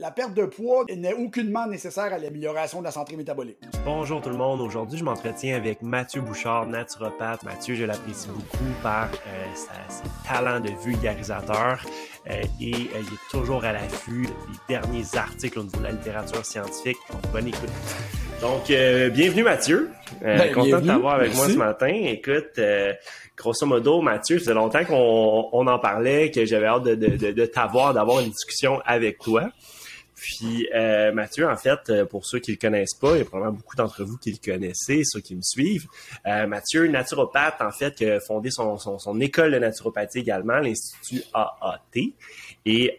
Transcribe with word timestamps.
La 0.00 0.10
perte 0.10 0.34
de 0.34 0.44
poids 0.44 0.84
n'est 0.92 1.12
aucunement 1.12 1.68
nécessaire 1.68 2.12
à 2.12 2.18
l'amélioration 2.18 2.80
de 2.80 2.84
la 2.84 2.90
santé 2.90 3.14
métabolique. 3.14 3.58
Bonjour 3.84 4.20
tout 4.20 4.28
le 4.28 4.36
monde. 4.36 4.60
Aujourd'hui, 4.60 4.98
je 4.98 5.04
m'entretiens 5.04 5.54
avec 5.54 5.82
Mathieu 5.82 6.20
Bouchard, 6.20 6.66
naturopathe. 6.66 7.44
Mathieu, 7.44 7.76
je 7.76 7.84
l'apprécie 7.84 8.26
beaucoup 8.26 8.72
par 8.82 9.04
euh, 9.04 9.44
sa, 9.54 9.70
ses 9.88 10.02
talents 10.28 10.58
de 10.58 10.70
vulgarisateur 10.82 11.86
euh, 12.28 12.42
et 12.60 12.74
euh, 12.74 13.02
il 13.02 13.14
est 13.14 13.30
toujours 13.30 13.64
à 13.64 13.72
l'affût 13.72 14.26
des 14.26 14.74
derniers 14.74 15.04
articles 15.14 15.60
au 15.60 15.62
niveau 15.62 15.78
de 15.78 15.84
la 15.84 15.92
littérature 15.92 16.44
scientifique. 16.44 16.98
Donc, 17.12 17.30
bonne 17.30 17.46
écoute. 17.46 17.70
Donc, 18.40 18.66
bienvenue 18.66 19.44
Mathieu. 19.44 19.92
Ben, 20.20 20.52
content 20.52 20.80
de 20.80 20.88
t'avoir 20.88 21.14
avec 21.14 21.28
Merci. 21.28 21.40
moi 21.40 21.48
ce 21.52 21.56
matin. 21.56 21.86
Écoute, 21.86 22.60
grosso 23.36 23.64
modo, 23.64 24.00
Mathieu, 24.02 24.38
ça 24.38 24.46
faisait 24.46 24.54
longtemps 24.54 24.84
qu'on 24.84 25.50
on 25.52 25.66
en 25.68 25.78
parlait, 25.78 26.32
que 26.32 26.44
j'avais 26.44 26.66
hâte 26.66 26.82
de, 26.82 26.96
de, 26.96 27.16
de, 27.16 27.30
de 27.30 27.46
t'avoir, 27.46 27.94
d'avoir 27.94 28.18
une 28.18 28.30
discussion 28.30 28.80
avec 28.84 29.20
toi. 29.20 29.50
Puis 30.24 30.66
euh, 30.74 31.12
Mathieu, 31.12 31.46
en 31.46 31.56
fait, 31.56 31.90
euh, 31.90 32.06
pour 32.06 32.24
ceux 32.24 32.38
qui 32.38 32.52
le 32.52 32.56
connaissent 32.56 32.94
pas, 32.94 33.14
il 33.14 33.18
y 33.18 33.20
a 33.20 33.24
probablement 33.26 33.58
beaucoup 33.58 33.76
d'entre 33.76 34.04
vous 34.04 34.16
qui 34.16 34.32
le 34.32 34.38
connaissez, 34.42 35.02
ceux 35.04 35.20
qui 35.20 35.36
me 35.36 35.42
suivent. 35.42 35.86
Euh, 36.26 36.46
Mathieu, 36.46 36.86
naturopathe, 36.86 37.60
en 37.60 37.70
fait, 37.70 37.94
qui 37.94 38.06
a 38.06 38.20
fondé 38.20 38.48
son, 38.50 39.20
école 39.20 39.52
de 39.52 39.58
naturopathie 39.58 40.20
également, 40.20 40.60
l'Institut 40.60 41.22
AAT. 41.34 42.14
Et 42.64 42.96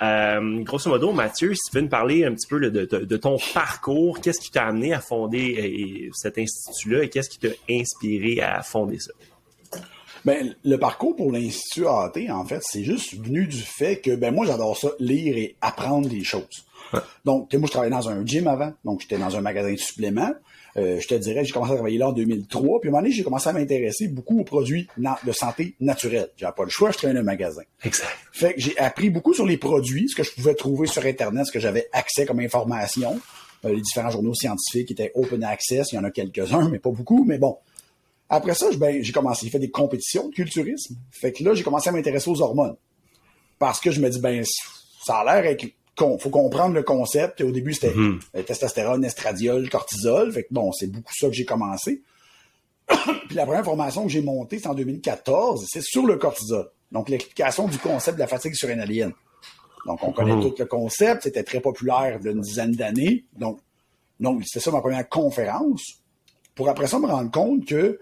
grosso 0.63 0.87
modo, 0.87 1.13
Mathieu, 1.13 1.55
si 1.55 1.71
tu 1.71 1.77
veux 1.77 1.81
nous 1.81 1.89
parler 1.89 2.25
un 2.25 2.33
petit 2.35 2.47
peu 2.47 2.59
de, 2.59 3.17
ton 3.17 3.37
parcours, 3.55 4.21
qu'est-ce 4.21 4.39
qui 4.39 4.51
t'a 4.51 4.67
amené 4.67 4.93
à 4.93 4.99
fonder 4.99 6.11
cet 6.13 6.37
institut-là 6.37 7.03
et 7.03 7.09
qu'est-ce 7.09 7.29
qui 7.29 7.39
t'a 7.39 7.55
inspiré 7.67 8.41
à 8.41 8.61
fonder 8.61 8.99
ça? 8.99 9.13
Ben, 10.25 10.55
le 10.63 10.77
parcours 10.77 11.15
pour 11.15 11.31
l'Institut 11.31 11.87
AAT, 11.87 12.29
en 12.29 12.45
fait, 12.45 12.61
c'est 12.61 12.83
juste 12.83 13.15
venu 13.15 13.47
du 13.47 13.61
fait 13.61 13.97
que 13.97 14.15
ben 14.15 14.33
moi 14.33 14.45
j'adore 14.45 14.77
ça, 14.77 14.89
lire 14.99 15.37
et 15.37 15.55
apprendre 15.61 16.07
des 16.09 16.23
choses. 16.23 16.64
Ouais. 16.93 16.99
Donc, 17.23 17.49
tu 17.49 17.55
sais, 17.55 17.59
moi 17.59 17.67
je 17.67 17.71
travaillais 17.71 17.91
dans 17.95 18.09
un 18.09 18.25
gym 18.25 18.47
avant, 18.47 18.73
donc 18.83 19.01
j'étais 19.01 19.17
dans 19.17 19.35
un 19.35 19.41
magasin 19.41 19.71
de 19.71 19.77
suppléments. 19.77 20.31
Euh, 20.77 20.99
je 20.99 21.07
te 21.07 21.15
dirais, 21.15 21.45
j'ai 21.45 21.53
commencé 21.53 21.71
à 21.71 21.75
travailler 21.75 21.97
là 21.97 22.09
en 22.09 22.11
2003, 22.11 22.81
puis 22.81 22.89
à 22.89 22.89
un 22.89 22.91
moment 22.91 23.01
donné, 23.01 23.13
j'ai 23.13 23.23
commencé 23.23 23.47
à 23.47 23.53
m'intéresser 23.53 24.09
beaucoup 24.09 24.39
aux 24.39 24.43
produits 24.43 24.87
de 24.97 25.31
santé 25.31 25.75
naturelle. 25.79 26.29
J'avais 26.35 26.53
pas 26.53 26.65
le 26.65 26.69
choix, 26.69 26.91
je 26.91 27.07
dans 27.07 27.15
un 27.15 27.23
magasin. 27.23 27.61
Exact. 27.83 28.09
Fait 28.33 28.53
que 28.53 28.59
j'ai 28.59 28.77
appris 28.77 29.09
beaucoup 29.09 29.33
sur 29.33 29.45
les 29.45 29.57
produits, 29.57 30.09
ce 30.09 30.15
que 30.15 30.23
je 30.23 30.31
pouvais 30.31 30.53
trouver 30.53 30.87
sur 30.87 31.05
Internet, 31.05 31.45
ce 31.45 31.51
que 31.51 31.61
j'avais 31.61 31.87
accès 31.93 32.25
comme 32.25 32.39
information. 32.41 33.19
Euh, 33.63 33.73
les 33.73 33.81
différents 33.81 34.09
journaux 34.09 34.33
scientifiques 34.33 34.91
étaient 34.91 35.11
open 35.15 35.43
access, 35.45 35.93
il 35.93 35.95
y 35.95 35.97
en 35.97 36.03
a 36.03 36.11
quelques-uns, 36.11 36.67
mais 36.69 36.79
pas 36.79 36.91
beaucoup, 36.91 37.23
mais 37.23 37.37
bon. 37.37 37.57
Après 38.29 38.53
ça, 38.53 38.67
ben, 38.77 39.01
j'ai 39.01 39.13
commencé, 39.13 39.45
j'ai 39.45 39.51
fait 39.51 39.59
des 39.59 39.69
compétitions 39.69 40.27
de 40.27 40.33
culturisme. 40.33 40.95
Fait 41.11 41.31
que 41.31 41.43
là, 41.43 41.53
j'ai 41.53 41.63
commencé 41.63 41.87
à 41.89 41.91
m'intéresser 41.93 42.29
aux 42.29 42.41
hormones. 42.41 42.75
Parce 43.59 43.79
que 43.79 43.91
je 43.91 44.01
me 44.01 44.09
dis, 44.09 44.19
ben, 44.19 44.43
ça 45.05 45.19
a 45.19 45.23
l'air 45.23 45.51
être 45.51 45.65
con. 45.95 46.17
Faut 46.19 46.29
comprendre 46.29 46.73
le 46.73 46.83
concept. 46.83 47.41
Au 47.41 47.51
début, 47.51 47.73
c'était 47.73 47.93
Mhm. 47.93 48.19
euh, 48.35 48.43
testostérone, 48.43 49.03
estradiol, 49.05 49.69
cortisol. 49.69 50.31
Fait 50.31 50.43
que 50.43 50.49
bon, 50.51 50.71
c'est 50.71 50.87
beaucoup 50.87 51.13
ça 51.13 51.27
que 51.27 51.33
j'ai 51.33 51.45
commencé. 51.45 52.01
Puis 53.27 53.35
la 53.35 53.45
première 53.45 53.65
formation 53.65 54.03
que 54.03 54.09
j'ai 54.11 54.21
montée, 54.21 54.59
c'est 54.59 54.67
en 54.67 54.73
2014, 54.75 55.65
c'est 55.71 55.81
sur 55.81 56.05
le 56.05 56.17
cortisol. 56.17 56.69
Donc, 56.91 57.09
l'explication 57.09 57.67
du 57.67 57.77
concept 57.79 58.15
de 58.17 58.21
la 58.21 58.27
fatigue 58.27 58.53
surrénalienne. 58.55 59.13
Donc, 59.87 60.03
on 60.03 60.11
connaît 60.11 60.35
Mhm. 60.35 60.41
tout 60.41 60.55
le 60.57 60.65
concept, 60.65 61.23
c'était 61.23 61.43
très 61.43 61.59
populaire 61.59 62.19
d'une 62.19 62.41
dizaine 62.41 62.71
d'années. 62.73 63.25
Donc, 63.37 63.59
donc 64.19 64.41
c'était 64.45 64.63
ça 64.63 64.71
ma 64.71 64.81
première 64.81 65.07
conférence. 65.09 65.81
Pour 66.55 66.69
après 66.69 66.87
ça 66.87 66.99
me 66.99 67.05
rendre 67.07 67.31
compte 67.31 67.65
que, 67.65 67.99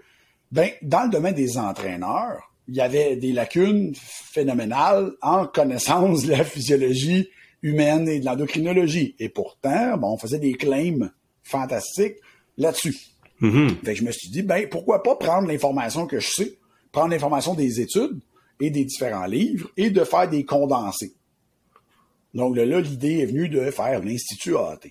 ben, 0.52 0.70
dans 0.82 1.04
le 1.04 1.10
domaine 1.10 1.34
des 1.34 1.58
entraîneurs, 1.58 2.50
il 2.68 2.76
y 2.76 2.80
avait 2.80 3.16
des 3.16 3.32
lacunes 3.32 3.94
phénoménales 3.96 5.12
en 5.22 5.46
connaissance 5.46 6.24
de 6.24 6.30
la 6.32 6.44
physiologie 6.44 7.28
humaine 7.64 8.08
et 8.08 8.20
de 8.20 8.24
l'endocrinologie. 8.26 9.16
Et 9.18 9.28
pourtant, 9.28 9.96
bon, 9.96 10.12
on 10.12 10.18
faisait 10.18 10.38
des 10.38 10.52
claims 10.52 11.10
fantastiques 11.42 12.16
là-dessus. 12.58 12.96
Mhm. 13.40 13.70
Fait 13.84 13.94
que 13.94 13.98
je 14.00 14.04
me 14.04 14.12
suis 14.12 14.28
dit, 14.30 14.42
ben, 14.42 14.68
pourquoi 14.68 15.02
pas 15.02 15.16
prendre 15.16 15.48
l'information 15.48 16.06
que 16.06 16.20
je 16.20 16.30
sais, 16.30 16.58
prendre 16.92 17.08
l'information 17.10 17.54
des 17.54 17.80
études 17.80 18.20
et 18.60 18.70
des 18.70 18.84
différents 18.84 19.26
livres 19.26 19.68
et 19.76 19.90
de 19.90 20.04
faire 20.04 20.28
des 20.28 20.44
condensés. 20.44 21.14
Donc 22.34 22.56
là, 22.56 22.64
l'idée 22.80 23.18
est 23.20 23.26
venue 23.26 23.48
de 23.48 23.70
faire 23.70 24.00
l'Institut 24.02 24.56
AAT. 24.56 24.90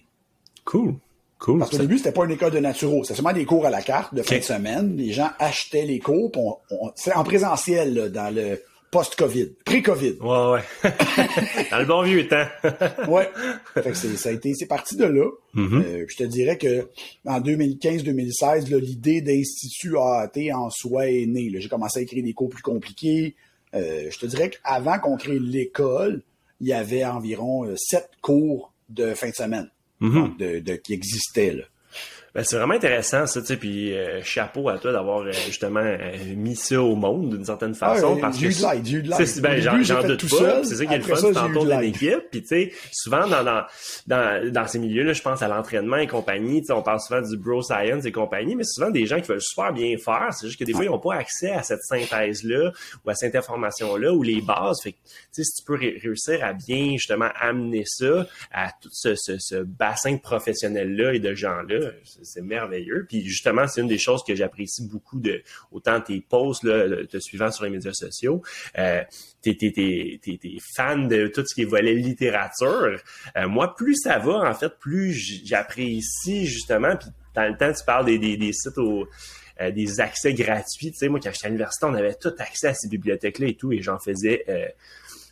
Cool. 0.66 0.96
Cool. 1.40 1.60
Parce 1.60 1.72
qu'au 1.72 1.78
début, 1.78 1.98
c'était 1.98 2.14
pas 2.14 2.24
une 2.24 2.32
école 2.32 2.52
de 2.54 2.60
naturo, 2.60 3.04
c'était 3.04 3.16
seulement 3.16 3.34
des 3.34 3.44
cours 3.46 3.66
à 3.66 3.70
la 3.70 3.82
carte 3.82 4.16
de 4.16 4.22
fin 4.22 4.38
de 4.38 4.44
semaine. 4.44 4.96
Les 4.96 5.12
gens 5.12 5.30
achetaient 5.40 5.86
les 5.86 6.00
cours, 6.00 6.32
on- 6.38 6.56
on- 6.72 6.92
c'est 6.96 7.14
en 7.14 7.24
présentiel 7.26 7.94
là, 7.94 8.10
dans 8.10 8.34
le 8.34 8.62
post-Covid, 8.94 9.48
pré-Covid. 9.66 10.18
Ouais, 10.22 10.52
ouais. 10.54 10.92
Dans 11.72 11.80
le 11.80 11.86
bon 11.86 12.04
vieux 12.04 12.28
temps. 12.28 12.46
Ouais. 13.10 13.28
fait 13.74 13.92
que 13.92 13.98
c'est, 13.98 14.16
ça 14.16 14.30
a 14.30 14.32
été, 14.32 14.54
c'est 14.54 14.68
parti 14.68 14.96
de 14.96 15.06
là. 15.06 15.30
Mhm. 15.54 15.84
Euh, 15.86 16.06
je 16.08 16.16
te 16.16 16.24
dirais 16.24 16.58
que 16.58 16.88
en 17.26 17.42
2015-2016, 17.42 18.70
là, 18.70 18.80
l'idée 18.80 19.22
d'institut 19.22 19.98
AAT 19.98 20.54
en 20.56 20.70
soi 20.70 21.10
est 21.10 21.26
née. 21.26 21.50
là. 21.50 21.60
J'ai 21.60 21.70
commencé 21.70 22.00
à 22.00 22.02
écrire 22.04 22.24
des 22.24 22.34
cours 22.34 22.50
plus 22.50 22.62
compliqués. 22.62 23.36
Euh, 23.76 24.08
je 24.12 24.18
te 24.20 24.26
dirais 24.28 24.50
qu'avant 24.52 25.00
qu'on 25.00 25.18
crée 25.18 25.40
l'école, 25.40 26.22
il 26.62 26.68
y 26.68 26.74
avait 26.74 27.04
environ 27.04 27.66
euh, 27.66 27.76
sept 27.78 28.10
cours 28.22 28.72
de 28.90 29.14
fin 29.16 29.30
de 29.30 29.36
semaine 29.36 29.70
Mhm. 30.00 30.36
de, 30.38 30.60
de- 30.60 30.76
qui 30.76 30.94
existaient. 30.94 31.54
Là. 31.54 31.64
Ben, 32.36 32.44
c'est 32.44 32.58
vraiment 32.58 32.74
intéressant, 32.74 33.28
ça, 33.28 33.42
tu 33.42 33.48
sais, 33.48 33.58
puis 33.58 33.96
euh, 33.96 34.20
chapeau 34.24 34.68
à 34.68 34.80
toi 34.80 34.92
d'avoir 34.92 35.20
euh, 35.20 35.32
justement 35.46 35.82
euh, 35.82 36.00
mis 36.36 36.56
ça 36.56 36.82
au 36.82 36.96
monde 36.96 37.30
d'une 37.36 37.46
certaine 37.46 37.76
façon. 37.76 38.16
Ah, 38.18 38.22
parce 38.22 38.40
j'ai 38.40 38.48
que 38.48 38.52
eu 38.54 38.56
de 38.56 38.62
l'aide, 38.74 38.86
j'ai 38.86 38.98
eu 38.98 39.02
de 39.04 39.10
l'aide. 39.10 39.42
Ben, 39.42 39.62
j'en 39.84 40.02
doute 40.02 40.20
tout 40.20 40.28
pas. 40.40 40.64
C'est 40.64 40.76
ça 40.78 40.86
qui 40.88 40.94
est 40.94 40.98
le 40.98 41.04
fun, 41.04 41.16
tu 41.28 41.34
t'entoures 41.34 41.66
d'une 41.66 41.84
équipe. 41.84 42.30
Puis 42.32 42.42
tu 42.42 42.48
sais, 42.48 42.74
souvent 42.92 43.28
dans, 43.28 43.44
dans, 43.44 43.64
dans, 44.08 44.52
dans 44.52 44.66
ces 44.68 44.80
milieux-là, 44.80 45.14
je 45.14 45.22
pense 45.22 45.44
à 45.44 45.48
l'entraînement 45.48 45.98
et 45.98 46.08
compagnie. 46.08 46.62
Tu 46.62 46.68
sais, 46.68 46.74
on 46.74 46.82
parle 46.82 47.00
souvent 47.02 47.22
du 47.22 47.38
bro 47.38 47.62
science 47.62 48.04
et 48.06 48.12
compagnie, 48.12 48.56
mais 48.56 48.64
souvent 48.64 48.90
des 48.90 49.06
gens 49.06 49.22
qui 49.22 49.28
veulent 49.28 49.40
super 49.42 49.72
bien 49.72 49.96
faire. 50.04 50.30
C'est 50.32 50.48
juste 50.48 50.60
que 50.60 50.66
des 50.66 50.74
fois, 50.74 50.86
ils 50.86 50.90
n'ont 50.90 50.98
pas 51.00 51.14
accès 51.14 51.52
à 51.52 51.62
cette 51.62 51.84
synthèse-là 51.84 52.72
ou 53.06 53.10
à 53.12 53.14
cette 53.14 53.36
information-là 53.36 54.12
ou 54.12 54.24
les 54.24 54.42
bases. 54.42 54.82
Fait 54.82 54.94
que, 54.94 54.98
tu 55.06 55.12
sais, 55.34 55.44
si 55.44 55.62
tu 55.62 55.66
peux 55.68 55.76
ré- 55.76 56.00
réussir 56.02 56.44
à 56.44 56.54
bien 56.54 56.94
justement 56.94 57.30
amener 57.40 57.84
ça 57.86 58.26
à 58.52 58.72
tout 58.82 58.90
ce, 58.92 59.14
ce, 59.16 59.38
ce 59.38 59.58
bassin 59.58 60.14
de 60.14 60.20
professionnels-là 60.20 61.14
et 61.14 61.20
de 61.20 61.36
gens-là, 61.36 61.92
c'est 62.24 62.42
merveilleux. 62.42 63.06
Puis 63.08 63.24
justement, 63.26 63.68
c'est 63.68 63.82
une 63.82 63.88
des 63.88 63.98
choses 63.98 64.24
que 64.24 64.36
j'apprécie 64.36 64.88
beaucoup 64.88 65.20
de 65.20 65.42
autant 65.72 66.02
tes 66.02 66.22
posts 66.22 66.64
te 66.64 67.20
suivant 67.20 67.52
sur 67.52 67.66
les 67.66 67.70
médias 67.70 67.94
sociaux. 67.94 68.42
Euh, 68.78 69.04
t'es, 69.42 69.56
t'es, 69.56 69.72
t'es, 69.72 70.20
t'es, 70.22 70.58
fan 70.76 71.08
de 71.08 71.28
tout 71.28 71.46
ce 71.46 71.54
qui 71.54 71.64
est 71.64 71.66
volet 71.66 71.94
littérature. 71.94 73.00
Euh, 73.38 73.48
moi, 73.48 73.76
plus 73.76 73.96
ça 73.96 74.20
va, 74.20 74.50
en 74.50 74.54
fait, 74.54 74.74
plus 74.80 75.14
j'apprécie 75.46 76.46
justement. 76.46 76.96
Puis 76.96 77.10
dans 77.36 77.50
le 77.50 77.58
temps, 77.58 77.72
tu 77.72 77.84
parles 77.86 78.06
des, 78.06 78.20
des, 78.20 78.38
des 78.38 78.54
sites 78.54 78.78
euh, 78.78 79.72
des 79.72 80.00
accès 80.00 80.34
gratuits. 80.34 80.92
Tu 80.92 80.98
sais, 80.98 81.10
moi, 81.10 81.20
quand 81.22 81.32
j'étais 81.32 81.46
à 81.46 81.50
l'université, 81.50 81.86
on 81.86 81.94
avait 81.94 82.16
tout 82.16 82.34
accès 82.40 82.70
à 82.70 82.74
ces 82.74 82.88
bibliothèques-là 82.88 83.48
et 83.48 83.56
tout, 83.56 83.72
et 83.72 83.82
j'en 83.82 84.00
faisais 84.00 84.46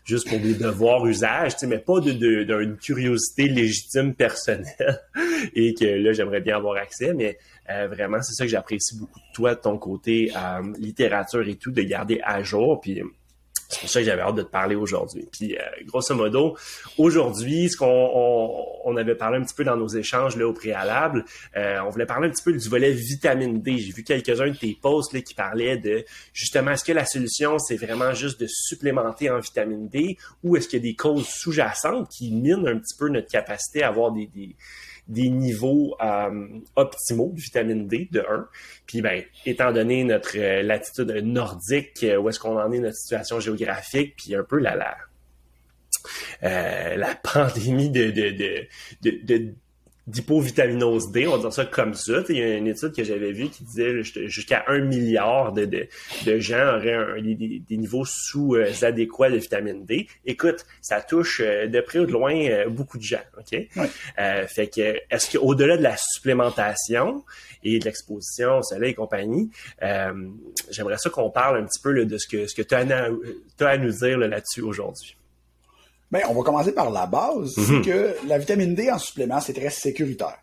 juste 0.03 0.27
pour 0.29 0.39
des 0.39 0.53
devoirs 0.53 1.05
usage, 1.05 1.53
mais 1.67 1.79
pas 1.79 1.99
de, 1.99 2.11
de- 2.11 2.43
d'une 2.43 2.77
curiosité 2.77 3.47
légitime 3.47 4.13
personnelle. 4.15 4.99
Et 5.55 5.73
que 5.73 5.85
là, 5.85 6.11
j'aimerais 6.13 6.41
bien 6.41 6.57
avoir 6.57 6.77
accès, 6.77 7.13
mais 7.13 7.37
euh, 7.69 7.87
vraiment, 7.87 8.21
c'est 8.21 8.33
ça 8.33 8.43
que 8.45 8.49
j'apprécie 8.51 8.97
beaucoup 8.99 9.19
de 9.19 9.33
toi, 9.33 9.55
de 9.55 9.59
ton 9.61 9.77
côté 9.77 10.31
euh, 10.35 10.73
littérature 10.79 11.47
et 11.47 11.55
tout, 11.55 11.71
de 11.71 11.81
garder 11.81 12.19
à 12.23 12.41
jour, 12.43 12.79
puis 12.81 13.01
c'est 13.71 13.79
pour 13.79 13.89
ça 13.89 13.99
que 14.01 14.05
j'avais 14.05 14.21
hâte 14.21 14.35
de 14.35 14.41
te 14.41 14.49
parler 14.49 14.75
aujourd'hui. 14.75 15.27
Puis, 15.31 15.57
euh, 15.57 15.61
grosso 15.85 16.13
modo, 16.13 16.57
aujourd'hui, 16.97 17.69
ce 17.69 17.77
qu'on 17.77 17.87
on, 17.87 18.65
on 18.83 18.97
avait 18.97 19.15
parlé 19.15 19.37
un 19.37 19.43
petit 19.43 19.55
peu 19.55 19.63
dans 19.63 19.77
nos 19.77 19.87
échanges 19.87 20.35
là, 20.35 20.45
au 20.45 20.53
préalable, 20.53 21.23
euh, 21.55 21.79
on 21.85 21.89
voulait 21.89 22.05
parler 22.05 22.27
un 22.27 22.31
petit 22.31 22.43
peu 22.43 22.51
du 22.51 22.67
volet 22.67 22.91
vitamine 22.91 23.61
D. 23.61 23.77
J'ai 23.77 23.93
vu 23.93 24.03
quelques-uns 24.03 24.49
de 24.49 24.57
tes 24.57 24.77
posts 24.79 25.13
là, 25.13 25.21
qui 25.21 25.33
parlaient 25.33 25.77
de, 25.77 26.03
justement, 26.33 26.71
est-ce 26.71 26.83
que 26.83 26.91
la 26.91 27.05
solution, 27.05 27.59
c'est 27.59 27.77
vraiment 27.77 28.13
juste 28.13 28.41
de 28.41 28.47
supplémenter 28.47 29.29
en 29.29 29.39
vitamine 29.39 29.87
D 29.87 30.17
ou 30.43 30.57
est-ce 30.57 30.67
qu'il 30.67 30.79
y 30.79 30.81
a 30.81 30.91
des 30.91 30.95
causes 30.95 31.27
sous-jacentes 31.27 32.09
qui 32.09 32.31
minent 32.31 32.67
un 32.67 32.77
petit 32.77 32.95
peu 32.97 33.07
notre 33.07 33.29
capacité 33.29 33.83
à 33.83 33.87
avoir 33.87 34.11
des, 34.11 34.27
des 34.27 34.55
des 35.11 35.29
niveaux 35.29 35.95
euh, 36.01 36.47
optimaux 36.75 37.31
de 37.35 37.41
vitamine 37.41 37.87
D, 37.87 38.07
de 38.11 38.21
1. 38.21 38.47
Puis, 38.87 39.01
ben, 39.01 39.21
étant 39.45 39.71
donné 39.73 40.03
notre 40.03 40.37
euh, 40.37 40.63
latitude 40.63 41.11
nordique, 41.23 42.03
euh, 42.03 42.17
où 42.17 42.29
est-ce 42.29 42.39
qu'on 42.39 42.57
en 42.57 42.71
est, 42.71 42.79
notre 42.79 42.95
situation 42.95 43.39
géographique, 43.39 44.15
puis 44.15 44.33
un 44.35 44.43
peu 44.43 44.57
la, 44.57 44.75
la, 44.75 44.97
la 46.95 47.15
pandémie 47.23 47.89
de, 47.89 48.11
de 48.11 49.53
d'hypovitaminose 50.11 51.11
D, 51.11 51.27
on 51.27 51.31
va 51.31 51.37
dire 51.39 51.53
ça 51.53 51.65
comme 51.65 51.93
ça. 51.93 52.23
Il 52.29 52.37
y 52.37 52.41
a 52.41 52.55
une 52.55 52.67
étude 52.67 52.93
que 52.93 53.03
j'avais 53.03 53.31
vue 53.31 53.49
qui 53.49 53.63
disait 53.63 54.03
jusqu'à 54.27 54.65
un 54.67 54.79
milliard 54.79 55.53
de, 55.53 55.65
de, 55.65 55.87
de 56.25 56.39
gens 56.39 56.75
auraient 56.75 56.93
un, 56.93 57.21
des, 57.21 57.61
des, 57.67 57.77
niveaux 57.77 58.05
sous-adéquats 58.05 59.29
de 59.29 59.37
vitamine 59.37 59.85
D. 59.85 60.07
Écoute, 60.25 60.65
ça 60.81 61.01
touche 61.01 61.41
euh, 61.43 61.67
de 61.67 61.81
près 61.81 61.99
ou 61.99 62.05
de 62.05 62.11
loin 62.11 62.35
euh, 62.35 62.69
beaucoup 62.69 62.97
de 62.97 63.03
gens. 63.03 63.21
OK? 63.37 63.59
Euh, 64.19 64.47
fait 64.47 64.67
que 64.67 64.97
est-ce 65.09 65.37
qu'au-delà 65.37 65.77
de 65.77 65.83
la 65.83 65.95
supplémentation 65.97 67.23
et 67.63 67.79
de 67.79 67.85
l'exposition 67.85 68.57
au 68.57 68.63
soleil 68.63 68.91
et 68.91 68.95
compagnie, 68.95 69.49
euh, 69.83 70.13
j'aimerais 70.69 70.97
ça 70.97 71.09
qu'on 71.09 71.29
parle 71.29 71.57
un 71.57 71.65
petit 71.65 71.81
peu 71.81 71.91
là, 71.91 72.05
de 72.05 72.17
ce 72.17 72.27
que, 72.27 72.47
ce 72.47 72.55
que 72.55 72.61
tu 72.61 72.75
as, 72.75 72.79
as, 72.79 73.67
à 73.67 73.77
nous 73.77 73.91
dire 73.91 74.17
là, 74.17 74.27
là-dessus 74.27 74.61
aujourd'hui. 74.61 75.15
Ben, 76.11 76.21
on 76.29 76.33
va 76.33 76.43
commencer 76.43 76.73
par 76.73 76.91
la 76.91 77.05
base, 77.05 77.53
c'est 77.55 77.71
mhm. 77.71 77.85
que 77.85 78.15
la 78.27 78.37
vitamine 78.37 78.75
D 78.75 78.91
en 78.91 78.97
supplément, 78.97 79.39
c'est 79.39 79.53
très 79.53 79.69
sécuritaire. 79.69 80.39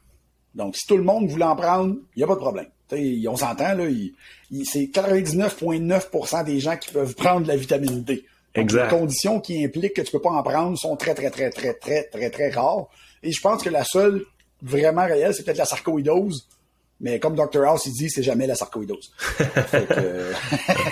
Donc, 0.54 0.76
si 0.76 0.86
tout 0.86 0.96
le 0.96 1.02
monde 1.02 1.28
voulait 1.28 1.44
en 1.44 1.56
prendre, 1.56 1.94
il 2.16 2.18
n'y 2.18 2.24
a 2.24 2.26
pas 2.26 2.34
de 2.34 2.40
problème. 2.40 2.66
on 2.90 3.36
s'entend, 3.36 3.74
là, 3.74 3.84
c'est 4.64 4.84
99,9% 4.84 6.44
des 6.44 6.58
gens 6.58 6.76
qui 6.76 6.90
peuvent 6.90 7.14
prendre 7.14 7.46
la 7.46 7.56
vitamine 7.56 8.02
D. 8.02 8.24
exact. 8.54 8.90
Les 8.90 8.98
conditions 8.98 9.40
qui 9.40 9.62
impliquent 9.62 9.94
que 9.94 10.02
tu 10.02 10.10
peux 10.10 10.22
pas 10.22 10.30
en 10.30 10.42
prendre 10.42 10.78
sont 10.78 10.96
très, 10.96 11.14
très, 11.14 11.30
très, 11.30 11.50
très, 11.50 11.74
très, 11.74 12.04
très, 12.04 12.30
très 12.30 12.50
rares. 12.50 12.88
Et 13.22 13.30
je 13.30 13.40
pense 13.40 13.62
que 13.62 13.68
la 13.68 13.84
seule 13.84 14.24
vraiment 14.62 15.04
réelle, 15.04 15.34
c'est 15.34 15.44
peut-être 15.44 15.58
la 15.58 15.66
sarcoïdose. 15.66 16.48
Mais 17.00 17.20
comme 17.20 17.36
Dr. 17.36 17.62
House, 17.64 17.86
il 17.86 17.92
dit, 17.92 18.10
c'est 18.10 18.22
jamais 18.22 18.46
la 18.46 18.54
sarcoïdose. 18.54 19.12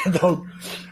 donc, 0.21 0.45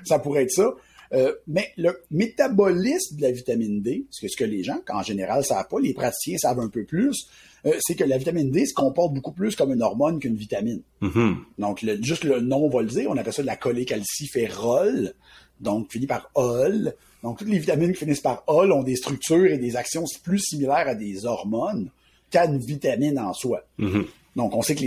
ça 0.04 0.19
pourrait 0.19 0.44
être 0.44 0.50
ça. 0.50 0.70
Euh, 1.12 1.32
mais 1.46 1.70
le 1.76 2.02
métabolisme 2.10 3.16
de 3.16 3.22
la 3.22 3.30
vitamine 3.30 3.82
D, 3.82 4.06
ce 4.10 4.20
que, 4.22 4.28
ce 4.28 4.36
que 4.36 4.44
les 4.44 4.62
gens, 4.62 4.80
en 4.88 5.02
général, 5.02 5.44
savent 5.44 5.68
pas, 5.68 5.80
les 5.80 5.94
praticiens 5.94 6.38
savent 6.38 6.60
un 6.60 6.68
peu 6.68 6.84
plus, 6.84 7.28
euh, 7.66 7.72
c'est 7.80 7.94
que 7.94 8.04
la 8.04 8.18
vitamine 8.18 8.50
D 8.50 8.66
se 8.66 8.74
comporte 8.74 9.14
beaucoup 9.14 9.32
plus 9.32 9.56
comme 9.56 9.72
une 9.72 9.82
hormone 9.82 10.18
qu'une 10.18 10.36
vitamine. 10.36 10.82
Mm-hmm. 11.02 11.34
Donc, 11.58 11.86
juste 12.02 12.24
le 12.24 12.40
nom 12.40 12.68
va 12.68 12.82
le 12.82 12.88
dire, 12.88 13.10
on 13.10 13.16
appelle 13.16 13.32
ça 13.32 13.42
de 13.42 13.46
la 13.46 13.56
cholécalciférol, 13.56 15.12
donc 15.60 15.90
fini 15.92 16.06
par 16.06 16.30
ol. 16.34 16.94
Donc, 17.22 17.38
toutes 17.38 17.48
les 17.48 17.58
vitamines 17.58 17.92
qui 17.92 18.00
finissent 18.00 18.20
par 18.20 18.44
ol 18.46 18.72
ont 18.72 18.82
des 18.82 18.96
structures 18.96 19.46
et 19.46 19.58
des 19.58 19.76
actions 19.76 20.04
plus 20.22 20.40
similaires 20.40 20.88
à 20.88 20.94
des 20.94 21.24
hormones 21.24 21.88
qu'à 22.30 22.46
une 22.46 22.58
vitamine 22.58 23.18
en 23.18 23.32
soi. 23.32 23.64
Mm-hmm. 23.78 24.04
Donc, 24.36 24.54
on 24.54 24.62
sait 24.62 24.75
que 24.75 24.84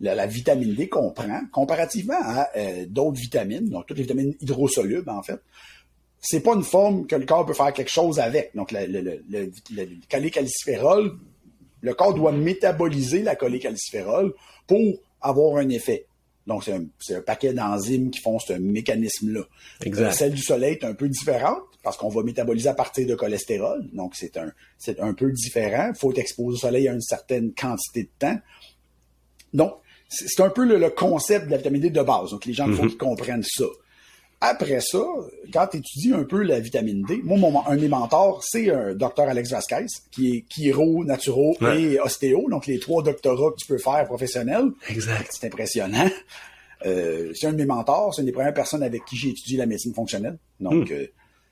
la, 0.00 0.26
vitamine 0.26 0.74
D 0.74 0.88
qu'on 0.88 1.10
prend, 1.10 1.40
comparativement 1.52 2.20
à 2.20 2.48
euh, 2.56 2.86
d'autres 2.86 3.18
vitamines, 3.20 3.68
donc 3.68 3.86
toutes 3.86 3.96
les 3.96 4.04
vitamines 4.04 4.34
hydrosolubles, 4.40 5.10
en 5.10 5.22
fait, 5.22 5.40
c'est 6.20 6.40
pas 6.40 6.54
une 6.54 6.62
forme 6.62 7.06
que 7.06 7.16
le 7.16 7.26
corps 7.26 7.46
peut 7.46 7.54
faire 7.54 7.72
quelque 7.72 7.90
chose 7.90 8.18
avec. 8.18 8.54
Donc, 8.54 8.72
le, 8.72 8.86
le, 8.86 9.22
le, 9.28 9.50
le 11.80 11.94
corps 11.94 12.14
doit 12.14 12.32
métaboliser 12.32 13.22
la 13.22 13.36
cholécalciférol 13.36 14.34
pour 14.66 15.00
avoir 15.20 15.58
un 15.58 15.68
effet. 15.68 16.06
Donc, 16.46 16.64
c'est 16.64 17.14
un, 17.14 17.20
paquet 17.20 17.52
d'enzymes 17.52 18.10
qui 18.10 18.20
font 18.20 18.38
ce 18.38 18.54
mécanisme-là. 18.54 19.42
Euh, 19.86 20.10
celle 20.10 20.32
du 20.32 20.42
soleil 20.42 20.78
est 20.80 20.84
un 20.84 20.94
peu 20.94 21.08
différente 21.08 21.62
parce 21.88 21.96
qu'on 21.96 22.10
va 22.10 22.22
métaboliser 22.22 22.68
à 22.68 22.74
partir 22.74 23.06
de 23.06 23.14
cholestérol. 23.14 23.82
Donc, 23.94 24.14
c'est 24.14 24.36
un, 24.36 24.52
c'est 24.76 25.00
un 25.00 25.14
peu 25.14 25.32
différent. 25.32 25.92
Il 25.94 25.98
faut 25.98 26.10
être 26.10 26.18
exposé 26.18 26.56
au 26.56 26.58
soleil 26.58 26.86
à 26.86 26.92
une 26.92 27.00
certaine 27.00 27.54
quantité 27.54 28.02
de 28.02 28.10
temps. 28.18 28.38
Donc, 29.54 29.72
c'est 30.10 30.42
un 30.42 30.50
peu 30.50 30.66
le, 30.66 30.90
concept 30.90 31.46
de 31.46 31.52
la 31.52 31.56
vitamine 31.56 31.80
D 31.80 31.88
de 31.88 32.02
base. 32.02 32.32
Donc, 32.32 32.44
les 32.44 32.52
gens, 32.52 32.68
il 32.68 32.74
faut 32.74 32.82
mm-hmm. 32.82 32.88
qu'ils 32.88 32.98
comprennent 32.98 33.42
ça. 33.42 33.64
Après 34.42 34.80
ça, 34.82 35.02
quand 35.50 35.66
tu 35.68 35.78
étudies 35.78 36.12
un 36.12 36.24
peu 36.24 36.42
la 36.42 36.60
vitamine 36.60 37.02
D, 37.08 37.22
moi, 37.24 37.38
mon, 37.38 37.66
un 37.66 37.76
de 37.76 37.80
mes 37.80 37.88
mentors, 37.88 38.44
c'est 38.44 38.70
un 38.70 38.94
docteur 38.94 39.28
Alex 39.28 39.50
Vasquez, 39.50 39.86
qui 40.10 40.36
est 40.36 40.44
chiro, 40.50 41.04
naturo 41.06 41.56
et 41.74 41.98
ostéo, 41.98 42.48
donc 42.50 42.66
les 42.66 42.78
trois 42.78 43.02
doctorats 43.02 43.50
que 43.52 43.56
tu 43.56 43.66
peux 43.66 43.78
faire 43.78 44.04
professionnels. 44.04 44.72
Exact. 44.90 45.30
C'est 45.30 45.46
impressionnant. 45.46 46.10
Euh, 46.86 47.32
c'est 47.34 47.46
un 47.48 47.52
de 47.52 47.56
mes 47.56 47.66
mentors, 47.66 48.14
c'est 48.14 48.22
une 48.22 48.26
des 48.26 48.32
premières 48.32 48.54
personnes 48.54 48.82
avec 48.82 49.04
qui 49.06 49.16
j'ai 49.16 49.30
étudié 49.30 49.56
la 49.56 49.66
médecine 49.66 49.94
fonctionnelle. 49.94 50.38
Donc, 50.60 50.90
hmm. 50.90 50.92
euh, 50.92 51.06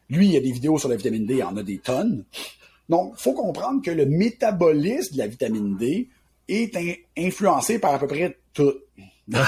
lui, 0.08 0.28
il 0.28 0.36
a 0.36 0.40
des 0.40 0.52
vidéos 0.52 0.78
sur 0.78 0.88
la 0.88 0.96
vitamine 0.96 1.26
D, 1.26 1.34
il 1.36 1.42
en 1.42 1.56
a 1.56 1.62
des 1.62 1.78
tonnes. 1.78 2.24
Donc, 2.88 3.14
il 3.18 3.22
faut 3.22 3.32
comprendre 3.32 3.82
que 3.82 3.90
le 3.90 4.06
métabolisme 4.06 5.14
de 5.14 5.18
la 5.18 5.26
vitamine 5.26 5.76
D 5.76 6.08
est 6.48 6.70
influencé 7.18 7.78
par 7.78 7.94
à 7.94 7.98
peu 7.98 8.06
près 8.06 8.38
tout. 8.54 8.74
Donc, 9.28 9.42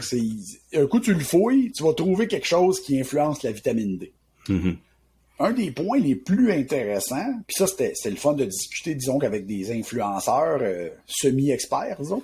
c'est 0.00 0.22
un 0.74 0.86
coup 0.86 1.00
tu 1.00 1.12
le 1.12 1.20
fouilles, 1.20 1.70
tu 1.72 1.82
vas 1.82 1.92
trouver 1.92 2.26
quelque 2.26 2.46
chose 2.46 2.80
qui 2.80 2.98
influence 2.98 3.42
la 3.42 3.52
vitamine 3.52 3.98
D. 3.98 4.14
Mm-hmm. 4.48 4.76
Un 5.38 5.52
des 5.52 5.70
points 5.70 5.98
les 5.98 6.16
plus 6.16 6.50
intéressants, 6.50 7.34
puis 7.46 7.54
ça 7.54 7.66
c'était 7.66 7.92
le 8.06 8.16
fun 8.16 8.32
de 8.32 8.46
discuter, 8.46 8.94
disons, 8.94 9.18
avec 9.20 9.44
des 9.44 9.70
influenceurs 9.70 10.60
euh, 10.62 10.88
semi-experts, 11.06 11.98
disons, 12.00 12.22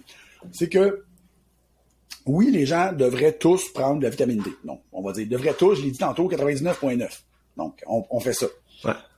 c'est 0.52 0.70
que 0.70 1.05
oui, 2.27 2.51
les 2.51 2.67
gens 2.67 2.93
devraient 2.93 3.33
tous 3.33 3.73
prendre 3.73 3.99
de 3.99 4.05
la 4.05 4.11
vitamine 4.11 4.43
D. 4.43 4.51
Non, 4.65 4.81
on 4.93 5.03
va 5.03 5.13
dire 5.13 5.27
devraient 5.29 5.55
tous, 5.55 5.77
je 5.77 5.83
l'ai 5.83 5.91
dit 5.91 5.99
tantôt, 5.99 6.29
99.9. 6.29 7.09
Donc, 7.57 7.83
on, 7.87 8.21
fait 8.21 8.33
ça. 8.33 8.47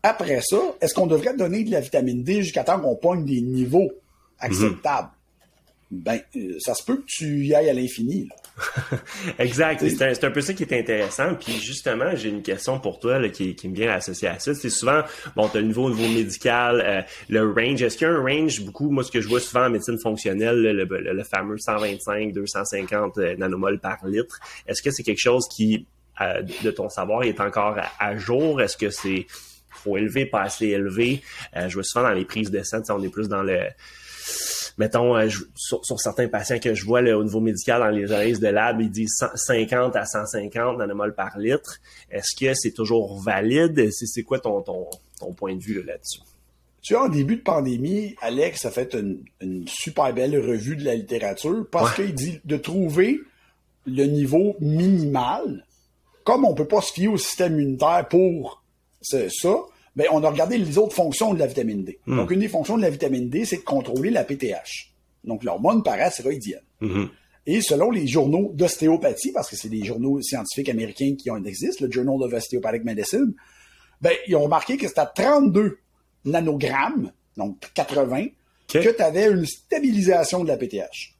Après 0.03 0.41
ça, 0.41 0.59
est-ce 0.81 0.95
qu'on 0.95 1.07
devrait 1.07 1.37
donner 1.37 1.65
de 1.65 1.71
la 1.71 1.81
vitamine 1.81 2.23
D 2.23 2.43
jusqu'à 2.43 2.65
temps 2.65 2.81
qu'on 2.81 2.97
pogne 2.97 3.25
des 3.25 3.41
niveaux 3.41 3.91
acceptables? 4.39 5.11
Ben, 5.91 6.19
euh, 6.37 6.57
ça 6.59 6.75
se 6.75 6.83
peut 6.85 6.97
que 6.97 7.07
tu 7.07 7.45
y 7.47 7.55
ailles 7.55 7.69
à 7.69 7.75
l'infini. 7.75 8.29
exact. 9.39 9.87
C'est 9.87 10.25
un, 10.25 10.31
peu 10.31 10.41
ça 10.41 10.55
qui 10.55 10.63
est 10.63 10.73
intéressant. 10.79 11.35
Puis 11.35 11.53
justement, 11.61 12.17
j'ai 12.17 12.31
une 12.31 12.43
question 12.43 12.81
pour 12.81 13.01
toi 13.01 13.29
qui, 13.29 13.57
me 13.65 13.75
vient 13.75 13.93
associée 13.93 14.29
à 14.29 14.39
ça. 14.39 14.55
C'est 14.55 14.71
souvent, 14.71 15.03
bon, 15.37 15.49
tu 15.49 15.59
as 15.59 15.61
le 15.61 15.69
niveau, 15.69 15.91
niveau 15.91 16.09
médical, 16.13 16.83
euh, 16.85 17.03
le 17.29 17.53
range. 17.53 17.83
Est-ce 17.83 17.97
qu'il 17.97 18.07
y 18.07 18.11
a 18.11 18.15
un 18.15 18.23
range, 18.23 18.61
beaucoup, 18.63 18.91
moi, 18.91 19.05
ce 19.05 19.11
que 19.11 19.21
je 19.21 19.29
vois 19.29 19.41
souvent 19.41 19.67
en 19.67 19.71
médecine 19.71 19.99
fonctionnelle, 19.99 20.61
le, 20.61 21.25
fameux 21.25 21.59
125, 21.59 22.33
250 22.33 23.19
euh, 23.19 23.37
nanomoles 23.37 23.81
par 23.81 23.99
litre, 24.07 24.39
est-ce 24.67 24.83
que 24.83 24.91
c'est 24.91 25.03
quelque 25.03 25.21
chose 25.21 25.47
qui, 25.49 25.87
de 26.21 26.71
ton 26.71 26.89
savoir, 26.89 27.25
est 27.25 27.41
encore 27.41 27.77
à, 27.99 28.17
jour? 28.17 28.61
Est-ce 28.61 28.77
que 28.77 28.91
c'est 28.91 29.27
trop 29.71 29.97
élevé, 29.97 30.27
pas 30.27 30.43
assez 30.43 30.69
élevé? 30.69 31.23
je 31.55 31.75
vois 31.75 31.83
souvent 31.83 32.05
dans 32.05 32.15
les 32.15 32.25
prises 32.25 32.51
de 32.51 32.63
sang, 32.63 32.79
on 32.91 33.03
est 33.03 33.09
plus 33.09 33.29
dans 33.29 33.43
le 33.43 33.61
mettons, 34.79 35.17
euh, 35.17 35.29
sur, 35.55 35.81
certains 36.01 36.29
patients 36.29 36.59
que 36.59 36.75
je 36.75 36.85
vois 36.85 37.01
au 37.01 37.25
niveau 37.25 37.41
médical 37.41 37.81
dans 37.81 37.89
les 37.89 38.13
analyses 38.13 38.41
de 38.41 38.49
lab, 38.49 38.81
ils 38.81 38.91
disent 38.91 39.25
50 39.35 39.97
à 39.97 40.05
150 40.05 40.79
nanomoles 40.79 41.15
par 41.15 41.39
litre. 41.39 41.79
Est-ce 42.11 42.37
que 42.39 42.55
c'est 42.55 42.73
toujours 42.73 43.21
valide? 43.21 43.91
C'est 43.93 44.23
quoi 44.23 44.39
ton, 44.39 44.63
ton, 44.63 45.33
point 45.35 45.55
de 45.55 45.63
vue 45.63 45.83
là-dessus? 45.83 46.21
tu 46.85 46.93
vois, 46.93 47.07
en 47.07 47.09
début 47.09 47.37
de 47.37 47.41
pandémie, 47.41 48.15
Alex 48.21 48.67
a 48.67 48.71
fait 48.71 48.95
une, 48.95 49.67
super 49.67 50.13
belle 50.13 50.39
revue 50.39 50.77
de 50.77 50.85
la 50.85 50.95
littérature 50.95 51.67
parce 51.71 51.95
qu'il 51.95 52.15
dit 52.15 52.41
de 52.45 52.59
trouver 52.59 53.21
le 53.87 54.05
niveau 54.05 54.55
minimal. 54.61 55.65
Comme 56.25 56.45
on 56.45 56.55
peut 56.55 56.67
pas 56.67 56.83
se 56.83 56.93
fier 56.93 57.09
au 57.09 57.17
système 57.17 57.59
immunitaire 57.59 58.07
pour 58.11 58.63
ça, 59.01 59.57
ben, 59.97 60.07
on 60.11 60.23
a 60.25 60.31
regardé 60.31 60.59
les 60.59 60.79
autres 60.79 60.95
fonctions 60.95 61.35
de 61.35 61.39
la 61.39 61.47
vitamine 61.47 61.85
D. 61.85 61.99
Hmm. 62.07 62.17
Donc, 62.17 62.31
une 62.31 62.41
des 62.41 62.49
fonctions 62.49 62.77
de 62.77 62.83
la 62.83 62.91
vitamine 62.91 63.29
D, 63.29 63.45
c'est 63.45 63.59
de 63.59 63.63
contrôler 63.63 64.11
la 64.11 64.25
PTH. 64.25 64.93
Donc, 65.23 65.45
l'hormone 65.45 65.83
paracéroïdienne. 65.83 66.63
Mm 66.81 67.05
Et 67.47 67.61
selon 67.61 67.91
les 67.91 68.07
journaux 68.07 68.51
d'ostéopathie, 68.55 69.33
parce 69.33 69.49
que 69.49 69.57
c'est 69.57 69.69
des 69.69 69.85
journaux 69.85 70.21
scientifiques 70.21 70.69
américains 70.69 71.15
qui 71.17 71.31
en 71.31 71.45
existent, 71.45 71.85
le 71.85 71.93
Journal 71.93 72.23
of 72.23 72.33
Osteopathic 72.33 72.85
Medicine, 72.85 73.35
ben, 74.01 74.13
ils 74.27 74.37
ont 74.37 74.43
remarqué 74.43 74.77
que 74.77 74.89
c'était 74.89 75.01
à 75.01 75.07
32 75.07 75.79
nanogrammes, 76.25 77.13
donc 77.37 77.59
80, 77.75 78.27
que 78.69 78.97
tu 78.97 79.03
avais 79.03 79.31
une 79.31 79.47
stabilisation 79.47 80.43
de 80.43 80.49
la 80.49 80.57
PTH. 80.57 81.15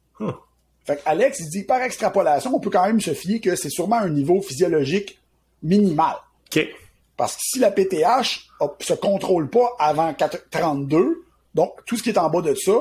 Fait 0.83 1.01
Alex, 1.05 1.39
il 1.39 1.49
dit, 1.49 1.63
par 1.63 1.81
extrapolation, 1.81 2.55
on 2.55 2.59
peut 2.59 2.69
quand 2.69 2.85
même 2.85 3.01
se 3.01 3.13
fier 3.13 3.39
que 3.39 3.55
c'est 3.55 3.69
sûrement 3.69 3.97
un 3.97 4.09
niveau 4.09 4.41
physiologique 4.41 5.19
minimal. 5.63 6.15
Parce 7.17 7.35
que 7.35 7.41
si 7.43 7.59
la 7.59 7.71
PTH 7.71 8.44
se 8.79 8.93
contrôle 8.93 9.49
pas 9.49 9.67
avant 9.79 10.13
32, 10.51 11.25
donc 11.53 11.71
tout 11.85 11.97
ce 11.97 12.03
qui 12.03 12.09
est 12.09 12.17
en 12.17 12.29
bas 12.29 12.41
de 12.41 12.53
ça, 12.55 12.73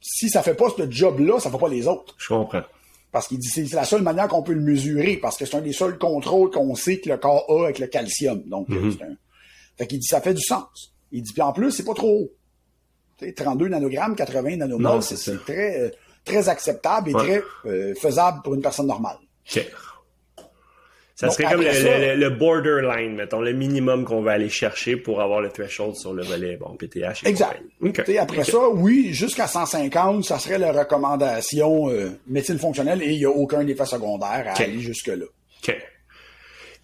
si 0.00 0.30
ça 0.30 0.42
fait 0.42 0.54
pas 0.54 0.68
ce 0.76 0.90
job-là, 0.90 1.40
ça 1.40 1.50
fait 1.50 1.58
pas 1.58 1.68
les 1.68 1.86
autres. 1.86 2.14
Je 2.18 2.28
comprends. 2.28 2.62
Parce 3.12 3.26
qu'il 3.26 3.38
dit 3.38 3.48
c'est 3.48 3.70
la 3.72 3.84
seule 3.84 4.02
manière 4.02 4.28
qu'on 4.28 4.42
peut 4.42 4.52
le 4.52 4.60
mesurer, 4.60 5.16
parce 5.16 5.36
que 5.36 5.44
c'est 5.44 5.56
un 5.56 5.60
des 5.60 5.72
seuls 5.72 5.98
contrôles 5.98 6.50
qu'on 6.50 6.74
sait 6.74 7.00
que 7.00 7.08
le 7.08 7.16
corps 7.16 7.44
a 7.48 7.64
avec 7.64 7.78
le 7.78 7.88
calcium. 7.88 8.42
Donc, 8.46 8.68
mm-hmm. 8.68 8.96
c'est 8.96 9.04
un... 9.04 9.16
Fait 9.76 9.86
qu'il 9.86 9.98
dit 9.98 10.06
ça 10.06 10.20
fait 10.20 10.34
du 10.34 10.42
sens. 10.42 10.94
Il 11.10 11.22
dit 11.22 11.32
puis 11.32 11.42
en 11.42 11.52
plus, 11.52 11.72
c'est 11.72 11.84
pas 11.84 11.94
trop 11.94 12.22
haut. 12.22 12.32
32 13.36 13.68
nanogrammes, 13.68 14.16
80 14.16 14.56
nanomètres, 14.56 15.02
c'est 15.02 15.38
très, 15.44 15.80
euh, 15.80 15.90
très 16.24 16.48
acceptable 16.48 17.10
et 17.10 17.12
très 17.12 17.42
euh, 17.66 17.94
faisable 17.94 18.40
pour 18.42 18.54
une 18.54 18.62
personne 18.62 18.86
normale. 18.86 19.18
Ça 21.20 21.28
serait 21.28 21.52
comme 21.52 21.60
le, 21.60 22.28
borderline, 22.30 23.14
mettons, 23.14 23.40
le 23.40 23.52
minimum 23.52 24.06
qu'on 24.06 24.22
va 24.22 24.32
aller 24.32 24.48
chercher 24.48 24.96
pour 24.96 25.20
avoir 25.20 25.42
le 25.42 25.50
threshold 25.50 25.94
sur 25.96 26.14
le 26.14 26.22
volet, 26.22 26.56
bon, 26.56 26.74
PTH. 26.76 27.26
Exact. 27.26 27.62
Après 28.18 28.44
ça, 28.44 28.70
oui, 28.70 29.10
jusqu'à 29.12 29.46
150, 29.46 30.24
ça 30.24 30.38
serait 30.38 30.58
la 30.58 30.72
recommandation 30.72 31.90
euh, 31.90 32.18
médecine 32.26 32.58
fonctionnelle 32.58 33.02
et 33.02 33.10
il 33.10 33.18
n'y 33.18 33.26
a 33.26 33.30
aucun 33.30 33.66
effet 33.66 33.84
secondaire 33.84 34.46
à 34.46 34.62
aller 34.62 34.80
jusque-là. 34.80 35.26
OK 35.62 35.76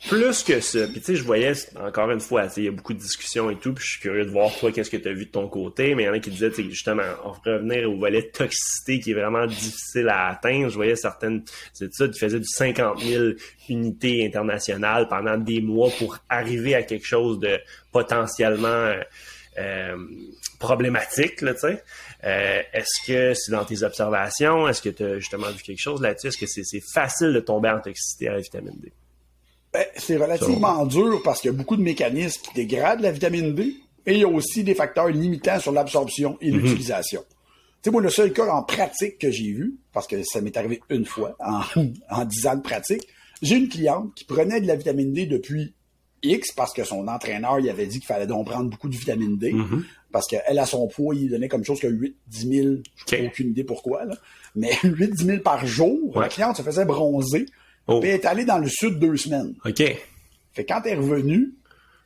plus 0.09 0.43
que 0.43 0.61
ça. 0.61 0.87
Puis 0.87 1.01
tu 1.01 1.07
sais, 1.07 1.17
je 1.17 1.25
voyais, 1.25 1.53
encore 1.77 2.11
une 2.11 2.21
fois, 2.21 2.47
il 2.57 2.65
y 2.65 2.69
a 2.69 2.71
beaucoup 2.71 2.93
de 2.93 2.99
discussions 2.99 3.51
et 3.51 3.57
tout, 3.57 3.73
puis 3.73 3.85
je 3.85 3.91
suis 3.93 4.01
curieux 4.01 4.25
de 4.25 4.31
voir 4.31 4.55
toi, 4.57 4.71
qu'est-ce 4.71 4.91
que 4.91 4.97
tu 4.97 5.09
as 5.09 5.13
vu 5.13 5.27
de 5.27 5.31
ton 5.31 5.49
côté, 5.49 5.95
mais 5.95 6.05
il 6.05 6.07
y 6.07 6.09
en 6.09 6.13
a 6.13 6.19
qui 6.19 6.31
disaient, 6.31 6.53
justement, 6.55 7.03
on 7.25 7.33
revenir 7.33 7.91
au 7.91 7.97
volet 7.97 8.29
toxicité 8.29 9.01
qui 9.01 9.13
est 9.13 9.15
vraiment 9.15 9.47
difficile 9.47 10.09
à 10.09 10.29
atteindre. 10.29 10.69
Je 10.69 10.75
voyais 10.75 10.97
certaines 10.97 11.43
ça, 11.73 12.09
tu 12.09 12.19
faisais 12.19 12.39
du 12.39 12.47
50 12.47 13.01
000 13.01 13.25
unités 13.69 14.27
internationales 14.27 15.09
pendant 15.09 15.39
des 15.39 15.61
mois 15.61 15.91
pour 15.99 16.19
arriver 16.29 16.75
à 16.75 16.83
quelque 16.83 17.07
chose 17.07 17.39
de 17.39 17.59
potentiellement 17.91 18.93
euh, 19.59 19.97
problématique, 20.59 21.41
là, 21.41 21.55
tu 21.55 21.61
sais. 21.61 21.83
Euh, 22.25 22.63
est-ce 22.73 23.07
que 23.07 23.35
c'est 23.35 23.53
dans 23.53 23.65
tes 23.65 23.83
observations? 23.83 24.69
Est-ce 24.69 24.83
que 24.83 24.89
tu 24.89 25.05
as 25.05 25.19
justement 25.19 25.51
vu 25.51 25.63
quelque 25.63 25.81
chose 25.81 26.01
là-dessus? 26.03 26.29
Est-ce 26.29 26.39
que 26.39 26.47
c'est 26.47 26.83
facile 26.93 27.33
de 27.33 27.41
tomber 27.41 27.71
en 27.71 27.81
toxicité 27.81 28.29
à 28.29 28.33
la 28.33 28.41
vitamine 28.41 28.79
D? 28.79 28.93
Ben, 29.77 29.85
c'est 29.97 30.17
relativement 30.17 30.87
dur 30.87 31.21
parce 31.23 31.43
qu'il 31.43 31.51
y 31.51 31.55
a 31.55 31.57
beaucoup 31.57 31.77
de 31.77 31.83
mécanismes 31.83 32.41
qui 32.41 32.55
dégradent 32.55 33.03
la 33.03 33.13
vitamine 33.13 33.55
D 33.55 33.75
et 34.07 34.15
il 34.15 34.19
y 34.21 34.25
a 34.25 34.29
aussi 34.29 34.65
des 34.65 34.75
facteurs 34.75 35.09
limitants 35.09 35.61
sur 35.61 35.71
l'absorption 35.71 36.39
et 36.41 36.51
l'utilisation. 36.51 37.23
Tu 37.29 37.37
sais, 37.83 37.91
moi, 37.91 38.01
le 38.01 38.09
seul 38.09 38.33
cas 38.33 38.47
en 38.47 38.63
pratique 38.63 39.19
que 39.19 39.31
j'ai 39.31 39.53
vu, 39.53 39.77
parce 39.93 40.07
que 40.07 40.23
ça 40.25 40.41
m'est 40.41 40.57
arrivé 40.57 40.81
une 40.89 41.05
fois 41.05 41.37
en, 41.41 41.61
en 42.09 42.25
10 42.25 42.47
ans 42.47 42.57
de 42.57 42.63
pratique, 42.63 43.07
j'ai 43.43 43.57
une 43.57 43.69
cliente 43.69 44.15
qui 44.15 44.25
prenait 44.25 44.63
de 44.63 44.67
la 44.67 44.77
vitamine 44.77 45.13
D 45.13 45.27
depuis 45.27 45.75
X 46.23 46.53
parce 46.53 46.73
que 46.73 46.83
son 46.83 47.07
entraîneur 47.07 47.61
il 47.61 47.69
avait 47.69 47.87
dit 47.87 47.99
qu'il 47.99 48.07
fallait 48.07 48.27
donc 48.27 48.47
prendre 48.47 48.71
beaucoup 48.71 48.89
de 48.89 48.97
vitamine 48.97 49.37
D. 49.37 49.55
Parce 50.11 50.27
qu'elle, 50.27 50.59
a 50.59 50.65
son 50.65 50.89
poids, 50.89 51.15
il 51.15 51.29
donnait 51.29 51.49
comme 51.49 51.65
chose 51.65 51.81
que 51.81 51.89
8, 51.89 52.17
10 52.29 52.49
000, 52.49 52.69
je 53.07 53.17
n'ai 53.17 53.27
aucune 53.27 53.51
idée 53.51 53.65
pourquoi, 53.65 54.07
là. 54.07 54.17
mais 54.55 54.71
8, 54.83 55.11
10 55.13 55.25
000 55.25 55.39
par 55.41 55.67
jour, 55.67 56.19
la 56.19 56.29
cliente 56.29 56.57
se 56.57 56.63
faisait 56.63 56.87
bronzer. 56.87 57.45
Oh. 57.89 58.01
Puis 58.01 58.11
elle 58.11 58.17
est 58.17 58.25
allée 58.27 58.45
dans 58.45 58.59
le 58.59 58.69
sud 58.69 58.99
deux 58.99 59.17
semaines. 59.17 59.55
OK. 59.65 59.77
Fait 59.79 60.65
que 60.65 60.73
quand 60.73 60.81
elle 60.85 60.93
est 60.93 60.97
revenue, 60.97 61.55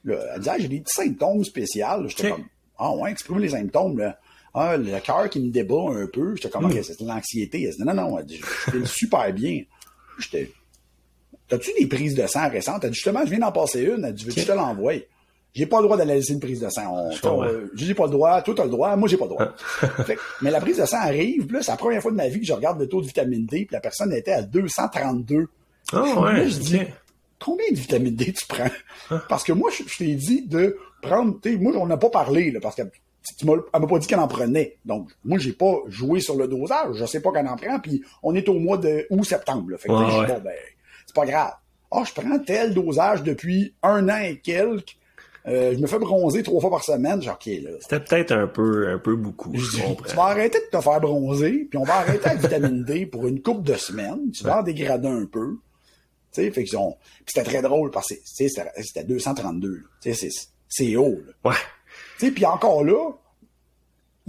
là, 0.05 0.17
elle 0.35 0.39
disait, 0.41 0.51
ah, 0.55 0.59
j'ai 0.59 0.69
des 0.69 0.81
petits 0.81 0.95
symptômes 0.97 1.45
spéciaux. 1.45 1.87
J'étais 2.09 2.31
Ok. 2.31 2.37
comme, 2.37 2.47
ah 2.79 2.93
ouais, 2.97 3.11
exprime 3.13 3.39
les 3.39 3.49
symptômes, 3.51 3.99
là. 3.99 4.19
Ah, 4.53 4.77
le 4.77 4.99
cœur 5.01 5.31
qui 5.31 5.41
me 5.41 5.51
débat 5.51 5.91
un 5.91 6.07
peu. 6.13 6.35
J'étais 6.35 6.51
comme. 6.51 6.65
Ok, 6.65 6.77
c'est 6.83 7.01
de 7.01 7.07
l'anxiété. 7.07 7.63
Elle 7.63 7.71
dit, 7.77 7.83
non, 7.85 7.95
non, 7.95 8.19
elle 8.19 8.27
dit, 8.27 8.39
je 8.39 8.71
file 8.71 8.87
super 8.87 9.33
bien. 9.33 9.63
J'étais, 10.19 10.51
t'as-tu 11.49 11.71
des 11.79 11.87
prises 11.87 12.15
de 12.17 12.27
sang 12.27 12.49
récentes? 12.51 12.83
Elle 12.85 12.91
dit, 12.91 12.97
justement, 12.97 13.21
je 13.25 13.31
viens 13.31 13.39
d'en 13.39 13.53
passer 13.53 13.83
une. 13.83 14.05
Elle 14.05 14.15
dit, 14.15 14.25
veux-tu 14.25 14.41
je 14.41 14.47
te 14.47 14.53
l'envoie? 14.53 14.95
J'ai 15.55 15.67
pas 15.67 15.79
le 15.79 15.85
droit 15.85 15.97
d'aller 15.97 16.15
laisser 16.15 16.33
une 16.33 16.41
prise 16.41 16.61
de 16.61 16.69
sang. 16.69 17.11
Comprends. 17.23 17.43
euh, 17.45 17.71
j'ai 17.75 17.95
pas 17.95 18.05
le 18.05 18.11
droit, 18.13 18.41
toi 18.43 18.55
t'as 18.57 18.65
le 18.65 18.71
droit, 18.71 18.95
moi 18.95 19.09
j'ai 19.09 19.17
pas 19.17 19.25
le 19.25 19.31
droit. 19.31 19.53
Fait 20.07 20.15
que- 20.15 20.21
mais 20.43 20.51
la 20.53 20.61
prise 20.61 20.79
de 20.79 20.85
sang 20.87 20.99
arrive, 20.99 21.45
puis 21.47 21.57
là, 21.57 21.63
c'est 21.63 21.73
la 21.73 21.77
première 21.77 22.01
fois 22.01 22.13
de 22.13 22.17
ma 22.17 22.29
vie 22.29 22.39
que 22.39 22.47
je 22.47 22.53
regarde 22.53 22.79
le 22.79 22.87
taux 22.89 23.01
de 23.01 23.07
vitamine 23.09 23.47
D, 23.47 23.65
puis 23.67 23.69
la 23.73 23.81
personne 23.81 24.13
était 24.13 24.31
à 24.31 24.43
232. 24.43 25.49
Ah 25.93 26.03
Là, 26.03 26.21
ouais. 26.21 26.49
je 26.49 26.59
dis, 26.59 26.81
combien 27.39 27.67
de 27.71 27.77
vitamine 27.77 28.15
D 28.15 28.33
tu 28.33 28.47
prends? 28.47 28.65
Hein? 29.11 29.23
Parce 29.29 29.45
que 29.45 29.53
moi, 29.53 29.71
je, 29.77 29.83
je 29.87 29.99
t'ai 29.99 30.15
dit 30.15 30.43
de 30.47 30.77
prendre, 31.03 31.39
tu 31.43 31.57
moi, 31.59 31.73
on 31.77 31.87
n'a 31.87 31.97
pas 31.97 32.11
parlé, 32.11 32.51
là, 32.51 32.61
parce 32.61 32.75
qu'elle 32.77 32.91
tu 33.39 33.45
m'as- 33.45 33.53
elle 33.75 33.81
m'a 33.83 33.87
pas 33.87 33.99
dit 33.99 34.07
qu'elle 34.07 34.19
en 34.19 34.29
prenait. 34.29 34.79
Donc, 34.87 35.11
moi, 35.25 35.39
j'ai 35.39 35.53
pas 35.53 35.75
joué 35.89 36.21
sur 36.21 36.37
le 36.37 36.49
dosage. 36.49 36.95
Je 36.95 37.05
sais 37.05 37.21
pas 37.21 37.31
qu'elle 37.33 37.47
en 37.49 37.57
prend, 37.57 37.79
puis 37.79 38.03
on 38.23 38.35
est 38.35 38.49
au 38.49 38.55
mois 38.59 38.79
de 38.79 39.07
août-septembre, 39.11 39.71
là. 39.73 39.77
Fait 39.79 39.89
que, 39.89 39.93
Ouais, 39.93 40.01
là, 40.01 40.09
je 40.09 40.15
dis, 40.15 40.21
ouais. 40.21 40.27
bon, 40.27 40.41
ben, 40.45 40.55
c'est 41.07 41.15
pas 41.15 41.27
grave. 41.27 41.53
Ah, 41.93 42.03
je 42.07 42.13
prends 42.15 42.39
tel 42.39 42.73
dosage 42.73 43.23
depuis 43.23 43.75
un 43.83 44.09
an 44.09 44.19
et 44.23 44.39
quelques. 44.39 44.97
Euh, 45.49 45.73
je 45.75 45.79
me 45.81 45.87
fais 45.87 45.99
bronzer 45.99 46.43
trois 46.43 46.61
fois 46.61 46.71
par 46.71 46.85
semaine. 46.85 47.21
Genre, 47.21 47.35
OK, 47.35 47.47
là. 47.63 47.71
C'était 47.81 48.01
peut-être 48.01 48.33
un 48.33 48.47
peu, 48.47 48.89
un 48.89 48.99
peu 48.99 49.17
beaucoup. 49.17 49.51
Je 49.55 49.71
dis, 49.71 49.83
tu 50.09 50.15
vas 50.17 50.25
arrêter 50.25 50.59
de 50.59 50.79
te 50.79 50.83
faire 50.83 51.01
bronzer, 51.01 51.67
puis 51.69 51.79
on 51.79 51.85
va 51.85 51.97
arrêter 51.97 52.25
la 52.29 52.35
vitamine 52.37 52.85
D 52.85 53.07
pour 53.07 53.27
une 53.27 53.43
couple 53.43 53.63
de 53.65 53.75
semaines. 53.75 54.31
Tu 54.33 54.45
vas 54.45 54.61
en 54.61 54.63
dégrader 54.63 55.09
un 55.09 55.25
peu. 55.27 55.57
Tu 56.33 56.43
sais, 56.43 56.51
fait 56.51 56.65
qu'ils 56.65 56.79
ont... 56.79 56.97
Puis 57.25 57.33
c'était 57.35 57.49
très 57.51 57.63
drôle 57.63 57.91
parce 57.91 58.09
que 58.09 58.15
c'était 58.25 58.71
c'était 58.83 59.05
232. 59.05 59.69
là. 59.69 59.83
Tu 60.03 60.15
sais, 60.15 60.31
c'est- 60.31 60.49
c'est 60.69 60.97
haut. 60.97 61.21
Là. 61.45 61.51
Ouais. 61.51 62.31
Puis 62.31 62.47
encore 62.47 62.85
là, 62.85 63.11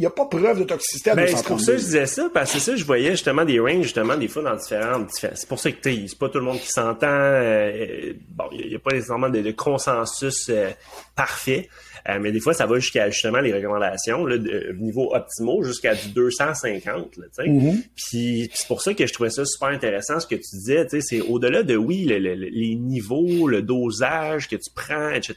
n'y 0.02 0.06
a 0.08 0.10
pas 0.12 0.26
preuve 0.26 0.60
de 0.60 0.64
toxicité 0.66 1.12
à 1.12 1.16
Ben, 1.16 1.26
c'est 1.28 1.34
pour 1.46 1.58
232. 1.58 1.64
ça 1.66 1.72
que 1.72 1.78
je 1.78 1.84
disais 1.86 2.06
ça, 2.06 2.30
parce 2.34 2.52
que 2.54 2.60
c'est 2.60 2.72
ça, 2.72 2.76
je 2.76 2.84
voyais 2.84 3.12
justement 3.12 3.46
des 3.46 3.60
ranges, 3.60 3.84
justement, 3.84 4.18
des 4.18 4.28
fois 4.28 4.42
dans 4.44 4.56
différentes. 4.56 5.10
diffé- 5.10 5.32
C'est 5.36 5.48
pour 5.48 5.60
ça 5.60 5.72
que, 5.72 5.82
tu 5.82 5.94
sais, 5.96 6.06
c'est 6.10 6.18
pas 6.20 6.30
tout 6.30 6.40
le 6.40 6.46
monde 6.46 6.60
qui 6.60 6.68
s'entend. 6.70 7.08
euh, 7.08 8.14
bon, 8.30 8.46
il 8.52 8.68
n'y 8.70 8.76
a, 8.76 8.80
pas 8.80 8.92
nécessairement 8.92 9.30
de, 9.30 9.42
de 9.42 9.52
consensus 9.52 10.48
euh, 10.50 10.70
parfait. 11.16 11.70
euh, 12.10 12.18
mais 12.20 12.32
des 12.32 12.40
fois, 12.40 12.54
ça 12.54 12.66
va 12.66 12.80
jusqu'à 12.80 13.10
justement 13.12 13.40
les 13.42 13.54
recommandations, 13.54 14.26
là, 14.26 14.38
de 14.40 14.76
niveau 14.80 15.14
optimaux, 15.14 15.62
jusqu'à 15.64 15.94
du 15.94 16.10
250, 16.10 17.18
là, 17.18 17.26
tu 17.38 17.44
sais. 17.44 17.48
Mhm. 17.50 17.84
Puis 17.96 18.50
c'est 18.54 18.68
pour 18.68 18.82
ça 18.82 18.94
que 18.96 19.06
je 19.06 19.14
trouvais 19.14 19.30
ça 19.30 19.46
super 19.46 19.68
intéressant 19.70 20.20
ce 20.20 20.26
que 20.26 20.34
tu 20.36 20.50
disais, 20.56 20.84
tu 20.88 21.00
sais, 21.00 21.02
c'est 21.02 21.22
au-delà 21.22 21.62
de 21.62 21.76
oui, 21.76 22.06
le- 22.06 22.18
le- 22.18 22.34
le- 22.36 22.48
les 22.50 22.74
niveaux, 22.76 23.48
le 23.48 23.62
dosage 23.62 24.48
que 24.50 24.56
tu 24.56 24.72
prends, 24.74 25.10
etc. 25.12 25.36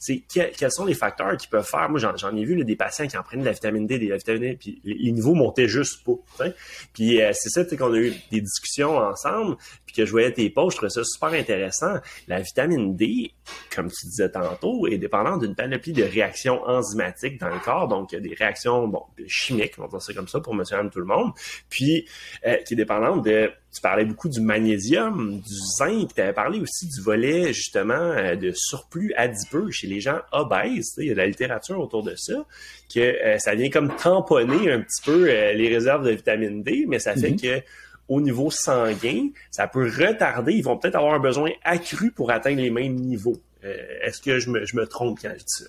C'est 0.00 0.22
que- 0.34 0.50
quels 0.58 0.72
sont 0.72 0.84
les 0.86 0.94
facteurs 0.94 1.36
qui 1.36 1.46
peuvent 1.46 1.64
faire. 1.68 1.88
Moi, 1.88 2.00
j'en, 2.00 2.16
j'en 2.16 2.34
ai 2.36 2.44
vu 2.44 2.56
là, 2.56 2.64
des 2.64 2.74
patients 2.76 3.06
qui 3.06 3.16
en 3.16 3.22
prenaient 3.22 3.42
de 3.42 3.46
la 3.46 3.52
vitamine 3.52 3.86
D, 3.86 3.91
de 3.98 4.08
la 4.08 4.16
vitamine 4.16 4.42
D, 4.42 4.56
puis 4.58 4.80
les, 4.84 5.12
niveaux 5.12 5.34
montaient 5.34 5.68
juste 5.68 6.04
pas. 6.04 6.46
Puis 6.92 7.20
euh, 7.20 7.32
c'est 7.34 7.48
ça, 7.48 7.64
qu'on 7.76 7.92
a 7.92 7.98
eu 7.98 8.12
des 8.30 8.40
discussions 8.40 8.96
ensemble, 8.96 9.56
puis 9.92 10.02
que 10.02 10.06
je 10.06 10.10
voyais 10.10 10.32
tes 10.32 10.48
posts, 10.48 10.72
je 10.72 10.76
trouvais 10.76 10.90
ça 10.90 11.04
super 11.04 11.38
intéressant. 11.38 11.94
La 12.28 12.40
vitamine 12.40 12.96
D, 12.96 13.32
comme 13.74 13.90
tu 13.90 14.06
disais 14.06 14.30
tantôt, 14.30 14.86
est 14.86 14.98
dépendante 14.98 15.42
d'une 15.42 15.54
panoplie 15.54 15.92
de 15.92 16.04
réactions 16.04 16.62
enzymatiques 16.66 17.38
dans 17.38 17.48
le 17.48 17.60
corps, 17.60 17.88
donc 17.88 18.12
il 18.12 18.14
y 18.16 18.18
a 18.18 18.20
des 18.20 18.34
réactions 18.34 18.88
bon, 18.88 19.02
chimiques, 19.26 19.74
on 19.78 19.82
va 19.82 19.88
dire 19.88 20.02
ça 20.02 20.14
comme 20.14 20.28
ça 20.28 20.40
pour 20.40 20.54
monsieur 20.54 20.78
et 20.82 20.90
tout 20.90 21.00
le 21.00 21.04
monde, 21.04 21.32
puis 21.68 22.06
euh, 22.46 22.56
qui 22.66 22.74
est 22.74 22.76
dépendante 22.76 23.24
de, 23.24 23.50
tu 23.74 23.80
parlais 23.80 24.04
beaucoup 24.04 24.28
du 24.28 24.40
magnésium, 24.40 25.40
du 25.40 25.54
zinc, 25.78 26.14
tu 26.14 26.20
avais 26.20 26.32
parlé 26.32 26.60
aussi 26.60 26.86
du 26.86 27.00
volet 27.00 27.52
justement 27.52 27.94
euh, 27.94 28.36
de 28.36 28.52
surplus 28.54 29.12
adipeux 29.16 29.70
chez 29.70 29.86
les 29.86 30.00
gens 30.00 30.20
obèses, 30.32 30.94
il 30.98 31.06
y 31.06 31.10
a 31.10 31.14
de 31.14 31.18
la 31.18 31.26
littérature 31.26 31.78
autour 31.80 32.02
de 32.02 32.14
ça, 32.16 32.44
que 32.92 33.00
euh, 33.00 33.38
ça 33.38 33.54
vient 33.54 33.70
comme 33.70 33.94
tamponner 33.96 34.70
un 34.70 34.80
petit 34.80 35.02
peu 35.04 35.28
euh, 35.28 35.52
les 35.52 35.68
réserves 35.68 36.04
de 36.04 36.10
vitamine 36.10 36.62
D, 36.62 36.84
mais 36.88 36.98
ça 36.98 37.14
fait 37.14 37.34
que 37.34 37.62
au 38.12 38.20
niveau 38.20 38.50
sanguin, 38.50 39.28
ça 39.50 39.66
peut 39.66 39.84
retarder, 39.84 40.52
ils 40.54 40.62
vont 40.64 40.76
peut-être 40.76 40.96
avoir 40.96 41.14
un 41.14 41.18
besoin 41.20 41.50
accru 41.64 42.10
pour 42.12 42.30
atteindre 42.30 42.60
les 42.60 42.70
mêmes 42.70 42.94
niveaux. 42.96 43.36
Euh, 43.64 43.76
Est-ce 44.04 44.20
que 44.20 44.38
je 44.38 44.50
me, 44.50 44.64
je 44.66 44.76
me 44.76 44.86
trompe 44.86 45.18
quand 45.22 45.30
je 45.32 45.38
dis 45.38 45.44
ça? 45.46 45.64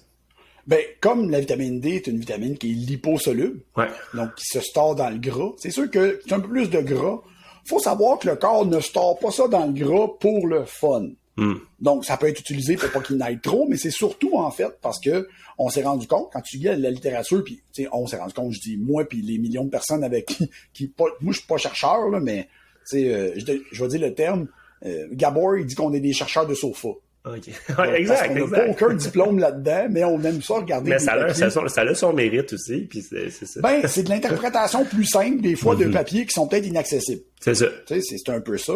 Ben, 0.66 0.80
comme 1.02 1.30
la 1.30 1.40
vitamine 1.42 1.80
D 1.80 1.96
est 1.96 2.08
une 2.08 2.20
vitamine 2.20 2.58
qui 2.58 2.72
est 2.72 2.76
liposoluble, 2.76 3.60
Ouais. 3.78 3.88
donc 4.14 4.34
qui 4.36 4.46
se 4.46 4.62
store 4.62 4.96
dans 4.96 5.10
le 5.10 5.18
gras, 5.18 5.52
c'est 5.58 5.72
sûr 5.72 5.90
que 5.92 6.20
c'est 6.26 6.34
un 6.34 6.40
peu 6.40 6.48
plus 6.50 6.70
de 6.70 6.80
gras. 6.80 7.22
faut 7.66 7.80
savoir 7.80 8.20
que 8.20 8.28
le 8.30 8.36
corps 8.36 8.66
ne 8.66 8.80
store 8.80 9.20
pas 9.20 9.32
ça 9.32 9.48
dans 9.48 9.66
le 9.66 9.74
gras 9.74 10.08
pour 10.20 10.48
le 10.48 10.66
fun. 10.66 11.10
Hmm. 11.36 11.56
Donc, 11.80 12.06
ça 12.06 12.16
peut 12.18 12.28
être 12.28 12.40
utilisé 12.40 12.76
pour 12.76 12.92
pas 12.92 13.00
qu'il 13.00 13.18
n'aille 13.18 13.40
trop, 13.40 13.66
mais 13.68 13.76
c'est 13.78 13.90
surtout, 13.90 14.38
en 14.38 14.52
fait, 14.52 14.70
parce 14.82 15.00
que 15.00 15.28
on 15.58 15.70
s'est 15.70 15.82
rendu 15.84 16.06
compte, 16.08 16.30
quand 16.32 16.42
tu 16.42 16.58
lis 16.58 16.64
la 16.66 16.92
littérature, 16.92 17.44
puis, 17.44 17.62
on 17.92 18.06
s'est 18.06 18.18
rendu 18.18 18.34
compte, 18.34 18.52
je 18.54 18.60
dis 18.60 18.78
moi, 18.78 19.06
puis 19.06 19.22
les 19.22 19.40
millions 19.40 19.64
de 19.64 19.70
personnes 19.72 20.04
avec 20.04 20.28
qui, 20.28 20.50
qui 20.74 20.88
pas, 20.88 21.06
moi, 21.22 21.34
je 21.34 21.40
suis 21.40 21.48
pas 21.48 21.58
chercheur, 21.58 22.10
là, 22.10 22.20
mais, 22.20 22.48
euh, 22.94 23.32
je, 23.36 23.54
je 23.72 23.84
vais 23.84 23.90
dire 23.90 24.02
le 24.02 24.14
terme, 24.14 24.48
euh, 24.86 25.08
Gabor, 25.12 25.58
il 25.58 25.66
dit 25.66 25.74
qu'on 25.76 25.94
est 25.94 26.00
des 26.00 26.14
chercheurs 26.14 26.46
de 26.46 26.54
sofa. 26.54 26.90
OK. 27.26 27.48
Ouais, 27.80 27.96
exact, 28.02 28.28
qu'on 28.38 28.48
n'a 28.48 28.58
pas 28.58 28.68
aucun 28.68 28.94
diplôme 28.94 29.40
là-dedans, 29.40 29.88
mais 29.90 30.04
on 30.04 30.22
aime 30.24 30.42
ça 30.42 30.56
regarder 30.56 30.90
Mais 30.92 31.00
ça 31.00 31.14
a, 31.14 31.34
ça, 31.34 31.50
ça 31.50 31.82
a 31.82 31.96
son 31.96 32.12
mérite 32.14 32.52
aussi, 32.54 32.82
puis 32.82 33.02
c'est 33.02 33.30
ça. 33.32 33.62
Ben, 33.62 33.82
c'est 33.88 34.04
de 34.04 34.10
l'interprétation 34.10 34.84
plus 34.86 35.06
simple, 35.06 35.42
des 35.42 35.56
fois, 35.56 35.76
Mhm. 35.76 35.86
de 35.86 35.94
papiers 35.94 36.26
qui 36.26 36.34
sont 36.34 36.48
peut-être 36.48 36.68
inaccessibles. 36.68 37.22
c'est 37.40 37.56
ça. 37.56 37.68
C'est 37.88 38.30
un 38.30 38.42
peu 38.42 38.58
ça. 38.58 38.76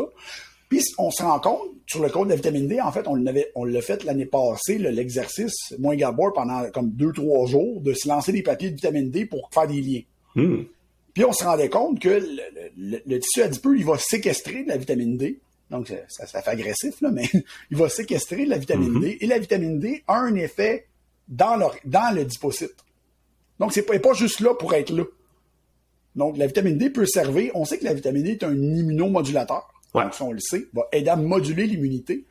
Puis 0.69 0.81
on 0.97 1.11
se 1.11 1.23
rend 1.23 1.39
compte, 1.39 1.61
sur 1.87 2.03
le 2.03 2.09
code 2.09 2.25
de 2.25 2.31
la 2.31 2.35
vitamine 2.35 2.67
D, 2.67 2.81
en 2.81 2.91
fait, 2.91 3.07
on 3.07 3.15
l'avait, 3.15 3.51
on 3.55 3.63
l'a 3.63 3.81
fait 3.81 4.03
l'année 4.03 4.25
passée, 4.25 4.77
l'exercice, 4.77 5.55
moi 5.79 5.93
et 5.93 5.97
Gabor, 5.97 6.33
pendant 6.33 6.69
comme 6.71 6.89
deux, 6.91 7.13
trois 7.13 7.47
jours, 7.47 7.79
de 7.81 7.93
se 7.93 8.07
lancer 8.07 8.33
des 8.33 8.43
papiers 8.43 8.69
de 8.71 8.75
vitamine 8.75 9.09
D 9.09 9.25
pour 9.25 9.49
faire 9.53 9.67
des 9.67 9.81
liens. 9.81 10.01
Hmm. 10.35 10.63
Puis 11.13 11.23
on 11.23 11.31
se 11.31 11.43
rendait 11.45 11.69
compte 11.69 11.99
que 11.99 12.09
le, 12.09 12.19
le- 12.19 12.71
le- 12.77 13.01
le 13.05 13.19
tissu 13.19 13.41
adipeux, 13.41 13.77
il 13.77 13.85
va 13.85 13.97
séquestrer 13.97 14.63
de 14.63 14.67
la 14.69 14.77
vitamine 14.77 15.17
D. 15.17 15.39
Donc, 15.71 15.87
ça, 16.09 16.25
ça, 16.27 16.41
fait 16.41 16.49
agressif, 16.51 16.99
là, 17.01 17.09
mais 17.11 17.29
il 17.71 17.77
va 17.77 17.87
séquestrer 17.89 18.43
de 18.45 18.49
la 18.49 18.57
vitamine 18.57 18.99
D. 18.99 19.17
Et 19.21 19.25
la 19.27 19.39
vitamine 19.39 19.79
D 19.79 20.03
a 20.07 20.17
un 20.19 20.35
effet 20.35 20.85
dans 21.29 21.55
le, 21.55 21.65
dans 21.85 22.13
le 22.15 22.25
dipocyte. 22.25 22.75
Donc, 23.59 23.73
c'est 23.73 23.81
pas, 23.83 23.97
pas 23.99 24.13
juste 24.13 24.41
là 24.41 24.53
pour 24.53 24.73
être 24.73 24.91
là. 24.91 25.03
Donc, 26.15 26.37
la 26.37 26.47
vitamine 26.47 26.77
D 26.77 26.89
peut 26.89 27.05
servir. 27.05 27.51
On 27.55 27.63
sait 27.65 27.77
que 27.77 27.85
la 27.85 27.93
vitamine 27.93 28.23
D 28.23 28.31
est 28.31 28.43
un 28.43 28.53
immunomodulateur. 28.53 29.67
Ouais. 29.93 30.03
Donc, 30.03 30.13
ça, 30.13 30.23
on 30.25 30.31
le 30.31 30.39
sait, 30.39 30.67
va 30.73 30.83
aider 30.91 31.09
à 31.09 31.15
moduler 31.15 31.65
l'immunité. 31.67 32.25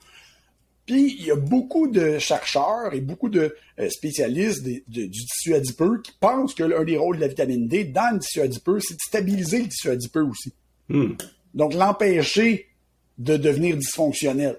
Puis, 0.84 1.16
il 1.18 1.26
y 1.26 1.30
a 1.32 1.36
beaucoup 1.36 1.88
de 1.88 2.18
chercheurs 2.18 2.94
et 2.94 3.00
beaucoup 3.00 3.28
de 3.28 3.56
euh, 3.80 3.90
spécialistes 3.90 4.62
des- 4.62 4.84
de- 4.86 5.06
du 5.06 5.24
tissu 5.24 5.54
adipeux 5.54 6.00
qui 6.00 6.12
pensent 6.20 6.54
que 6.54 6.62
l'un 6.62 6.84
des 6.84 6.96
rôles 6.96 7.16
de 7.16 7.22
la 7.22 7.28
vitamine 7.28 7.66
D 7.66 7.84
dans 7.84 8.14
le 8.14 8.20
tissu 8.20 8.40
adipeux, 8.40 8.78
c'est 8.80 8.94
de 8.94 9.00
stabiliser 9.00 9.62
le 9.62 9.68
tissu 9.68 9.90
adipeux 9.90 10.22
aussi. 10.22 10.52
Hmm. 10.88 11.14
Donc, 11.54 11.74
l'empêcher 11.74 12.68
de 13.18 13.36
devenir 13.36 13.76
dysfonctionnel. 13.76 14.58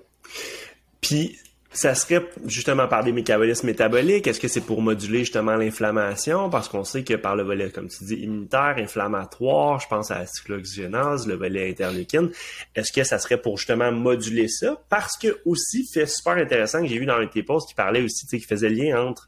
Puis, 0.99 1.37
ça 1.77 1.93
serait 1.93 2.27
justement 2.47 2.87
par 2.87 3.03
des 3.03 3.11
métabolismes 3.11 3.67
métaboliques. 3.67 4.25
Est-ce 4.25 4.39
que 4.39 4.47
c'est 4.47 4.61
pour 4.61 4.81
moduler 4.81 5.19
justement 5.19 5.55
l'inflammation? 5.55 6.49
Parce 6.49 6.69
qu'on 6.69 6.83
sait 6.83 7.03
que 7.03 7.13
par 7.13 7.35
le 7.35 7.43
volet, 7.43 7.69
comme 7.69 7.87
tu 7.87 8.03
dis, 8.03 8.15
immunitaire, 8.15 8.75
inflammatoire, 8.79 9.79
je 9.79 9.87
pense 9.87 10.09
à 10.09 10.19
la 10.19 10.25
cyclooxygénase, 10.25 11.27
le 11.27 11.35
volet 11.35 11.69
interleukine, 11.69 12.31
est-ce 12.75 12.91
que 12.91 13.03
ça 13.03 13.19
serait 13.19 13.39
pour 13.39 13.57
justement 13.57 13.91
moduler 13.91 14.47
ça? 14.47 14.81
Parce 14.89 15.17
que 15.17 15.37
aussi, 15.45 15.87
fait 15.93 16.07
super 16.07 16.33
intéressant 16.33 16.81
que 16.81 16.87
j'ai 16.87 16.97
vu 16.97 17.05
dans 17.05 17.17
un 17.17 17.25
de 17.25 17.29
tes 17.29 17.43
posts 17.43 17.69
qui 17.69 17.75
parlait 17.75 18.01
aussi, 18.01 18.25
tu 18.25 18.37
sais, 18.37 18.39
qui 18.39 18.47
faisait 18.47 18.69
lien 18.69 18.99
entre 18.99 19.27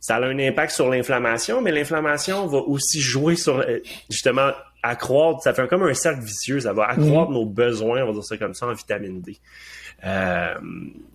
ça 0.00 0.16
a 0.16 0.20
un 0.26 0.38
impact 0.38 0.72
sur 0.72 0.90
l'inflammation, 0.90 1.62
mais 1.62 1.72
l'inflammation 1.72 2.46
va 2.46 2.58
aussi 2.58 3.00
jouer 3.00 3.36
sur 3.36 3.60
euh, 3.60 3.78
justement 4.10 4.50
accroître, 4.82 5.40
ça 5.40 5.54
fait 5.54 5.66
comme 5.66 5.84
un 5.84 5.94
cercle 5.94 6.22
vicieux, 6.22 6.60
ça 6.60 6.74
va 6.74 6.88
accroître 6.88 7.30
nos 7.30 7.46
besoins, 7.46 8.02
on 8.02 8.08
va 8.08 8.12
dire 8.12 8.24
ça 8.24 8.36
comme 8.36 8.52
ça, 8.52 8.66
en 8.66 8.74
vitamine 8.74 9.22
D. 9.22 9.38
Euh, 10.04 10.54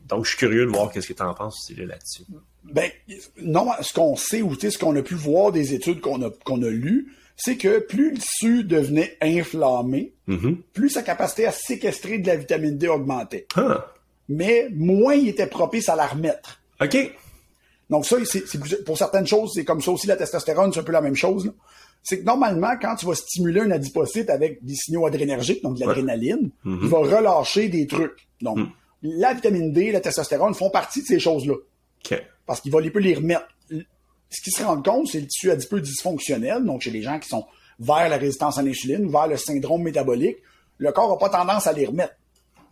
donc, 0.08 0.26
je 0.26 0.30
suis 0.30 0.38
curieux 0.38 0.66
de 0.66 0.72
voir 0.72 0.92
qu'est-ce 0.92 1.08
que 1.08 1.14
tu 1.14 1.24
en 1.24 1.34
penses 1.34 1.72
là-dessus. 1.78 2.24
Ben, 2.64 2.90
non, 3.42 3.68
ce 3.82 3.94
qu'on 3.94 4.16
sait 4.16 4.42
ou 4.42 4.56
ce 4.56 4.78
qu'on 4.78 4.96
a 4.96 5.02
pu 5.02 5.16
voir 5.16 5.52
des 5.52 5.74
études 5.74 6.02
qu'on 6.02 6.22
a, 6.24 6.30
qu'on 6.44 6.62
a 6.64 6.70
lues, 6.70 7.14
c'est 7.36 7.56
que 7.56 7.80
plus 7.80 8.12
le 8.12 8.18
tissu 8.18 8.64
devenait 8.64 9.18
inflammé, 9.22 10.14
Mhm. 10.28 10.58
plus 10.74 10.90
sa 10.90 11.02
capacité 11.04 11.46
à 11.46 11.52
séquestrer 11.52 12.20
de 12.20 12.28
la 12.28 12.36
vitamine 12.36 12.78
D 12.78 12.88
augmentait. 12.88 13.48
Ah, 13.56 13.94
mais 14.28 14.68
moins 14.76 15.16
il 15.16 15.30
était 15.30 15.48
propice 15.48 15.90
à 15.90 15.96
la 15.96 16.06
remettre. 16.06 16.62
OK. 16.82 16.98
Donc 17.90 18.06
ça, 18.06 18.18
c'est, 18.26 18.44
pour 18.84 18.98
certaines 18.98 19.26
choses, 19.26 19.52
c'est 19.56 19.66
comme 19.66 19.82
ça 19.82 19.92
aussi 19.92 20.06
la 20.06 20.16
testostérone, 20.16 20.72
c'est 20.72 20.82
un 20.82 20.84
peu 20.84 20.92
la 20.92 21.02
même 21.02 21.16
chose. 21.16 21.52
C'est 22.04 22.20
que 22.20 22.26
normalement, 22.26 22.74
quand 22.80 22.96
tu 22.96 23.06
vas 23.08 23.16
stimuler 23.16 23.62
un 23.62 23.72
adipocyte 23.72 24.30
avec 24.30 24.64
des 24.64 24.76
signaux 24.76 25.06
adrénergiques, 25.06 25.64
donc 25.64 25.76
de 25.76 25.86
l'adrénaline, 25.86 26.52
mm-hmm. 26.66 26.80
il 26.84 26.88
va 26.88 26.98
relâcher 27.00 27.68
des 27.68 27.88
trucs. 27.88 28.28
Donc, 28.42 28.60
mm. 28.60 28.72
La 29.02 29.34
vitamine 29.34 29.72
D, 29.72 29.92
la 29.92 30.02
testostérone 30.02 30.54
font 30.54 30.70
partie 30.70 31.02
de 31.02 31.08
ces 31.08 31.20
choses-là. 31.20 31.56
OK. 31.56 32.24
Parce 32.46 32.62
qu'il 32.62 32.72
va 32.72 32.82
les, 32.82 32.90
peut 32.90 33.00
les 33.00 33.16
remettre. 33.16 33.48
Ce 33.70 34.42
qui 34.44 34.52
se 34.52 34.64
rend 34.64 34.82
compte, 34.82 35.08
c'est 35.08 35.20
le 35.20 35.28
tissu 35.28 35.50
adipeux 35.50 35.82
dysfonctionnel, 35.82 36.64
donc 36.64 36.82
chez 36.82 36.92
les 36.92 37.02
gens 37.02 37.20
qui 37.20 37.30
sont 37.30 37.46
vers 37.80 38.10
la 38.10 38.18
résistance 38.18 38.58
à 38.58 38.62
l'insuline 38.62 39.06
ou 39.06 39.10
vers 39.10 39.28
le 39.28 39.38
syndrome 39.38 39.82
métabolique, 39.82 40.38
le 40.78 40.92
corps 40.92 41.10
n'a 41.10 41.18
pas 41.18 41.30
tendance 41.30 41.66
à 41.68 41.74
les 41.74 41.86
remettre. 41.86 42.14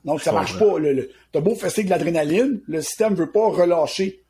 Donc, 0.05 0.22
ça 0.22 0.31
marche 0.31 0.57
pas. 0.57 0.77
Le, 0.79 1.10
T'as 1.31 1.41
beau 1.41 1.55
fesser 1.55 1.84
de 1.84 1.89
l'adrénaline, 1.89 2.62
le 2.67 2.81
système 2.81 3.13
veut 3.15 3.31
pas 3.31 3.48
relâcher. 3.48 4.24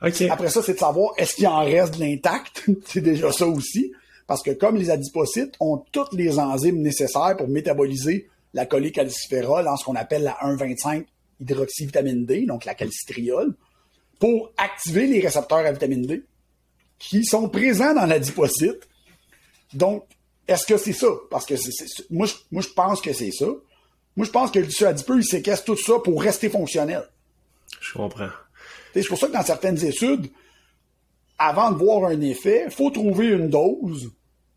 Après 0.00 0.50
ça, 0.50 0.62
c'est 0.62 0.74
de 0.74 0.78
savoir 0.78 1.12
est-ce 1.16 1.34
qu'il 1.34 1.46
en 1.46 1.64
reste 1.64 1.94
de 1.94 2.00
l'intact? 2.00 2.64
c'est 2.86 3.00
déjà 3.00 3.32
ça 3.32 3.46
aussi. 3.46 3.92
Parce 4.26 4.42
que 4.42 4.50
comme 4.50 4.76
les 4.76 4.90
adipocytes 4.90 5.54
ont 5.60 5.82
toutes 5.90 6.12
les 6.12 6.38
enzymes 6.38 6.82
nécessaires 6.82 7.36
pour 7.36 7.48
métaboliser 7.48 8.28
la 8.52 8.66
cholécalciférol 8.66 9.66
en 9.66 9.76
ce 9.76 9.84
qu'on 9.84 9.96
appelle 9.96 10.22
la 10.22 10.36
1,25 10.42 11.06
hydroxyvitamine 11.40 12.26
D, 12.26 12.46
donc 12.46 12.64
la 12.64 12.74
calcitriol, 12.74 13.54
pour 14.18 14.52
activer 14.56 15.06
les 15.06 15.20
récepteurs 15.20 15.58
à 15.58 15.72
vitamine 15.72 16.02
D 16.02 16.24
qui 16.98 17.24
sont 17.24 17.48
présents 17.48 17.94
dans 17.94 18.06
l'adipocyte. 18.06 18.88
Donc, 19.72 20.04
est-ce 20.46 20.66
que 20.66 20.76
c'est 20.76 20.92
ça? 20.92 21.08
Parce 21.30 21.46
que 21.46 21.54
moi, 22.10 22.26
je, 22.26 22.34
moi, 22.50 22.62
je 22.62 22.68
pense 22.68 23.00
que 23.00 23.12
c'est 23.12 23.30
ça. 23.30 23.46
Moi, 24.16 24.26
je 24.26 24.30
pense 24.30 24.50
que 24.50 24.58
le 24.58 24.66
tissu 24.66 24.84
adipeux, 24.84 25.18
il 25.18 25.24
séquestre 25.24 25.64
tout 25.64 25.76
ça 25.76 25.98
pour 26.02 26.20
rester 26.20 26.48
fonctionnel. 26.48 27.04
Je 27.80 27.92
comprends. 27.92 28.30
C'est 28.94 29.06
pour 29.06 29.18
ça 29.18 29.28
que 29.28 29.32
dans 29.32 29.44
certaines 29.44 29.84
études, 29.84 30.30
avant 31.38 31.70
de 31.70 31.76
voir 31.76 32.10
un 32.10 32.20
effet, 32.20 32.64
il 32.66 32.72
faut 32.72 32.90
trouver 32.90 33.28
une 33.28 33.48
dose, 33.48 34.10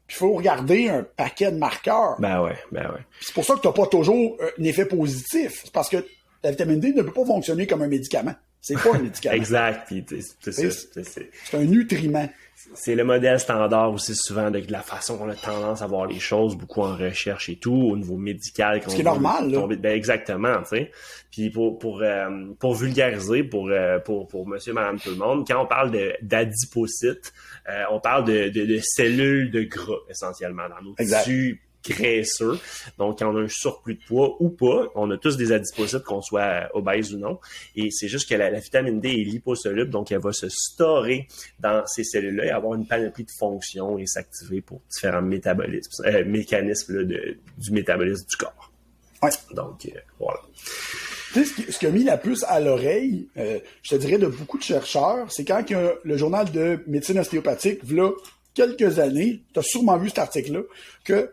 puis 0.08 0.16
il 0.16 0.20
faut 0.20 0.34
regarder 0.34 0.90
un 0.90 1.04
paquet 1.04 1.52
de 1.52 1.58
marqueurs. 1.58 2.16
Ben 2.20 2.42
ouais, 2.42 2.58
ben 2.72 2.90
ouais. 2.92 3.02
C'est 3.20 3.36
pour 3.36 3.46
ça 3.46 3.56
que 3.56 3.62
tu 3.62 3.68
n'as 3.68 3.74
pas 3.74 3.86
toujours 3.86 4.38
un 4.58 4.64
effet 4.64 4.86
positif. 4.86 5.62
C'est 5.66 5.74
parce 5.74 5.90
que 5.90 6.04
la 6.44 6.52
vitamine 6.52 6.80
D 6.80 6.94
ne 6.94 7.02
peut 7.04 7.14
pas 7.14 7.26
fonctionner 7.26 7.68
comme 7.68 7.82
un 7.82 7.88
médicament. 7.88 8.36
C'est 8.60 8.76
pas 8.76 8.96
un 8.96 9.00
médicament. 9.04 9.36
exact. 9.36 9.94
C'est 10.12 11.58
un 11.58 11.64
nutriment 11.64 12.30
c'est 12.74 12.96
le 12.96 13.04
modèle 13.04 13.40
standard 13.40 13.92
aussi 13.92 14.16
souvent 14.16 14.52
de, 14.52 14.62
la 14.70 14.82
façon 14.82 15.18
qu'on 15.18 15.30
a 15.30 15.36
tendance 15.36 15.82
à 15.82 15.88
voir 15.88 16.06
les 16.06 16.20
choses, 16.20 16.56
beaucoup 16.56 16.82
en 16.82 16.96
recherche 16.96 17.50
et 17.50 17.56
tout, 17.56 17.74
au 17.74 17.98
niveau 17.98 18.18
médical. 18.18 18.82
Ce 18.86 18.96
qui 18.96 19.02
est 19.02 19.04
normal, 19.04 19.52
là. 19.52 19.68
Ben, 19.68 19.96
exactement, 19.96 20.62
tu 20.64 20.78
sais. 20.78 20.92
Puis 21.32 21.50
pour 21.50 21.80
pour 21.80 22.02
euh, 22.02 22.30
pour 22.60 22.76
vulgariser 22.76 23.44
pour 23.44 23.70
euh, 23.70 24.00
pour 24.00 24.28
pour 24.28 24.48
monsieur 24.48 24.74
madame 24.74 25.00
tout 25.00 25.10
le 25.10 25.16
monde, 25.16 25.46
quand 25.48 25.64
on 25.64 25.66
parle 25.66 25.92
d'adipocytes, 26.22 27.34
euh, 27.70 27.84
on 27.92 28.00
parle 28.00 28.26
de, 28.26 28.50
de, 28.50 28.66
de, 28.66 28.80
cellules 28.84 29.50
de 29.50 29.64
gras 29.64 30.00
essentiellement 30.10 30.68
dans 30.70 30.84
nos 30.84 30.94
tissus 30.96 31.62
graisseux. 31.84 32.60
Donc, 32.98 33.20
quand 33.20 33.34
on 33.34 33.38
a 33.38 33.42
un 33.42 33.48
surplus 33.48 33.96
de 33.96 34.04
poids 34.08 34.36
ou 34.40 34.50
pas, 34.50 34.88
on 34.96 35.10
a 35.12 35.18
tous 35.18 35.38
des 35.38 35.52
adipocytes, 35.52 36.04
qu'on 36.04 36.22
soit 36.22 36.70
obèse 36.74 37.14
ou 37.14 37.18
non. 37.18 37.40
Et 37.76 37.90
c'est 37.92 38.08
juste 38.08 38.30
que 38.30 38.36
la, 38.36 38.52
vitamine 38.52 39.00
D 39.00 39.10
est 39.10 39.24
liposoluble, 39.24 39.90
donc 39.90 40.12
elle 40.12 40.20
va 40.20 40.34
se 40.34 40.50
storer 40.50 41.28
dans 41.60 41.86
ces 41.88 42.04
cellules-là 42.04 42.46
et 42.46 42.50
avoir 42.50 42.76
une 42.76 42.86
panoplie 42.86 43.24
de 43.24 43.32
fonctions 43.32 43.98
et 43.98 44.06
s'activer 44.06 44.62
pour 44.62 44.82
différents 44.90 45.22
métabolismes, 45.22 46.04
euh, 46.06 46.26
mécanismes 46.26 47.04
du 47.04 47.72
métabolisme 47.72 48.26
du 48.28 48.38
corps. 48.38 48.72
Ouais. 49.24 49.32
Donc, 49.54 49.86
euh, 49.86 50.00
voilà. 50.20 50.40
Tu 51.34 51.46
sais, 51.46 51.72
ce 51.72 51.80
qui, 51.80 51.86
a 51.86 51.92
mis 51.92 52.04
la 52.04 52.18
puce 52.18 52.44
à 52.44 52.60
l'oreille, 52.60 53.30
euh, 53.38 53.60
je 53.84 53.92
te 53.92 53.96
dirais, 53.96 54.18
de 54.18 54.28
beaucoup 54.28 54.58
de 54.58 54.64
chercheurs, 54.64 55.32
c'est 55.32 55.46
quand 55.46 55.64
le 56.04 56.18
journal 56.18 56.52
de 56.52 56.84
médecine 56.88 57.20
ostéopathique, 57.20 57.80
voilà 57.84 58.12
quelques 58.54 59.00
années, 59.00 59.44
tu 59.54 59.60
as 59.60 59.64
sûrement 59.64 59.98
vu 59.98 60.10
cet 60.10 60.20
article-là, 60.20 60.62
que 61.04 61.32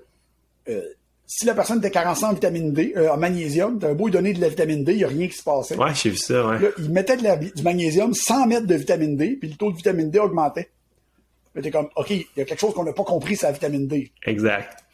euh, 0.68 0.82
si 1.26 1.44
la 1.44 1.54
personne 1.54 1.78
était 1.78 1.90
carencée 1.90 2.24
en 2.24 2.32
vitamine 2.32 2.72
D, 2.72 2.94
euh, 2.96 3.10
en 3.10 3.18
magnésium, 3.18 3.78
t'as 3.78 3.92
beau 3.92 4.06
lui 4.06 4.12
donner 4.12 4.32
de 4.32 4.40
la 4.40 4.48
vitamine 4.48 4.82
D, 4.82 4.92
il 4.92 4.98
n'y 4.98 5.04
a 5.04 5.08
rien 5.08 5.28
qui 5.28 5.36
se 5.36 5.42
passait. 5.42 5.76
Ouais, 5.76 5.94
j'ai 5.94 6.10
vu 6.10 6.16
ça, 6.16 6.46
ouais. 6.46 6.58
Là, 6.58 6.68
il 6.78 6.90
mettait 6.90 7.16
du 7.16 7.62
magnésium 7.62 8.14
sans 8.14 8.46
mettre 8.46 8.66
de 8.66 8.74
vitamine 8.74 9.16
D, 9.16 9.36
puis 9.38 9.50
le 9.50 9.56
taux 9.56 9.70
de 9.70 9.76
vitamine 9.76 10.10
D 10.10 10.18
augmentait. 10.18 10.70
t'es 11.62 11.70
comme, 11.70 11.88
OK, 11.96 12.10
il 12.10 12.24
y 12.36 12.40
a 12.40 12.44
quelque 12.44 12.58
chose 12.58 12.72
qu'on 12.72 12.84
n'a 12.84 12.94
pas 12.94 13.04
compris, 13.04 13.36
c'est 13.36 13.46
la 13.46 13.52
vitamine 13.52 13.86
D. 13.86 14.10
Exact. 14.24 14.84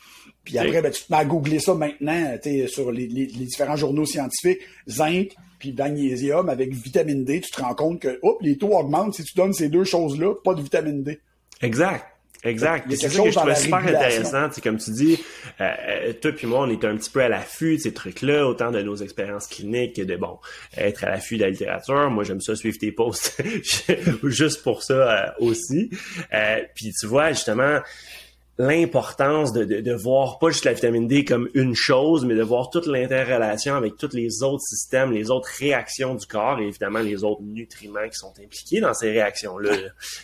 Puis 0.42 0.58
après, 0.58 0.82
ben, 0.82 0.90
tu 0.90 1.04
te 1.04 1.12
mets 1.12 1.18
à 1.18 1.24
googler 1.24 1.58
ça 1.58 1.74
maintenant, 1.74 2.36
tu 2.42 2.68
sur 2.68 2.90
les, 2.90 3.06
différents 3.06 3.76
journaux 3.76 4.04
scientifiques, 4.04 4.60
zinc, 4.88 5.28
puis 5.58 5.72
magnésium 5.72 6.48
avec 6.48 6.72
vitamine 6.74 7.24
D, 7.24 7.40
tu 7.40 7.50
te 7.50 7.62
rends 7.62 7.74
compte 7.74 8.00
que, 8.00 8.18
hop, 8.22 8.38
les 8.42 8.58
taux 8.58 8.76
augmentent 8.76 9.14
si 9.14 9.22
tu 9.24 9.34
donnes 9.36 9.54
ces 9.54 9.68
deux 9.68 9.84
choses-là, 9.84 10.34
pas 10.42 10.54
de 10.54 10.60
vitamine 10.60 11.02
D. 11.02 11.20
Exact. 11.62 12.04
Exact. 12.44 12.86
C'est 12.90 13.08
ça 13.08 13.22
que 13.22 13.30
je 13.30 13.36
trouvais 13.36 13.54
super 13.54 13.78
intéressant. 13.78 14.48
Comme 14.62 14.78
tu 14.78 14.90
dis, 14.90 15.18
euh, 15.60 15.70
euh, 15.88 16.12
toi 16.12 16.32
puis 16.32 16.46
moi, 16.46 16.60
on 16.60 16.70
est 16.70 16.84
un 16.84 16.96
petit 16.96 17.10
peu 17.10 17.20
à 17.20 17.28
l'affût 17.28 17.76
de 17.76 17.80
ces 17.80 17.92
trucs-là, 17.92 18.46
autant 18.46 18.70
de 18.70 18.82
nos 18.82 18.96
expériences 18.96 19.46
cliniques 19.46 19.96
que 19.96 20.02
de, 20.02 20.16
bon, 20.16 20.38
être 20.76 21.04
à 21.04 21.10
l'affût 21.10 21.36
de 21.36 21.42
la 21.44 21.50
littérature. 21.50 22.10
Moi, 22.10 22.24
j'aime 22.24 22.40
ça 22.40 22.54
suivre 22.54 22.78
tes 22.78 22.92
posts 22.92 23.42
juste 24.24 24.62
pour 24.62 24.82
ça 24.82 24.94
euh, 24.94 25.30
aussi. 25.38 25.90
puis 26.74 26.92
tu 26.98 27.06
vois, 27.06 27.32
justement, 27.32 27.80
l'importance 28.56 29.52
de, 29.52 29.64
de, 29.64 29.80
de, 29.80 29.92
voir 29.92 30.38
pas 30.38 30.50
juste 30.50 30.64
la 30.64 30.72
vitamine 30.72 31.08
D 31.08 31.24
comme 31.24 31.48
une 31.54 31.74
chose, 31.74 32.24
mais 32.24 32.34
de 32.34 32.42
voir 32.42 32.70
toute 32.70 32.86
l'interrelation 32.86 33.74
avec 33.74 33.96
tous 33.96 34.12
les 34.12 34.42
autres 34.42 34.62
systèmes, 34.62 35.10
les 35.10 35.30
autres 35.30 35.48
réactions 35.58 36.14
du 36.14 36.26
corps 36.26 36.60
et 36.60 36.68
évidemment 36.68 37.00
les 37.00 37.24
autres 37.24 37.42
nutriments 37.42 38.08
qui 38.08 38.16
sont 38.16 38.32
impliqués 38.40 38.80
dans 38.80 38.94
ces 38.94 39.10
réactions-là. 39.10 39.72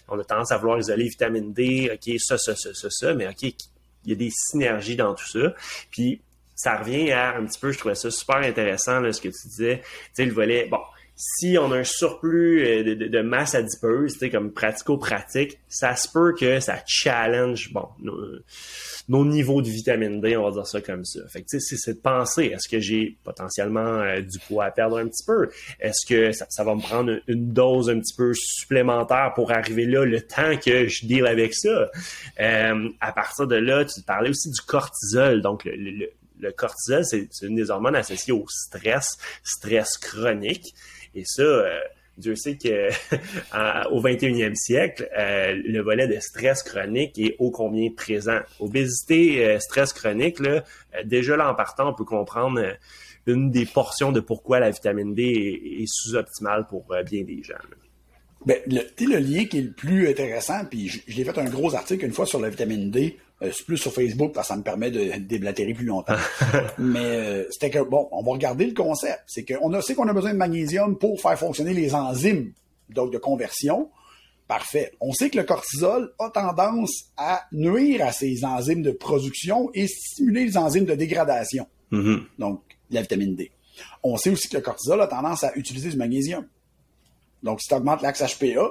On 0.09 0.19
a 0.19 0.25
tendance 0.25 0.53
à 0.53 0.59
vouloir 0.59 0.79
isoler 0.79 1.09
vitamine 1.09 1.53
D, 1.53 1.91
OK, 1.93 2.15
ça, 2.19 2.39
ça, 2.39 2.55
ça, 2.55 2.73
ça, 2.73 2.89
ça, 2.91 3.15
mais 3.15 3.27
OK, 3.27 3.43
il 3.43 4.11
y 4.11 4.13
a 4.13 4.17
des 4.17 4.31
synergies 4.31 4.97
dans 4.97 5.15
tout 5.15 5.29
ça. 5.29 5.53
Puis 5.91 6.23
ça 6.55 6.77
revient 6.77 7.11
à 7.11 7.37
un 7.37 7.47
petit 7.47 7.59
peu, 7.59 7.73
je 7.73 7.79
trouvais 7.79 7.95
ça 7.95 8.11
super 8.11 8.37
intéressant, 8.37 9.01
là, 9.01 9.13
ce 9.13 9.21
que 9.21 9.29
tu 9.29 9.49
disais, 9.49 9.81
tu 9.81 9.89
sais, 10.15 10.25
le 10.27 10.33
volet, 10.33 10.67
bon, 10.67 10.81
si 11.23 11.59
on 11.59 11.71
a 11.71 11.81
un 11.81 11.85
surplus 11.85 12.65
euh, 12.65 12.83
de, 12.83 12.95
de, 12.95 13.21
masse 13.21 13.55
adipeuse, 13.55 14.17
comme 14.33 14.53
pratico-pratique, 14.53 15.59
ça 15.69 15.95
se 15.95 16.09
peut 16.09 16.35
que 16.35 16.61
ça 16.61 16.79
challenge 16.87 17.73
bon 17.75 17.87
nos, 19.09 19.25
niveaux 19.27 19.61
de 19.61 19.69
vitamine 19.69 20.23
D, 20.23 20.39
on 20.39 20.45
va 20.45 20.51
dire 20.51 20.67
ça 20.67 20.81
comme 20.81 21.05
ça. 21.05 21.21
Fait 21.29 21.43
que 21.43 21.59
c'est 21.59 21.93
de 21.93 21.99
penser, 21.99 22.47
est-ce 22.47 22.69
que 22.69 22.81
j'ai 22.81 23.19
potentiellement 23.23 23.81
euh, 23.81 24.23
du 24.23 24.39
poids 24.49 24.65
à 24.65 24.71
perdre 24.71 24.97
un 24.97 25.09
petit 25.09 25.25
peu? 25.27 25.51
Est-ce 25.79 26.07
que 26.09 26.33
ça, 26.33 26.65
va 26.65 26.75
me 26.75 26.81
prendre 26.81 27.21
une 27.27 27.53
dose 27.53 27.91
un 27.91 28.01
petit 28.01 28.15
peu 28.17 28.33
supplémentaire 28.33 29.33
pour 29.35 29.53
arriver 29.53 29.85
là 29.85 30.07
le 30.07 30.23
temps 30.23 30.57
que 30.57 30.89
je 30.89 31.07
deal 31.07 31.27
avec 31.27 31.53
ça? 31.55 31.91
Euh, 32.41 32.89
à 33.01 33.13
partir 33.13 33.47
de 33.47 33.57
là, 33.57 33.85
tu 33.85 34.01
parlais 34.01 34.31
aussi 34.31 34.49
du 34.49 34.61
cortisol, 34.63 35.43
donc 35.43 35.65
le, 35.67 36.09
le 36.41 36.53
cortisol, 36.53 37.05
c'est 37.05 37.29
une 37.43 37.57
des 37.57 37.71
hormones 37.71 37.97
associées 37.97 38.33
au 38.33 38.47
stress, 38.49 39.19
stress 39.45 39.99
chronique. 39.99 40.75
Et 41.15 41.25
ça, 41.25 41.43
euh, 41.43 41.79
Dieu 42.17 42.37
sait 42.37 42.57
que 42.57 42.89
au 43.91 44.03
21e 44.03 44.55
siècle, 44.55 45.09
euh, 45.19 45.61
le 45.65 45.81
volet 45.81 46.07
de 46.07 46.19
stress 46.21 46.63
chronique 46.63 47.19
est 47.19 47.37
ô 47.39 47.51
combien 47.51 47.91
présent. 47.91 48.41
Obésité, 48.59 49.45
euh, 49.45 49.59
stress 49.59 49.93
chronique, 49.93 50.41
là, 50.41 50.65
déjà 51.05 51.37
là 51.37 51.51
en 51.51 51.55
partant, 51.55 51.91
on 51.91 51.95
peut 51.95 52.05
comprendre 52.05 52.61
une 53.27 53.51
des 53.51 53.67
portions 53.67 54.13
de 54.13 54.21
pourquoi 54.21 54.61
la 54.61 54.71
vitamine 54.71 55.15
D 55.15 55.23
est, 55.81 55.87
sous-optimale 55.87 56.67
pour 56.69 56.87
bien 57.09 57.23
des 57.23 57.43
gens. 57.43 57.55
Ben, 58.47 58.59
le, 58.67 58.81
le 58.99 59.19
lien 59.19 59.45
qui 59.45 59.59
est 59.59 59.63
le 59.63 59.73
plus 59.73 60.09
intéressant, 60.09 60.65
puis 60.65 61.03
j'ai 61.07 61.25
fait 61.25 61.39
un 61.39 61.45
gros 61.45 61.75
article 61.75 62.07
une 62.07 62.13
fois 62.13 62.25
sur 62.25 62.41
la 62.41 62.49
vitamine 62.49 62.91
D, 62.91 63.19
euh, 63.43 63.51
c'est 63.55 63.65
plus 63.65 63.79
sur 63.79 63.93
Facebook 63.93 64.33
parce 64.33 64.49
que 64.49 64.55
ça 64.55 64.59
me 64.59 64.63
permet 64.63 64.91
de 64.91 65.19
déblatérer 65.19 65.73
plus 65.73 65.87
longtemps. 65.87 66.17
Mais 66.79 66.99
euh, 67.01 67.45
c'était 67.51 67.71
que, 67.71 67.79
bon, 67.79 68.09
on 68.13 68.23
va 68.23 68.33
regarder 68.33 68.67
le 68.67 68.75
concept. 68.75 69.23
C'est 69.27 69.45
qu'on 69.45 69.81
sait 69.81 69.95
qu'on 69.95 70.09
a 70.09 70.13
besoin 70.13 70.33
de 70.33 70.39
magnésium 70.39 70.99
pour 70.99 71.21
faire 71.21 71.39
fonctionner 71.39 71.73
les 71.73 71.95
enzymes 71.95 72.53
donc 72.91 73.13
de 73.13 73.19
conversion. 73.19 73.91
Parfait. 74.47 74.93
On 75.01 75.13
sait 75.13 75.31
que 75.31 75.39
le 75.39 75.45
cortisol 75.45 76.13
a 76.19 76.29
tendance 76.29 77.13
à 77.17 77.45
nuire 77.53 78.05
à 78.05 78.13
ces 78.13 78.45
enzymes 78.45 78.83
de 78.83 78.91
production 78.91 79.71
et 79.75 79.87
stimuler 79.87 80.47
les 80.47 80.57
enzymes 80.59 80.87
de 80.87 80.95
dégradation. 80.95 81.67
Mm-hmm. 81.93 82.21
Donc, 82.39 82.63
la 82.91 83.03
vitamine 83.03 83.37
D. 83.37 83.53
On 84.03 84.17
sait 84.17 84.31
aussi 84.31 84.49
que 84.49 84.57
le 84.57 84.63
cortisol 84.63 85.01
a 85.01 85.07
tendance 85.07 85.45
à 85.45 85.57
utiliser 85.57 85.91
du 85.91 85.97
magnésium. 85.97 86.47
Donc, 87.43 87.61
si 87.61 87.69
tu 87.69 87.75
augmentes 87.75 88.03
l'axe 88.03 88.23
HPA, 88.23 88.71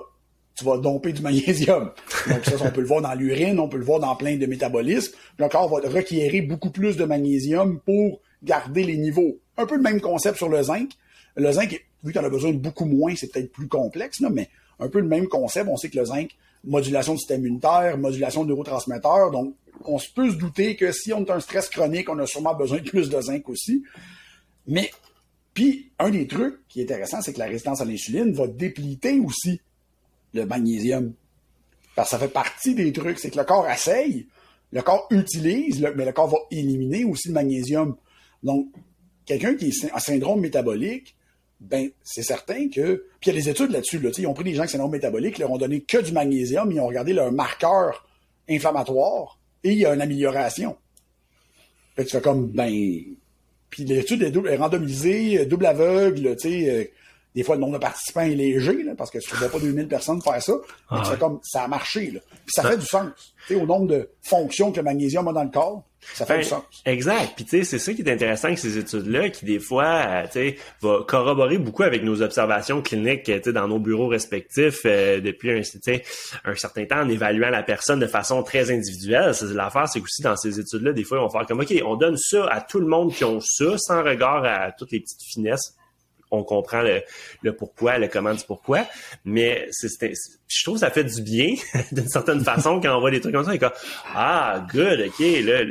tu 0.59 0.65
vas 0.65 0.77
domper 0.77 1.13
du 1.13 1.21
magnésium. 1.21 1.91
Donc 2.29 2.45
ça, 2.45 2.55
on 2.61 2.71
peut 2.71 2.81
le 2.81 2.87
voir 2.87 3.01
dans 3.01 3.13
l'urine, 3.13 3.59
on 3.59 3.69
peut 3.69 3.77
le 3.77 3.85
voir 3.85 3.99
dans 3.99 4.15
plein 4.15 4.35
de 4.35 4.45
métabolismes. 4.45 5.13
Le 5.37 5.47
corps 5.47 5.69
va 5.69 5.89
requérir 5.89 6.43
beaucoup 6.47 6.69
plus 6.69 6.97
de 6.97 7.05
magnésium 7.05 7.79
pour 7.79 8.19
garder 8.43 8.83
les 8.83 8.97
niveaux. 8.97 9.39
Un 9.57 9.65
peu 9.65 9.75
le 9.75 9.81
même 9.81 10.01
concept 10.01 10.37
sur 10.37 10.49
le 10.49 10.61
zinc. 10.61 10.91
Le 11.35 11.51
zinc, 11.51 11.85
vu 12.03 12.13
qu'on 12.13 12.23
a 12.23 12.29
besoin 12.29 12.51
de 12.51 12.57
beaucoup 12.57 12.85
moins, 12.85 13.15
c'est 13.15 13.31
peut-être 13.31 13.51
plus 13.51 13.67
complexe, 13.67 14.19
là, 14.19 14.29
mais 14.29 14.49
un 14.79 14.89
peu 14.89 14.99
le 14.99 15.07
même 15.07 15.27
concept. 15.27 15.69
On 15.69 15.77
sait 15.77 15.89
que 15.89 15.97
le 15.97 16.05
zinc, 16.05 16.31
modulation 16.63 17.13
du 17.13 17.19
système 17.19 17.41
immunitaire, 17.41 17.97
modulation 17.97 18.43
de 18.43 18.49
neurotransmetteurs. 18.49 19.31
Donc, 19.31 19.55
on 19.85 19.97
peut 20.13 20.29
se 20.29 20.35
douter 20.35 20.75
que 20.75 20.91
si 20.91 21.13
on 21.13 21.23
a 21.23 21.35
un 21.35 21.39
stress 21.39 21.69
chronique, 21.69 22.09
on 22.09 22.19
a 22.19 22.25
sûrement 22.25 22.53
besoin 22.53 22.79
de 22.79 22.89
plus 22.89 23.09
de 23.09 23.21
zinc 23.21 23.47
aussi. 23.47 23.83
Mais 24.67 24.91
Puis, 25.53 25.91
un 25.99 26.09
des 26.09 26.27
trucs 26.27 26.67
qui 26.67 26.81
est 26.81 26.83
intéressant, 26.83 27.21
c'est 27.21 27.33
que 27.33 27.39
la 27.39 27.45
résistance 27.45 27.81
à 27.81 27.85
l'insuline 27.85 28.33
va 28.33 28.47
dépliter 28.47 29.19
aussi 29.19 29.61
le 30.33 30.45
magnésium. 30.45 31.13
Parce 31.95 32.09
que 32.09 32.15
ça 32.15 32.19
fait 32.19 32.31
partie 32.31 32.75
des 32.75 32.91
trucs. 32.93 33.19
C'est 33.19 33.29
que 33.29 33.37
le 33.37 33.43
corps 33.43 33.69
essaye, 33.69 34.27
le 34.71 34.81
corps 34.81 35.07
utilise, 35.11 35.81
mais 35.95 36.05
le 36.05 36.11
corps 36.11 36.29
va 36.29 36.37
éliminer 36.51 37.03
aussi 37.03 37.29
le 37.29 37.33
magnésium. 37.33 37.95
Donc, 38.43 38.67
quelqu'un 39.25 39.55
qui 39.55 39.71
a 39.91 39.95
un 39.95 39.99
syndrome 39.99 40.41
métabolique, 40.41 41.15
ben, 41.59 41.89
c'est 42.03 42.23
certain 42.23 42.69
que. 42.69 43.05
Puis 43.19 43.29
il 43.31 43.33
y 43.33 43.37
a 43.37 43.41
des 43.41 43.49
études 43.49 43.71
là-dessus. 43.71 43.99
Là, 43.99 44.11
ils 44.17 44.27
ont 44.27 44.33
pris 44.33 44.45
des 44.45 44.55
gens 44.55 44.63
qui 44.63 44.69
syndrome 44.69 44.91
métabolique, 44.91 45.37
ils 45.37 45.41
leur 45.41 45.51
ont 45.51 45.57
donné 45.57 45.81
que 45.81 45.97
du 45.97 46.11
magnésium, 46.11 46.71
ils 46.71 46.79
ont 46.79 46.87
regardé 46.87 47.13
leur 47.13 47.31
marqueur 47.31 48.07
inflammatoire 48.49 49.39
et 49.63 49.71
il 49.71 49.79
y 49.79 49.85
a 49.85 49.93
une 49.93 50.01
amélioration. 50.01 50.77
Tu 51.97 52.05
fais 52.05 52.21
comme, 52.21 52.47
ben. 52.47 52.71
Puis 53.69 53.83
l'étude 53.83 54.23
est, 54.23 54.55
randomisée, 54.55 55.45
double 55.45 55.65
aveugle, 55.67 56.35
tu 56.37 56.49
sais. 56.49 56.91
Des 57.35 57.43
fois, 57.43 57.55
le 57.55 57.61
nombre 57.61 57.73
de 57.73 57.81
participants 57.81 58.21
est 58.21 58.35
léger, 58.35 58.83
là, 58.83 58.93
parce 58.97 59.11
que 59.11 59.19
tu 59.19 59.35
ne 59.35 59.47
pas 59.47 59.59
2000 59.59 59.87
personnes 59.87 60.21
faire 60.21 60.41
ça. 60.41 60.53
Ah 60.89 61.03
c'est 61.05 61.19
comme, 61.19 61.39
ça 61.43 61.63
a 61.63 61.67
marché, 61.67 62.11
là. 62.11 62.19
Puis 62.29 62.53
ça 62.53 62.63
fait 62.63 62.77
du 62.77 62.85
sens. 62.85 63.11
Au 63.51 63.65
nombre 63.65 63.87
de 63.87 64.09
fonctions 64.21 64.71
que 64.71 64.77
le 64.77 64.83
magnésium 64.83 65.27
a 65.27 65.33
dans 65.33 65.43
le 65.43 65.49
corps, 65.49 65.83
ça 66.01 66.25
fait 66.25 66.39
du 66.39 66.43
sens. 66.43 66.63
Exact. 66.85 67.33
Puis 67.35 67.45
tu 67.45 67.57
sais, 67.57 67.63
c'est 67.63 67.79
ça 67.79 67.93
qui 67.93 68.01
est 68.01 68.11
intéressant 68.11 68.47
avec 68.47 68.59
ces 68.59 68.77
études-là, 68.77 69.29
qui 69.29 69.45
des 69.45 69.59
fois, 69.59 70.03
euh, 70.07 70.23
tu 70.25 70.31
sais, 70.31 70.57
va 70.81 70.99
corroborer 71.07 71.57
beaucoup 71.57 71.83
avec 71.83 72.03
nos 72.03 72.21
observations 72.21 72.81
cliniques, 72.81 73.23
tu 73.23 73.33
sais, 73.43 73.53
dans 73.53 73.67
nos 73.67 73.79
bureaux 73.79 74.07
respectifs 74.07 74.81
euh, 74.85 75.19
depuis 75.19 75.51
un, 75.51 75.61
un 76.45 76.55
certain 76.55 76.85
temps, 76.85 77.01
en 77.01 77.09
évaluant 77.09 77.49
la 77.49 77.63
personne 77.63 77.99
de 77.99 78.07
façon 78.07 78.43
très 78.43 78.71
individuelle. 78.71 79.33
L'affaire, 79.53 79.87
c'est 79.87 79.99
qu'aussi 79.99 80.21
dans 80.21 80.35
ces 80.35 80.59
études-là, 80.59 80.93
des 80.93 81.03
fois, 81.03 81.19
on 81.21 81.27
va 81.27 81.39
faire 81.39 81.47
comme, 81.47 81.59
OK, 81.59 81.73
on 81.85 81.95
donne 81.95 82.17
ça 82.17 82.47
à 82.47 82.61
tout 82.61 82.79
le 82.79 82.87
monde 82.87 83.13
qui 83.13 83.23
ont 83.23 83.39
ça, 83.41 83.77
sans 83.77 84.03
regard 84.03 84.45
à 84.45 84.71
toutes 84.71 84.91
les 84.91 85.01
petites 85.01 85.23
finesses 85.23 85.75
on 86.31 86.43
comprend 86.43 86.81
le, 86.81 87.53
pourquoi, 87.53 87.97
le 87.97 88.07
comment 88.07 88.33
du 88.33 88.43
pourquoi. 88.45 88.85
Mais 89.25 89.67
c'est, 89.71 90.13
je 90.47 90.63
trouve 90.63 90.75
que 90.75 90.81
ça 90.81 90.91
fait 90.91 91.03
du 91.03 91.21
bien, 91.21 91.55
d'une 91.91 92.07
certaine 92.07 92.43
façon, 92.43 92.79
quand 92.79 92.95
on 92.95 92.99
voit 92.99 93.11
des 93.11 93.19
trucs 93.19 93.33
comme 93.33 93.45
ça. 93.45 93.53
Et 93.53 93.59
comme, 93.59 93.71
ah, 94.13 94.65
good, 94.71 95.07
OK. 95.07 95.19
Là, 95.19 95.63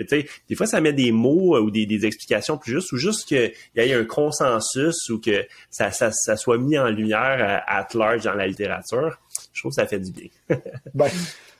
des 0.48 0.54
fois, 0.54 0.66
ça 0.66 0.80
met 0.80 0.92
des 0.92 1.12
mots 1.12 1.56
euh, 1.56 1.60
ou 1.60 1.70
des, 1.70 2.06
explications 2.06 2.58
plus 2.58 2.74
justes, 2.74 2.92
ou 2.92 2.96
juste 2.96 3.26
qu'il 3.26 3.52
y 3.76 3.80
ait 3.80 3.94
un 3.94 4.04
consensus 4.04 5.08
ou 5.10 5.20
que 5.20 5.46
ça, 5.70 5.90
ça, 5.90 6.36
soit 6.36 6.58
mis 6.58 6.78
en 6.78 6.88
lumière 6.88 7.38
euh, 7.40 7.58
at 7.66 7.88
large 7.94 8.24
dans 8.24 8.34
la 8.34 8.46
littérature. 8.46 9.18
Je 9.52 9.60
trouve 9.60 9.72
que 9.72 9.76
ça 9.76 9.86
fait 9.86 10.00
du 10.00 10.12
bien. 10.12 10.28
ben. 10.94 11.08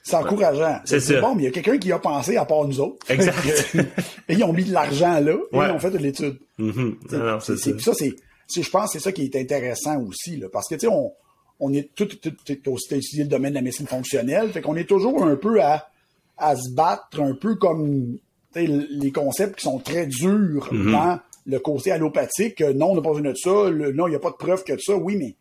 C'est 0.01 0.17
encourageant. 0.17 0.81
C'est 0.85 1.21
bon, 1.21 1.35
mais 1.35 1.43
il 1.43 1.45
y 1.47 1.49
a 1.49 1.51
quelqu'un 1.51 1.77
qui 1.77 1.93
a 1.93 1.99
pensé 1.99 2.39
à 2.39 2.47
part 2.47 2.65
nous 2.65 2.81
autres. 2.81 3.05
Exact. 3.11 3.37
et 4.29 4.35
ils 4.35 4.43
ont 4.43 4.55
mis 4.55 4.65
de 4.65 4.73
l'argent 4.73 5.21
là 5.21 5.35
et 5.53 5.57
ils 5.57 5.71
ont 5.71 5.79
fait 5.79 5.91
de 5.91 5.99
l'étude. 5.99 6.39
Mm-hmm. 6.59 7.41
c'est 7.41 7.79
ça, 7.79 7.93
c'est 7.93 8.15
je 8.51 8.71
pense 8.71 8.93
que 8.93 8.99
c'est 8.99 9.05
ça 9.05 9.13
qui 9.13 9.25
est 9.25 9.37
intéressant 9.37 10.01
aussi, 10.03 10.37
là, 10.37 10.49
parce 10.51 10.69
que, 10.69 10.75
tu 10.75 10.83
sais, 10.83 10.89
on, 10.89 11.13
on 11.61 11.73
est 11.73 11.95
tout, 11.95 12.07
tout, 12.07 12.31
tout 12.31 12.77
étudié 12.91 13.25
le 13.25 13.29
domaine 13.29 13.51
de 13.51 13.57
la 13.57 13.63
médecine 13.63 13.87
fonctionnelle, 13.87 14.51
fait 14.53 14.61
qu'on 14.61 14.77
est 14.77 14.89
toujours 14.89 15.25
un 15.25 15.37
peu 15.37 15.63
à, 15.63 15.89
à 16.37 16.57
se 16.57 16.71
battre, 16.73 17.21
un 17.21 17.35
peu 17.35 17.57
comme 17.57 18.19
les 18.55 19.13
concepts 19.13 19.57
qui 19.57 19.65
sont 19.65 19.79
très 19.79 20.07
durs 20.07 20.73
mm-hmm. 20.73 20.91
dans 20.91 21.21
le 21.47 21.59
côté 21.59 21.93
allopathique. 21.93 22.61
Non, 22.61 22.93
on 22.93 22.95
n'a 22.97 23.03
pas 23.03 23.11
besoin 23.11 23.31
de 23.31 23.35
ça. 23.35 23.71
non, 23.71 24.07
il 24.07 24.11
n'y 24.11 24.17
a 24.17 24.21
pas 24.21 24.31
de 24.31 24.37
preuve 24.37 24.65
que 24.65 24.73
de 24.73 24.81
ça. 24.81 24.95
Oui, 24.97 25.17
mais 25.17 25.35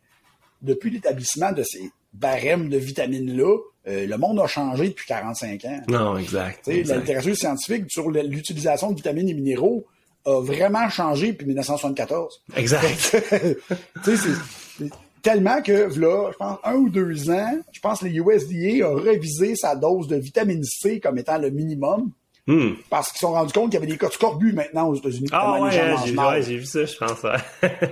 depuis 0.62 0.90
l'établissement 0.90 1.52
de 1.52 1.62
ces 1.62 1.90
barèmes 2.12 2.68
de 2.68 2.78
vitamines-là, 2.78 3.56
euh, 3.86 4.06
le 4.06 4.18
monde 4.18 4.40
a 4.40 4.46
changé 4.46 4.88
depuis 4.88 5.06
45 5.06 5.64
ans. 5.64 5.80
Non, 5.88 6.16
exact. 6.16 6.66
La 6.66 6.98
littérature 6.98 7.36
scientifique 7.36 7.84
sur 7.88 8.10
l'utilisation 8.10 8.90
de 8.90 8.96
vitamines 8.96 9.28
et 9.28 9.34
minéraux 9.34 9.86
a 10.28 10.40
vraiment 10.42 10.88
changé 10.88 11.32
depuis 11.32 11.46
1974. 11.46 12.42
Exact. 12.56 13.16
tu 14.04 14.16
sais, 14.16 14.30
c'est 14.78 14.90
tellement 15.22 15.62
que, 15.62 15.98
là, 15.98 16.30
je 16.32 16.36
pense, 16.36 16.58
un 16.64 16.74
ou 16.74 16.88
deux 16.88 17.30
ans, 17.30 17.58
je 17.72 17.80
pense 17.80 18.00
que 18.00 18.06
le 18.06 18.12
USDA 18.12 18.86
a 18.86 18.94
révisé 18.94 19.56
sa 19.56 19.74
dose 19.74 20.08
de 20.08 20.16
vitamine 20.16 20.62
C 20.64 21.00
comme 21.00 21.18
étant 21.18 21.38
le 21.38 21.50
minimum. 21.50 22.10
Hmm. 22.46 22.76
Parce 22.88 23.08
qu'ils 23.08 23.18
se 23.18 23.26
sont 23.26 23.32
rendus 23.32 23.52
compte 23.52 23.66
qu'il 23.66 23.74
y 23.74 23.76
avait 23.76 23.92
des 23.92 23.98
cas 23.98 24.08
de 24.08 24.14
scorbut 24.14 24.54
maintenant 24.54 24.88
aux 24.88 24.94
États-Unis. 24.94 25.28
Ah 25.32 25.60
ouais, 25.60 26.42
j'ai 26.42 26.56
vu 26.56 26.64
ça, 26.64 26.86
je 26.86 26.96
pense. 26.96 27.22
là, 27.22 27.36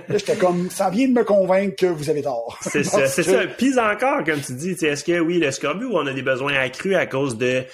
j'étais 0.09 0.35
comme, 0.35 0.71
ça 0.71 0.89
vient 0.89 1.07
de 1.07 1.13
me 1.13 1.23
convaincre 1.23 1.75
que 1.75 1.85
vous 1.85 2.09
avez 2.09 2.23
tort. 2.23 2.57
C'est 2.61 2.83
ça, 2.83 3.05
c'est 3.05 3.21
ça. 3.21 3.41
Puis 3.55 3.77
encore, 3.77 4.23
comme 4.25 4.41
tu 4.41 4.53
dis, 4.53 4.71
est-ce 4.71 5.03
que 5.03 5.19
oui, 5.19 5.37
le 5.37 5.51
scorbut 5.51 5.85
on 5.91 6.07
a 6.07 6.13
des 6.13 6.23
besoins 6.23 6.55
accrus 6.55 6.95
à 6.95 7.05
cause 7.05 7.37
de 7.37 7.65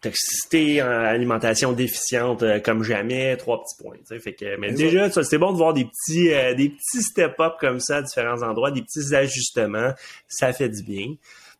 toxicité, 0.00 0.80
alimentation 0.80 1.72
déficiente 1.72 2.42
euh, 2.42 2.60
comme 2.60 2.82
jamais, 2.82 3.36
trois 3.36 3.62
petits 3.62 3.82
points. 3.82 4.20
Fait 4.20 4.32
que, 4.32 4.56
mais 4.56 4.72
déjà, 4.72 5.10
c'est 5.10 5.38
bon 5.38 5.52
de 5.52 5.56
voir 5.56 5.74
des 5.74 5.84
petits, 5.84 6.32
euh, 6.32 6.54
des 6.54 6.70
petits 6.70 7.02
step-up 7.02 7.54
comme 7.58 7.80
ça 7.80 7.96
à 7.96 8.02
différents 8.02 8.42
endroits, 8.42 8.70
des 8.70 8.82
petits 8.82 9.14
ajustements, 9.14 9.92
ça 10.28 10.52
fait 10.52 10.68
du 10.68 10.82
bien. 10.82 11.14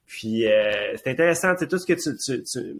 Puis 0.06 0.46
euh, 0.46 0.96
c'est 0.96 1.10
intéressant, 1.10 1.54
c'est 1.58 1.68
tout 1.68 1.78
ce 1.78 1.86
que 1.86 1.94
tu, 1.94 2.16
tu, 2.24 2.42
tu, 2.44 2.76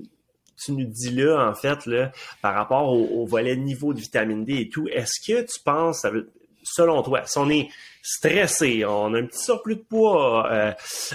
tu, 0.65 0.73
nous 0.73 0.85
dis 0.85 1.11
là, 1.11 1.49
en 1.49 1.55
fait, 1.55 1.87
là, 1.87 2.13
par 2.41 2.55
rapport 2.55 2.89
au, 2.93 3.27
volet 3.27 3.57
niveau 3.57 3.93
de 3.93 4.01
vitamine 4.01 4.45
D 4.45 4.61
et 4.61 4.69
tout. 4.69 4.89
Est-ce 4.89 5.21
que 5.27 5.43
tu 5.43 5.61
penses, 5.63 6.01
ça 6.01 6.11
veut, 6.11 6.31
selon 6.63 7.03
toi, 7.03 7.23
si 7.27 7.39
on 7.39 7.51
est 7.51 7.69
stressé, 8.03 8.85
on 8.87 9.13
a 9.13 9.19
un 9.19 9.27
petit 9.27 9.43
surplus 9.43 9.77
de 9.77 9.83
poids, 9.83 10.51
euh, 10.51 10.73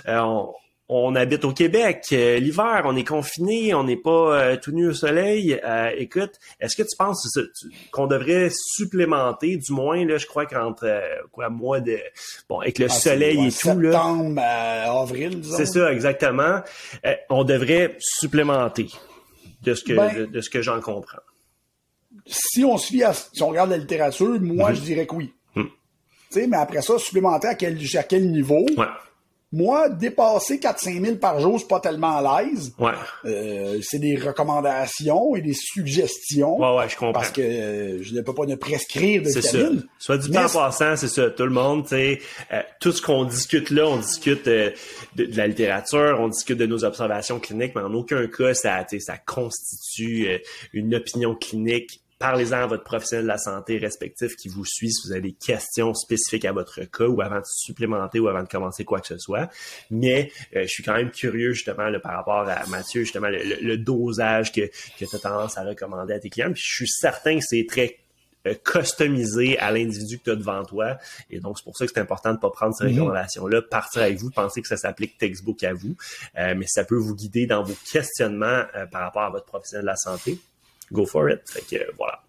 on, 0.08 0.54
on 0.90 1.16
habite 1.16 1.46
au 1.46 1.54
Québec, 1.54 2.06
euh, 2.12 2.40
l'hiver, 2.40 2.84
on 2.86 2.96
est 2.96 3.08
confiné, 3.08 3.74
on 3.74 3.86
n'est 3.86 3.98
pas 3.98 4.38
euh, 4.38 4.58
tout 4.58 4.72
nu 4.72 4.88
au 4.88 4.94
soleil. 4.94 5.60
Euh, 5.64 5.92
écoute, 5.98 6.34
est-ce 6.60 6.76
que 6.76 6.84
tu 6.84 6.96
penses 6.98 7.26
qu'on 7.92 8.08
devrait 8.08 8.50
supplémenter, 8.52 9.58
du 9.58 9.72
moins 9.72 10.06
là, 10.06 10.18
je 10.18 10.26
crois 10.26 10.46
qu'entre 10.46 11.02
quoi 11.32 11.50
mois 11.50 11.80
de 11.80 11.98
bon 12.50 12.60
avec 12.60 12.80
le 12.80 12.88
ah, 12.88 12.94
soleil 12.94 13.48
et 13.48 13.52
tout 13.52 13.80
là, 13.80 13.92
septembre, 13.92 14.42
avril, 14.42 15.40
disons? 15.40 15.58
C'est 15.58 15.66
ça 15.66 15.92
exactement. 15.92 16.60
on 17.30 17.46
devrait 17.46 17.96
supplémenter 18.00 18.88
de 19.62 19.74
ce 19.76 19.84
que 19.86 19.94
ben, 19.94 20.26
de, 20.26 20.42
ce 20.42 20.50
que 20.50 20.62
j'en 20.62 20.82
comprends. 20.82 21.22
Si 22.26 22.64
on 22.66 22.78
suit, 22.78 23.04
si 23.32 23.42
on 23.42 23.48
regarde 23.48 23.70
la 23.70 23.78
littérature, 23.78 24.40
moi 24.42 24.72
mhm. 24.72 24.76
je 24.76 24.82
dirais 24.82 25.08
que 25.08 25.16
oui. 25.16 25.34
Tu 25.56 26.40
sais, 26.40 26.48
mais 26.48 26.58
après 26.58 26.82
ça, 26.82 26.98
supplémenter 26.98 27.48
à 27.48 27.54
quel 27.54 27.78
à 27.96 28.04
quel 28.04 28.32
niveau? 28.32 28.66
Ouais. 28.76 28.88
Moi, 29.56 29.88
dépasser 29.88 30.58
4-5 30.58 31.06
000 31.06 31.16
par 31.18 31.40
jour, 31.40 31.60
c'est 31.60 31.68
pas 31.68 31.80
tellement 31.80 32.18
à 32.18 32.42
l'aise. 32.42 32.74
Ouais. 32.80 32.94
Euh, 33.26 33.80
c'est 33.84 34.00
des 34.00 34.18
recommandations 34.18 35.36
et 35.36 35.42
des 35.42 35.54
suggestions. 35.54 36.60
Ouais, 36.60 36.76
ouais, 36.76 36.90
je 36.90 36.98
comprends. 36.98 37.14
Parce 37.14 37.30
que 37.30 37.42
euh, 37.42 38.02
je 38.02 38.16
ne 38.16 38.22
peux 38.22 38.34
pas 38.34 38.48
ne 38.48 38.56
prescrire 38.56 39.22
de 39.22 39.28
vitamines. 39.28 39.82
Ça. 39.82 39.86
Soit 40.00 40.18
du 40.18 40.32
temps 40.32 40.50
passant, 40.50 40.96
c'est 40.96 41.08
ça. 41.08 41.30
Tout 41.30 41.44
le 41.44 41.52
monde, 41.52 41.84
tu 41.84 41.90
sais, 41.90 42.20
euh, 42.52 42.64
tout 42.80 42.92
ce 42.92 43.04
qu'on 43.04 43.26
discute 43.26 43.70
là, 43.70 43.88
on 43.88 43.98
discute 43.98 44.44
de, 44.48 44.74
de, 45.18 45.38
la 45.38 45.46
littérature, 45.46 46.18
on 46.20 46.30
discute 46.30 46.58
de 46.58 46.66
nos 46.66 46.84
observations 46.84 47.40
cliniques, 47.40 47.74
mais 47.76 47.84
en 47.84 47.94
aucun 47.94 48.26
cas, 48.26 48.56
ça, 48.56 48.84
ça 49.00 49.18
constitue 49.20 50.30
une 50.74 50.96
opinion 50.96 51.36
clinique 51.36 52.03
Parlez-en 52.24 52.54
à 52.54 52.68
votre 52.68 52.86
professionnel 52.86 53.26
de 53.26 53.28
la 53.28 53.38
santé 53.38 53.78
respectif 53.78 54.38
qui 54.38 54.48
vous 54.48 54.64
suit 54.64 54.94
si 54.94 55.06
vous 55.06 55.12
avez 55.12 55.20
des 55.20 55.34
questions 55.34 55.94
spécifiques 55.94 56.46
à 56.46 56.54
votre 56.54 56.86
cas 56.86 57.06
ou 57.06 57.22
avant 57.22 57.40
de 57.40 57.46
supplémenter 57.46 58.18
ou 58.22 58.30
avant 58.30 58.44
de 58.44 58.48
commencer 58.48 58.86
quoi 58.86 59.02
que 59.02 59.08
ce 59.08 59.18
soit. 59.18 59.50
Mais 59.92 60.32
euh, 60.56 60.62
je 60.62 60.68
suis 60.68 60.84
quand 60.84 60.94
même 60.94 61.12
curieux 61.12 61.52
justement 61.52 61.92
par 62.02 62.14
rapport 62.14 62.48
à 62.48 62.66
Mathieu, 62.68 63.02
justement 63.02 63.28
le, 63.30 63.76
dosage 63.76 64.54
que, 64.54 64.62
que 64.98 65.04
tu 65.04 65.14
as 65.14 65.20
tendance 65.20 65.58
à 65.58 65.66
recommander 65.66 66.14
à 66.14 66.20
tes 66.20 66.30
clients. 66.30 66.54
Puis 66.54 66.64
je 66.66 66.76
suis 66.76 66.88
certain 66.88 67.40
que 67.40 67.46
c'est 67.46 67.66
très 67.68 67.98
euh, 68.48 68.54
customisé 68.54 69.60
à 69.60 69.72
l'individu 69.72 70.18
que 70.18 70.24
tu 70.24 70.32
as 70.32 70.38
devant 70.38 70.64
toi. 70.64 70.98
Et 71.30 71.42
donc, 71.42 71.58
c'est 71.58 71.66
pour 71.66 71.76
ça 71.76 71.86
que 71.86 71.92
c'est 71.94 72.00
important 72.00 72.30
de 72.30 72.36
ne 72.36 72.40
pas 72.40 72.52
prendre 72.52 72.74
ces 72.74 72.86
mhm. 72.86 73.02
recommandations-là, 73.02 73.64
partir 73.64 74.02
avec 74.02 74.18
vous, 74.18 74.32
penser 74.32 74.62
que 74.62 74.70
ça 74.70 74.78
s'applique 74.78 75.18
textbook 75.18 75.62
à 75.66 75.74
vous, 75.74 75.98
euh, 76.40 76.56
mais 76.56 76.68
ça 76.70 76.86
peut 76.86 76.96
vous 76.96 77.16
guider 77.16 77.48
dans 77.48 77.64
vos 77.64 77.76
questionnements 77.92 78.64
par 78.94 79.02
rapport 79.02 79.24
à 79.24 79.30
votre 79.30 79.46
professionnel 79.46 79.84
de 79.84 79.88
la 79.88 79.98
santé 79.98 80.40
go 80.92 81.06
for 81.06 81.30
it. 81.30 81.42
Fait 81.46 81.62
que, 81.62 81.84
voilà. 81.98 82.20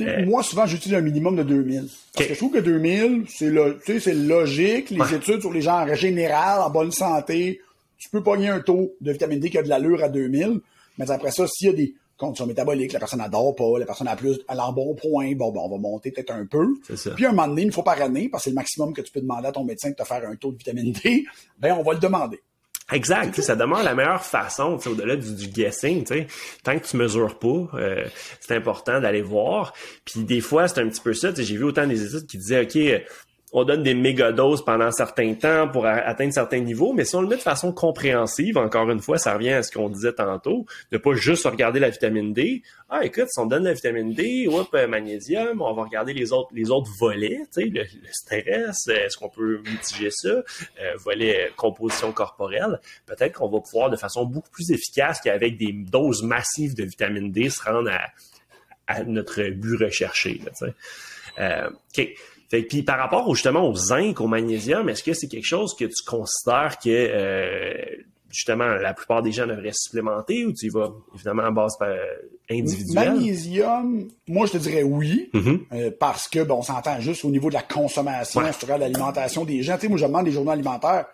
Euh, 0.00 0.26
moi, 0.26 0.42
souvent, 0.42 0.66
j'utilise 0.66 0.96
un 0.96 1.00
minimum 1.00 1.36
de 1.36 1.42
2000. 1.42 1.88
Parce 2.14 2.26
que 2.26 2.34
je 2.34 2.38
trouve 2.38 2.52
que 2.52 2.58
2000, 2.58 3.24
c'est 3.28 4.14
logique. 4.14 4.90
Les 4.90 5.14
études 5.14 5.40
sur 5.40 5.52
les 5.52 5.62
gens 5.62 5.80
en 5.80 5.94
général, 5.94 6.60
en 6.60 6.70
bonne 6.70 6.92
santé, 6.92 7.60
tu 7.98 8.08
peux 8.10 8.22
pogner 8.22 8.48
un 8.48 8.60
taux 8.60 8.94
de 9.00 9.12
vitamine 9.12 9.40
D 9.40 9.50
qui 9.50 9.58
a 9.58 9.62
de 9.62 9.68
l'allure 9.68 10.02
à 10.02 10.08
2000. 10.08 10.60
Mais 10.98 11.10
après 11.10 11.30
ça, 11.30 11.46
s'il 11.46 11.68
y 11.68 11.70
a 11.70 11.72
des 11.74 11.94
conditions 12.16 12.46
métaboliques, 12.46 12.92
la 12.92 12.98
personne 12.98 13.18
n'adore 13.18 13.54
pas, 13.56 13.78
la 13.78 13.86
personne 13.86 14.08
a 14.08 14.16
plus, 14.16 14.40
à 14.46 14.56
en 14.56 14.72
bon 14.72 14.94
point, 14.94 15.32
bon, 15.34 15.50
bon, 15.50 15.62
on 15.64 15.70
va 15.70 15.78
monter 15.78 16.10
peut-être 16.10 16.30
un 16.30 16.46
peu. 16.46 16.66
Ça. 16.94 17.10
Puis 17.12 17.26
un 17.26 17.30
moment 17.30 17.48
donné, 17.48 17.62
une 17.62 17.72
fois 17.72 17.84
par 17.84 18.00
année, 18.00 18.28
parce 18.28 18.44
que 18.44 18.44
c'est 18.44 18.50
le 18.50 18.56
maximum 18.56 18.92
que 18.92 19.02
tu 19.02 19.12
peux 19.12 19.20
demander 19.20 19.48
à 19.48 19.52
ton 19.52 19.64
médecin 19.64 19.90
de 19.90 19.94
te 19.94 20.04
faire 20.04 20.26
un 20.28 20.36
taux 20.36 20.52
de 20.52 20.58
vitamine 20.58 20.92
D, 20.92 21.24
ben, 21.58 21.76
on 21.78 21.82
va 21.82 21.94
le 21.94 21.98
demander. 21.98 22.40
Exact, 22.92 23.40
ça 23.40 23.56
demeure 23.56 23.82
la 23.82 23.94
meilleure 23.94 24.24
façon, 24.24 24.78
au-delà 24.86 25.16
du, 25.16 25.34
du, 25.34 25.48
guessing, 25.48 26.04
sais. 26.04 26.26
tant 26.62 26.78
que 26.78 26.86
tu 26.86 26.98
mesures 26.98 27.38
pas, 27.38 27.70
euh, 27.74 28.04
c'est 28.40 28.54
important 28.54 29.00
d'aller 29.00 29.22
voir. 29.22 29.72
Puis 30.04 30.22
des 30.24 30.42
fois, 30.42 30.68
c'est 30.68 30.80
un 30.80 30.88
petit 30.88 31.00
peu 31.00 31.14
ça, 31.14 31.32
j'ai 31.34 31.56
vu 31.56 31.64
autant 31.64 31.86
des 31.86 32.04
études 32.04 32.26
qui 32.26 32.36
disaient, 32.36 32.62
OK, 32.62 32.76
on 33.56 33.62
donne 33.62 33.84
des 33.84 33.94
méga-doses 33.94 34.64
pendant 34.64 34.90
certains 34.90 35.32
temps 35.34 35.68
pour 35.68 35.86
atteindre 35.86 36.32
certains 36.32 36.58
niveaux, 36.58 36.92
mais 36.92 37.04
si 37.04 37.14
on 37.14 37.22
le 37.22 37.28
met 37.28 37.36
de 37.36 37.40
façon 37.40 37.72
compréhensive, 37.72 38.58
encore 38.58 38.90
une 38.90 39.00
fois, 39.00 39.16
ça 39.16 39.34
revient 39.34 39.52
à 39.52 39.62
ce 39.62 39.70
qu'on 39.70 39.88
disait 39.88 40.12
tantôt, 40.12 40.66
de 40.90 40.98
pas 40.98 41.14
juste 41.14 41.46
regarder 41.46 41.78
la 41.78 41.88
vitamine 41.88 42.32
D. 42.32 42.62
Ah, 42.90 43.04
écoute, 43.04 43.28
si 43.28 43.38
on 43.38 43.46
donne 43.46 43.62
la 43.62 43.72
vitamine 43.72 44.12
D, 44.12 44.48
hop, 44.50 44.74
euh, 44.74 44.88
magnésium, 44.88 45.62
on 45.62 45.72
va 45.72 45.84
regarder 45.84 46.12
les 46.12 46.32
autres, 46.32 46.50
les 46.52 46.72
autres 46.72 46.90
volets, 46.98 47.42
le, 47.56 47.84
stress, 48.10 48.88
est-ce 48.88 49.16
qu'on 49.16 49.28
peut 49.28 49.62
mitiger 49.64 50.10
ça, 50.10 50.28
euh, 50.30 50.42
volet 50.96 51.52
composition 51.56 52.10
corporelle. 52.10 52.80
Peut-être 53.06 53.34
qu'on 53.38 53.48
va 53.48 53.60
pouvoir, 53.60 53.88
de 53.88 53.96
façon 53.96 54.24
beaucoup 54.24 54.50
plus 54.50 54.72
efficace 54.72 55.20
qu'avec 55.20 55.56
des 55.56 55.72
doses 55.72 56.24
massives 56.24 56.74
de 56.74 56.82
vitamine 56.82 57.30
D, 57.30 57.50
se 57.50 57.62
rendre 57.62 57.92
à, 58.88 59.04
notre 59.04 59.42
but 59.50 59.76
recherché. 59.76 60.40
Euh. 61.38 61.70
Fait 62.50 62.62
puis 62.62 62.82
par 62.82 62.98
rapport 62.98 63.32
justement 63.34 63.68
au 63.68 63.74
zinc, 63.74 64.20
au 64.20 64.26
magnésium, 64.26 64.88
est-ce 64.88 65.02
que 65.02 65.14
c'est 65.14 65.28
quelque 65.28 65.46
chose 65.46 65.74
que 65.74 65.84
tu 65.84 66.04
considères 66.04 66.78
que 66.78 66.88
euh, 66.90 67.74
justement 68.30 68.66
la 68.66 68.92
plupart 68.92 69.22
des 69.22 69.32
gens 69.32 69.46
devraient 69.46 69.72
supplémenter 69.72 70.44
ou 70.44 70.52
tu 70.52 70.66
y 70.66 70.68
vas 70.68 70.90
évidemment 71.14 71.44
à 71.44 71.50
base 71.50 71.76
euh, 71.82 71.96
individuelle? 72.50 73.14
Magnésium, 73.14 74.08
moi 74.26 74.46
je 74.46 74.52
te 74.52 74.58
dirais 74.58 74.82
oui, 74.82 75.30
mm-hmm. 75.32 75.60
euh, 75.72 75.90
parce 75.98 76.28
que 76.28 76.42
bon, 76.42 76.56
on 76.58 76.62
s'entend 76.62 77.00
juste 77.00 77.24
au 77.24 77.30
niveau 77.30 77.48
de 77.48 77.54
la 77.54 77.62
consommation, 77.62 78.40
ouais. 78.40 78.50
de 78.50 78.80
l'alimentation 78.80 79.44
des 79.44 79.62
gens. 79.62 79.76
Tu 79.76 79.82
sais, 79.82 79.88
moi 79.88 79.98
je 79.98 80.04
demande 80.04 80.26
des 80.26 80.32
journaux 80.32 80.50
alimentaires, 80.50 81.06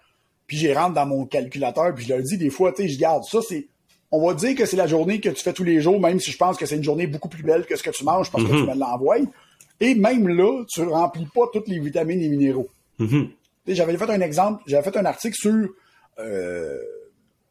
puis 0.46 0.56
j'y 0.56 0.72
rentre 0.72 0.94
dans 0.94 1.06
mon 1.06 1.26
calculateur, 1.26 1.94
puis 1.94 2.04
je 2.04 2.14
leur 2.14 2.22
dis 2.22 2.38
des 2.38 2.50
fois, 2.50 2.72
tu 2.72 2.82
sais, 2.82 2.88
je 2.88 2.98
garde 2.98 3.22
ça, 3.24 3.38
c'est 3.46 3.68
on 4.12 4.26
va 4.26 4.34
dire 4.34 4.56
que 4.56 4.66
c'est 4.66 4.76
la 4.76 4.88
journée 4.88 5.20
que 5.20 5.28
tu 5.28 5.42
fais 5.42 5.52
tous 5.52 5.62
les 5.62 5.80
jours, 5.80 6.00
même 6.00 6.18
si 6.18 6.32
je 6.32 6.36
pense 6.36 6.56
que 6.56 6.66
c'est 6.66 6.76
une 6.76 6.82
journée 6.82 7.06
beaucoup 7.06 7.28
plus 7.28 7.44
belle 7.44 7.64
que 7.64 7.76
ce 7.76 7.82
que 7.82 7.90
tu 7.90 8.02
manges 8.02 8.30
parce 8.30 8.42
que 8.42 8.48
mm-hmm. 8.50 8.64
tu 8.64 8.70
me 8.70 8.74
l'envoies. 8.74 9.18
Et 9.80 9.94
même 9.94 10.28
là, 10.28 10.64
tu 10.68 10.82
remplis 10.82 11.26
pas 11.34 11.42
toutes 11.52 11.68
les 11.68 11.78
vitamines 11.78 12.20
et 12.20 12.28
minéraux. 12.28 12.68
Mm-hmm. 12.98 13.28
J'avais 13.68 13.96
fait 13.96 14.10
un 14.10 14.20
exemple, 14.20 14.62
j'avais 14.66 14.90
fait 14.90 14.96
un 14.98 15.04
article 15.04 15.36
sur 15.36 15.68
euh, 16.18 16.78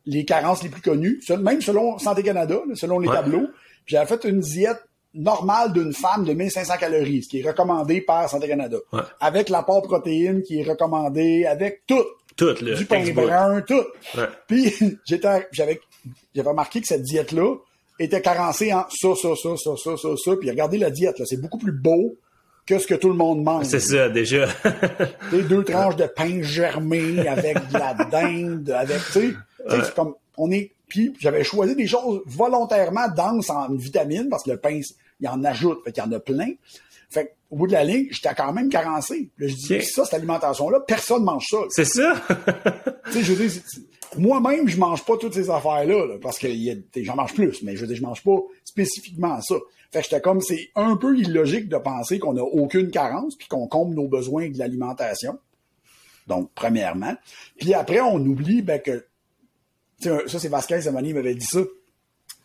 les 0.06 0.26
carences 0.26 0.64
les 0.64 0.70
plus 0.70 0.82
connues, 0.82 1.20
même 1.42 1.62
selon 1.62 1.98
Santé 1.98 2.24
Canada, 2.24 2.60
selon 2.76 3.00
les 3.00 3.08
tableaux. 3.08 3.48
J'avais 3.86 4.06
fait 4.06 4.28
une 4.28 4.40
diète 4.40 4.80
normale 5.14 5.74
d'une 5.74 5.94
femme 5.94 6.24
de 6.26 6.34
1500 6.34 6.78
calories, 6.78 7.24
ce 7.24 7.30
qui 7.30 7.40
est 7.40 7.48
recommandé 7.48 8.02
par 8.02 8.30
Santé 8.30 8.48
Canada. 8.48 8.78
Avec 9.20 9.50
l'apport 9.50 9.82
protéine 9.82 10.42
qui 10.44 10.60
est 10.60 10.64
recommandé, 10.64 11.46
avec 11.46 11.84
tout. 11.88 12.06
Tout, 12.36 12.54
Du 12.54 12.86
pain 12.86 13.04
brun, 13.12 13.62
tout. 13.62 13.84
Puis 14.48 14.74
j'étais, 15.06 15.48
j'avais, 15.52 15.82
j'avais 16.34 16.50
remarqué 16.50 16.80
que 16.80 16.88
cette 16.88 17.02
diète-là, 17.02 17.56
était 18.00 18.22
carencé 18.22 18.74
en 18.74 18.86
ça, 18.90 19.10
ça, 19.16 19.30
ça, 19.36 19.50
ça, 19.58 19.72
ça, 19.76 19.98
ça, 19.98 20.10
ça. 20.16 20.32
Puis 20.40 20.50
regardez 20.50 20.78
la 20.78 20.90
diète, 20.90 21.20
là, 21.20 21.26
c'est 21.28 21.40
beaucoup 21.40 21.58
plus 21.58 21.72
beau 21.72 22.18
que 22.66 22.80
ce 22.80 22.88
que 22.88 22.96
tout 22.96 23.10
le 23.10 23.16
monde 23.16 23.44
mange. 23.44 23.66
C'est 23.66 23.80
ça, 23.80 24.10
déjà. 24.10 24.48
Des 25.32 25.42
deux 25.44 25.64
tranches 25.64 25.96
de 25.96 26.06
pain 26.06 26.42
germé 26.42 27.28
avec 27.28 27.56
de 27.70 27.74
la 27.74 27.94
dinde, 27.94 28.70
avec, 28.70 29.00
tu 29.12 29.12
sais, 29.12 29.34
c'est 29.68 29.96
comme, 29.96 30.14
on 30.38 30.52
est, 30.52 30.72
puis 30.88 31.14
j'avais 31.20 31.44
choisi 31.44 31.76
des 31.76 31.88
choses 31.88 32.22
volontairement 32.26 33.08
denses 33.10 33.50
en 33.50 33.74
vitamines, 33.74 34.30
parce 34.30 34.44
que 34.44 34.52
le 34.52 34.58
pain, 34.58 34.80
il 35.20 35.28
en 35.28 35.44
ajoute, 35.44 35.84
fait 35.84 35.92
qu'il 35.92 36.04
y 36.04 36.08
en 36.08 36.12
a 36.12 36.20
plein. 36.20 36.52
Fait 37.10 37.36
au 37.50 37.58
bout 37.58 37.68
de 37.68 37.72
la 37.72 37.84
ligne, 37.84 38.08
j'étais 38.12 38.34
quand 38.36 38.54
même 38.54 38.70
carencé. 38.70 39.30
Là, 39.40 39.48
je 39.48 39.56
dis, 39.56 39.82
ça, 39.84 40.06
cette 40.06 40.14
alimentation-là, 40.14 40.82
personne 40.82 41.24
mange 41.24 41.48
ça. 41.50 41.58
C'est 41.70 41.86
ça? 41.86 42.22
tu 43.06 43.12
sais, 43.14 43.24
je 43.24 43.34
veux 43.34 43.48
dire, 43.48 43.62
moi-même, 44.18 44.68
je 44.68 44.78
mange 44.78 45.06
pas 45.06 45.18
toutes 45.18 45.34
ces 45.34 45.50
affaires-là, 45.50 46.18
parce 46.22 46.40
que 46.40 46.48
j'en 46.98 47.16
mange 47.16 47.34
plus, 47.34 47.62
mais 47.64 47.76
je 47.76 47.82
veux 47.82 47.88
dire, 47.88 47.96
je 47.96 48.02
mange 48.02 48.24
pas 48.24 48.38
spécifiquement 48.64 49.40
ça. 49.42 49.56
Fait 49.92 50.00
que 50.00 50.06
j'étais 50.06 50.22
comme, 50.22 50.42
c'est 50.42 50.70
un 50.76 50.96
peu 50.96 51.18
illogique 51.18 51.68
de 51.68 51.78
penser 51.78 52.20
qu'on 52.20 52.34
n'a 52.34 52.44
aucune 52.44 52.92
carence 52.92 53.36
puis 53.36 53.48
qu'on 53.48 53.68
comble 53.68 53.96
nos 53.96 54.08
besoins 54.08 54.50
de 54.50 54.58
l'alimentation. 54.58 55.40
Donc, 56.28 56.52
premièrement. 56.54 57.16
Puis 57.58 57.74
après, 57.74 58.00
on 58.00 58.18
oublie 58.18 58.62
ben, 58.62 58.80
que, 58.80 59.06
ça, 60.00 60.40
c'est 60.40 60.48
Vasquez 60.48 60.82
Zamani 60.82 61.14
m'avait 61.14 61.36
dit 61.36 61.46
ça, 61.46 61.62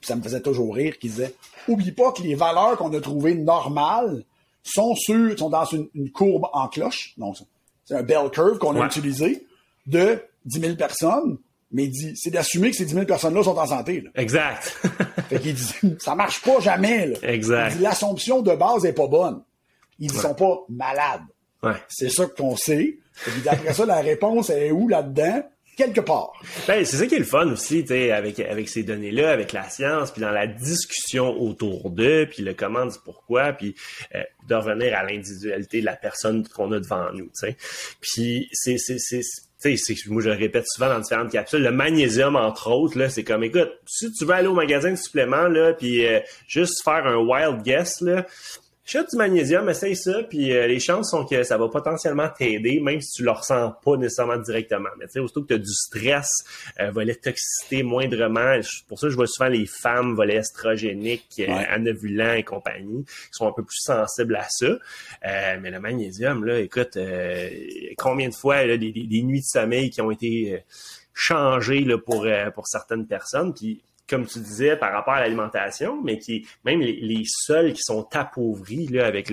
puis 0.00 0.08
ça 0.08 0.16
me 0.16 0.22
faisait 0.22 0.40
toujours 0.40 0.74
rire, 0.74 0.98
qu'il 0.98 1.10
disait, 1.10 1.34
oublie 1.68 1.92
pas 1.92 2.12
que 2.12 2.22
les 2.22 2.34
valeurs 2.34 2.76
qu'on 2.76 2.92
a 2.94 3.00
trouvées 3.00 3.34
normales 3.34 4.24
sont 4.62 4.94
sur, 4.96 5.38
sont 5.38 5.50
dans 5.50 5.66
une, 5.66 6.10
courbe 6.10 6.48
en 6.52 6.68
cloche. 6.68 7.14
Donc, 7.18 7.36
c'est 7.84 7.94
un 7.94 8.02
bell 8.02 8.30
curve 8.30 8.58
qu'on 8.58 8.80
a 8.80 8.86
utilisé 8.86 9.46
de 9.86 10.18
10 10.46 10.60
000 10.60 10.76
personnes 10.76 11.38
mais 11.74 11.84
il 11.84 11.90
dit, 11.90 12.12
c'est 12.14 12.30
d'assumer 12.30 12.70
que 12.70 12.76
ces 12.76 12.84
10 12.84 12.94
000 12.94 13.04
personnes-là 13.04 13.42
sont 13.42 13.58
en 13.58 13.66
santé. 13.66 14.00
Là. 14.00 14.10
Exact. 14.14 14.62
fait 15.28 15.40
qu'il 15.40 15.54
dit, 15.54 15.96
ça 15.98 16.14
marche 16.14 16.40
pas 16.40 16.60
jamais. 16.60 17.08
Là. 17.08 17.16
Exact. 17.24 17.72
Il 17.72 17.78
dit, 17.78 17.82
l'assomption 17.82 18.42
de 18.42 18.54
base 18.54 18.86
est 18.86 18.92
pas 18.92 19.08
bonne. 19.08 19.42
Ils 19.98 20.12
ne 20.12 20.16
sont 20.16 20.34
pas 20.34 20.60
malades. 20.68 21.24
Ouais. 21.64 21.74
C'est 21.88 22.10
ça 22.10 22.26
qu'on 22.26 22.56
sait. 22.56 22.98
Et 23.26 23.40
d'après 23.44 23.74
ça, 23.74 23.86
la 23.86 24.00
réponse 24.00 24.50
est 24.50 24.70
où 24.70 24.86
là-dedans? 24.86 25.42
Quelque 25.76 26.00
part. 26.00 26.32
Ben, 26.68 26.84
c'est 26.84 26.96
ça 26.96 27.06
qui 27.08 27.16
est 27.16 27.18
le 27.18 27.24
fun 27.24 27.50
aussi, 27.50 27.82
tu 27.82 27.88
sais, 27.88 28.12
avec, 28.12 28.38
avec 28.38 28.68
ces 28.68 28.84
données-là, 28.84 29.32
avec 29.32 29.52
la 29.52 29.68
science, 29.68 30.12
puis 30.12 30.20
dans 30.20 30.30
la 30.30 30.46
discussion 30.46 31.36
autour 31.40 31.90
d'eux, 31.90 32.28
puis 32.30 32.44
le 32.44 32.54
comment 32.54 32.86
du 32.86 32.96
pourquoi, 33.04 33.52
puis 33.52 33.74
euh, 34.14 34.22
de 34.48 34.54
revenir 34.54 34.96
à 34.96 35.02
l'individualité 35.02 35.80
de 35.80 35.86
la 35.86 35.96
personne 35.96 36.46
qu'on 36.46 36.70
a 36.70 36.78
devant 36.78 37.12
nous, 37.12 37.24
tu 37.24 37.48
sais. 37.48 37.56
Puis 38.00 38.48
c'est, 38.52 38.78
c'est, 38.78 38.98
c'est, 38.98 39.22
moi 40.08 40.22
je 40.22 40.28
le 40.28 40.36
répète 40.36 40.64
souvent 40.66 40.88
dans 40.88 41.00
différentes 41.00 41.30
capsules, 41.30 41.62
le 41.62 41.70
magnésium 41.70 42.36
entre 42.36 42.70
autres, 42.70 42.98
là, 42.98 43.08
c'est 43.08 43.24
comme 43.24 43.44
écoute, 43.44 43.70
si 43.86 44.12
tu 44.12 44.24
veux 44.24 44.32
aller 44.32 44.48
au 44.48 44.54
magasin 44.54 44.90
de 44.90 44.96
suppléments, 44.96 45.48
là, 45.48 45.72
puis 45.72 46.06
euh, 46.06 46.20
juste 46.46 46.82
faire 46.84 47.06
un 47.06 47.16
wild 47.16 47.62
guess, 47.62 48.00
là, 48.00 48.26
Chute 48.86 49.12
du 49.12 49.16
magnésium, 49.16 49.66
essaye 49.70 49.96
ça, 49.96 50.22
puis 50.24 50.52
euh, 50.52 50.66
les 50.66 50.78
chances 50.78 51.12
sont 51.12 51.24
que 51.24 51.42
ça 51.42 51.56
va 51.56 51.68
potentiellement 51.68 52.28
t'aider, 52.28 52.80
même 52.80 53.00
si 53.00 53.12
tu 53.12 53.22
le 53.22 53.30
ressens 53.30 53.72
pas 53.82 53.96
nécessairement 53.96 54.36
directement. 54.36 54.90
Mais 54.98 55.06
tu 55.06 55.12
sais, 55.12 55.20
aussitôt 55.20 55.40
que 55.40 55.46
tu 55.46 55.54
as 55.54 55.58
du 55.58 55.72
stress, 55.72 56.28
euh, 56.80 56.90
volet 56.90 57.14
toxicité 57.14 57.82
moindrement, 57.82 58.60
pour 58.86 58.98
ça 58.98 59.08
je 59.08 59.14
vois 59.14 59.26
souvent 59.26 59.48
les 59.48 59.64
femmes, 59.64 60.14
volets 60.14 60.36
estrogéniques, 60.36 61.40
euh, 61.40 61.62
anovulants 61.70 62.34
et 62.34 62.42
compagnie, 62.42 63.04
qui 63.06 63.28
sont 63.32 63.48
un 63.48 63.52
peu 63.52 63.64
plus 63.64 63.80
sensibles 63.80 64.36
à 64.36 64.46
ça. 64.50 64.66
Euh, 64.66 65.58
mais 65.62 65.70
le 65.70 65.80
magnésium, 65.80 66.44
là, 66.44 66.60
écoute, 66.60 66.98
combien 67.96 68.28
de 68.28 68.34
fois 68.34 68.66
là, 68.66 68.76
des, 68.76 68.92
des, 68.92 69.22
nuits 69.22 69.40
de 69.40 69.46
sommeil 69.46 69.88
qui 69.88 70.02
ont 70.02 70.10
été 70.10 70.62
changées 71.14 71.80
là, 71.80 71.96
pour, 71.96 72.26
pour 72.54 72.66
certaines 72.66 73.06
personnes, 73.06 73.54
puis 73.54 73.82
comme 74.08 74.26
tu 74.26 74.38
disais, 74.38 74.76
par 74.76 74.92
rapport 74.92 75.14
à 75.14 75.20
l'alimentation, 75.20 76.02
mais 76.02 76.18
qui 76.18 76.46
même 76.64 76.80
les, 76.80 77.00
les, 77.00 77.22
sols 77.24 77.72
qui 77.72 77.82
sont 77.82 78.06
appauvris 78.12 78.86
là, 78.88 79.06
avec 79.06 79.32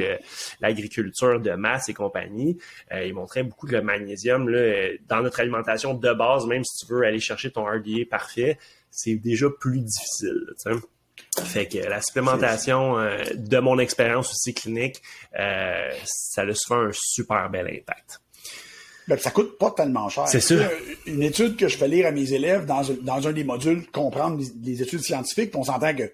l'agriculture 0.59 1.39
de 1.39 1.51
masse 1.51 1.89
et 1.89 1.93
compagnie, 1.93 2.57
euh, 2.91 3.03
ils 3.05 3.13
montraient 3.13 3.43
beaucoup 3.43 3.67
de 3.67 3.79
magnésium 3.79 4.47
là, 4.47 4.89
dans 5.07 5.21
notre 5.21 5.39
alimentation 5.39 5.93
de 5.93 6.13
base, 6.13 6.45
même 6.45 6.63
si 6.63 6.85
tu 6.85 6.93
veux 6.93 7.03
aller 7.03 7.19
chercher 7.19 7.51
ton 7.51 7.65
RDA 7.65 8.05
parfait, 8.09 8.57
c'est 8.89 9.15
déjà 9.15 9.47
plus 9.49 9.81
difficile. 9.81 10.53
Fait 11.43 11.67
que 11.67 11.77
la 11.77 12.01
supplémentation, 12.01 12.99
euh, 12.99 13.23
de 13.35 13.57
mon 13.59 13.79
expérience 13.79 14.31
aussi 14.31 14.53
clinique, 14.53 15.01
euh, 15.39 15.91
ça 16.05 16.41
a 16.41 16.53
souvent 16.53 16.81
un 16.81 16.91
super 16.93 17.49
bel 17.49 17.67
impact 17.67 18.20
ben, 19.07 19.17
ça 19.17 19.31
coûte 19.31 19.57
pas 19.57 19.71
tellement 19.71 20.09
cher. 20.09 20.27
C'est 20.27 20.39
sûr. 20.39 20.63
Une 21.05 21.23
étude 21.23 21.57
que 21.57 21.67
je 21.67 21.77
fais 21.77 21.87
lire 21.87 22.07
à 22.07 22.11
mes 22.11 22.33
élèves 22.33 22.65
dans, 22.65 22.81
dans 23.01 23.27
un 23.27 23.31
des 23.31 23.43
modules, 23.43 23.85
comprendre 23.91 24.41
les, 24.63 24.81
études 24.81 25.01
scientifiques, 25.01 25.55
on 25.55 25.63
s'entend 25.63 25.95
que 25.95 26.11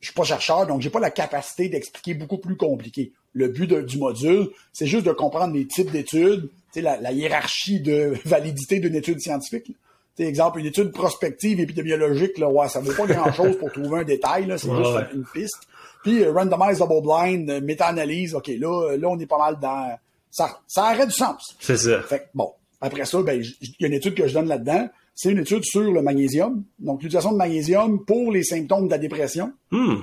je 0.00 0.06
suis 0.06 0.14
pas 0.14 0.24
chercheur, 0.24 0.66
donc 0.66 0.80
j'ai 0.80 0.90
pas 0.90 1.00
la 1.00 1.10
capacité 1.10 1.68
d'expliquer 1.68 2.14
beaucoup 2.14 2.38
plus 2.38 2.56
compliqué. 2.56 3.12
Le 3.34 3.48
but 3.48 3.72
du 3.72 3.98
module, 3.98 4.48
c'est 4.72 4.86
juste 4.86 5.06
de 5.06 5.12
comprendre 5.12 5.54
les 5.54 5.66
types 5.66 5.90
d'études, 5.90 6.48
la, 6.74 7.00
la 7.00 7.12
hiérarchie 7.12 7.80
de 7.80 8.14
validité 8.24 8.80
d'une 8.80 8.94
étude 8.94 9.20
scientifique. 9.20 9.68
Là. 9.68 10.26
exemple, 10.26 10.58
une 10.58 10.66
étude 10.66 10.90
prospective 10.90 11.60
épidémiologique, 11.60 12.38
là, 12.38 12.48
ouais, 12.48 12.68
ça 12.68 12.80
vaut 12.80 12.92
pas 12.92 13.06
grand-chose 13.06 13.56
pour 13.58 13.70
trouver 13.70 14.00
un 14.00 14.04
détail, 14.04 14.46
là, 14.46 14.58
c'est 14.58 14.74
juste 14.74 14.98
une 15.14 15.24
piste. 15.32 15.68
Puis 16.02 16.24
euh, 16.24 16.32
randomized 16.32 16.78
double 16.78 17.06
blind, 17.06 17.50
euh, 17.50 17.60
méta-analyse, 17.60 18.34
ok, 18.34 18.48
là, 18.58 18.96
là, 18.96 19.08
on 19.08 19.18
est 19.18 19.26
pas 19.26 19.38
mal 19.38 19.58
dans 19.60 19.96
ça, 20.32 20.60
ça 20.66 20.92
aurait 20.92 21.06
du 21.06 21.12
sens. 21.12 21.56
C'est 21.60 21.76
ça. 21.76 22.02
Fait 22.02 22.28
bon, 22.34 22.50
après 22.80 23.04
ça, 23.04 23.22
ben, 23.22 23.40
il 23.60 23.74
y 23.78 23.84
a 23.84 23.86
une 23.86 23.94
étude 23.94 24.14
que 24.14 24.26
je 24.26 24.34
donne 24.34 24.48
là-dedans. 24.48 24.88
C'est 25.14 25.30
une 25.30 25.38
étude 25.38 25.62
sur 25.64 25.92
le 25.92 26.02
magnésium. 26.02 26.64
Donc, 26.78 27.02
l'utilisation 27.02 27.32
de 27.32 27.36
magnésium 27.36 28.04
pour 28.04 28.32
les 28.32 28.42
symptômes 28.42 28.86
de 28.86 28.90
la 28.90 28.98
dépression. 28.98 29.52
Hmm. 29.70 29.96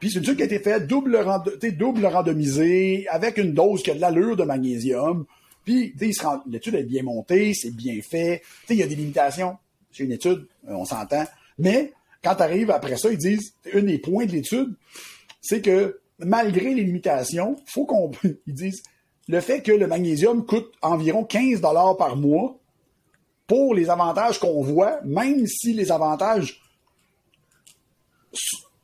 Puis 0.00 0.10
c'est 0.10 0.18
une 0.18 0.24
étude 0.24 0.36
qui 0.36 0.42
a 0.42 0.46
été 0.46 0.58
faite 0.58 0.86
double, 0.86 1.22
double 1.78 2.06
randomisée, 2.06 3.06
avec 3.08 3.36
une 3.36 3.52
dose 3.52 3.82
qui 3.82 3.90
a 3.90 3.94
de 3.94 4.00
l'allure 4.00 4.34
de 4.34 4.44
magnésium. 4.44 5.26
Puis, 5.64 5.94
l'étude 6.46 6.74
est 6.74 6.84
bien 6.84 7.02
montée, 7.02 7.52
c'est 7.52 7.74
bien 7.74 8.00
fait. 8.00 8.42
Il 8.70 8.76
y 8.76 8.82
a 8.82 8.86
des 8.86 8.94
limitations. 8.94 9.56
C'est 9.92 10.04
une 10.04 10.12
étude, 10.12 10.46
euh, 10.68 10.72
on 10.74 10.84
s'entend. 10.84 11.24
Mais 11.58 11.92
quand 12.22 12.34
tu 12.34 12.42
arrives 12.42 12.70
après 12.70 12.96
ça, 12.96 13.10
ils 13.10 13.18
disent, 13.18 13.54
un 13.74 13.82
des 13.82 13.98
points 13.98 14.26
de 14.26 14.32
l'étude, 14.32 14.74
c'est 15.40 15.60
que 15.60 16.00
malgré 16.18 16.74
les 16.74 16.82
limitations, 16.82 17.56
faut 17.66 17.84
qu'on, 17.84 18.10
ils 18.46 18.54
disent, 18.54 18.82
le 19.28 19.40
fait 19.40 19.62
que 19.62 19.72
le 19.72 19.86
magnésium 19.86 20.44
coûte 20.44 20.72
environ 20.82 21.24
15 21.24 21.60
dollars 21.60 21.96
par 21.96 22.16
mois 22.16 22.58
pour 23.46 23.74
les 23.74 23.90
avantages 23.90 24.38
qu'on 24.38 24.62
voit, 24.62 25.00
même 25.04 25.46
si 25.46 25.72
les 25.72 25.92
avantages 25.92 26.60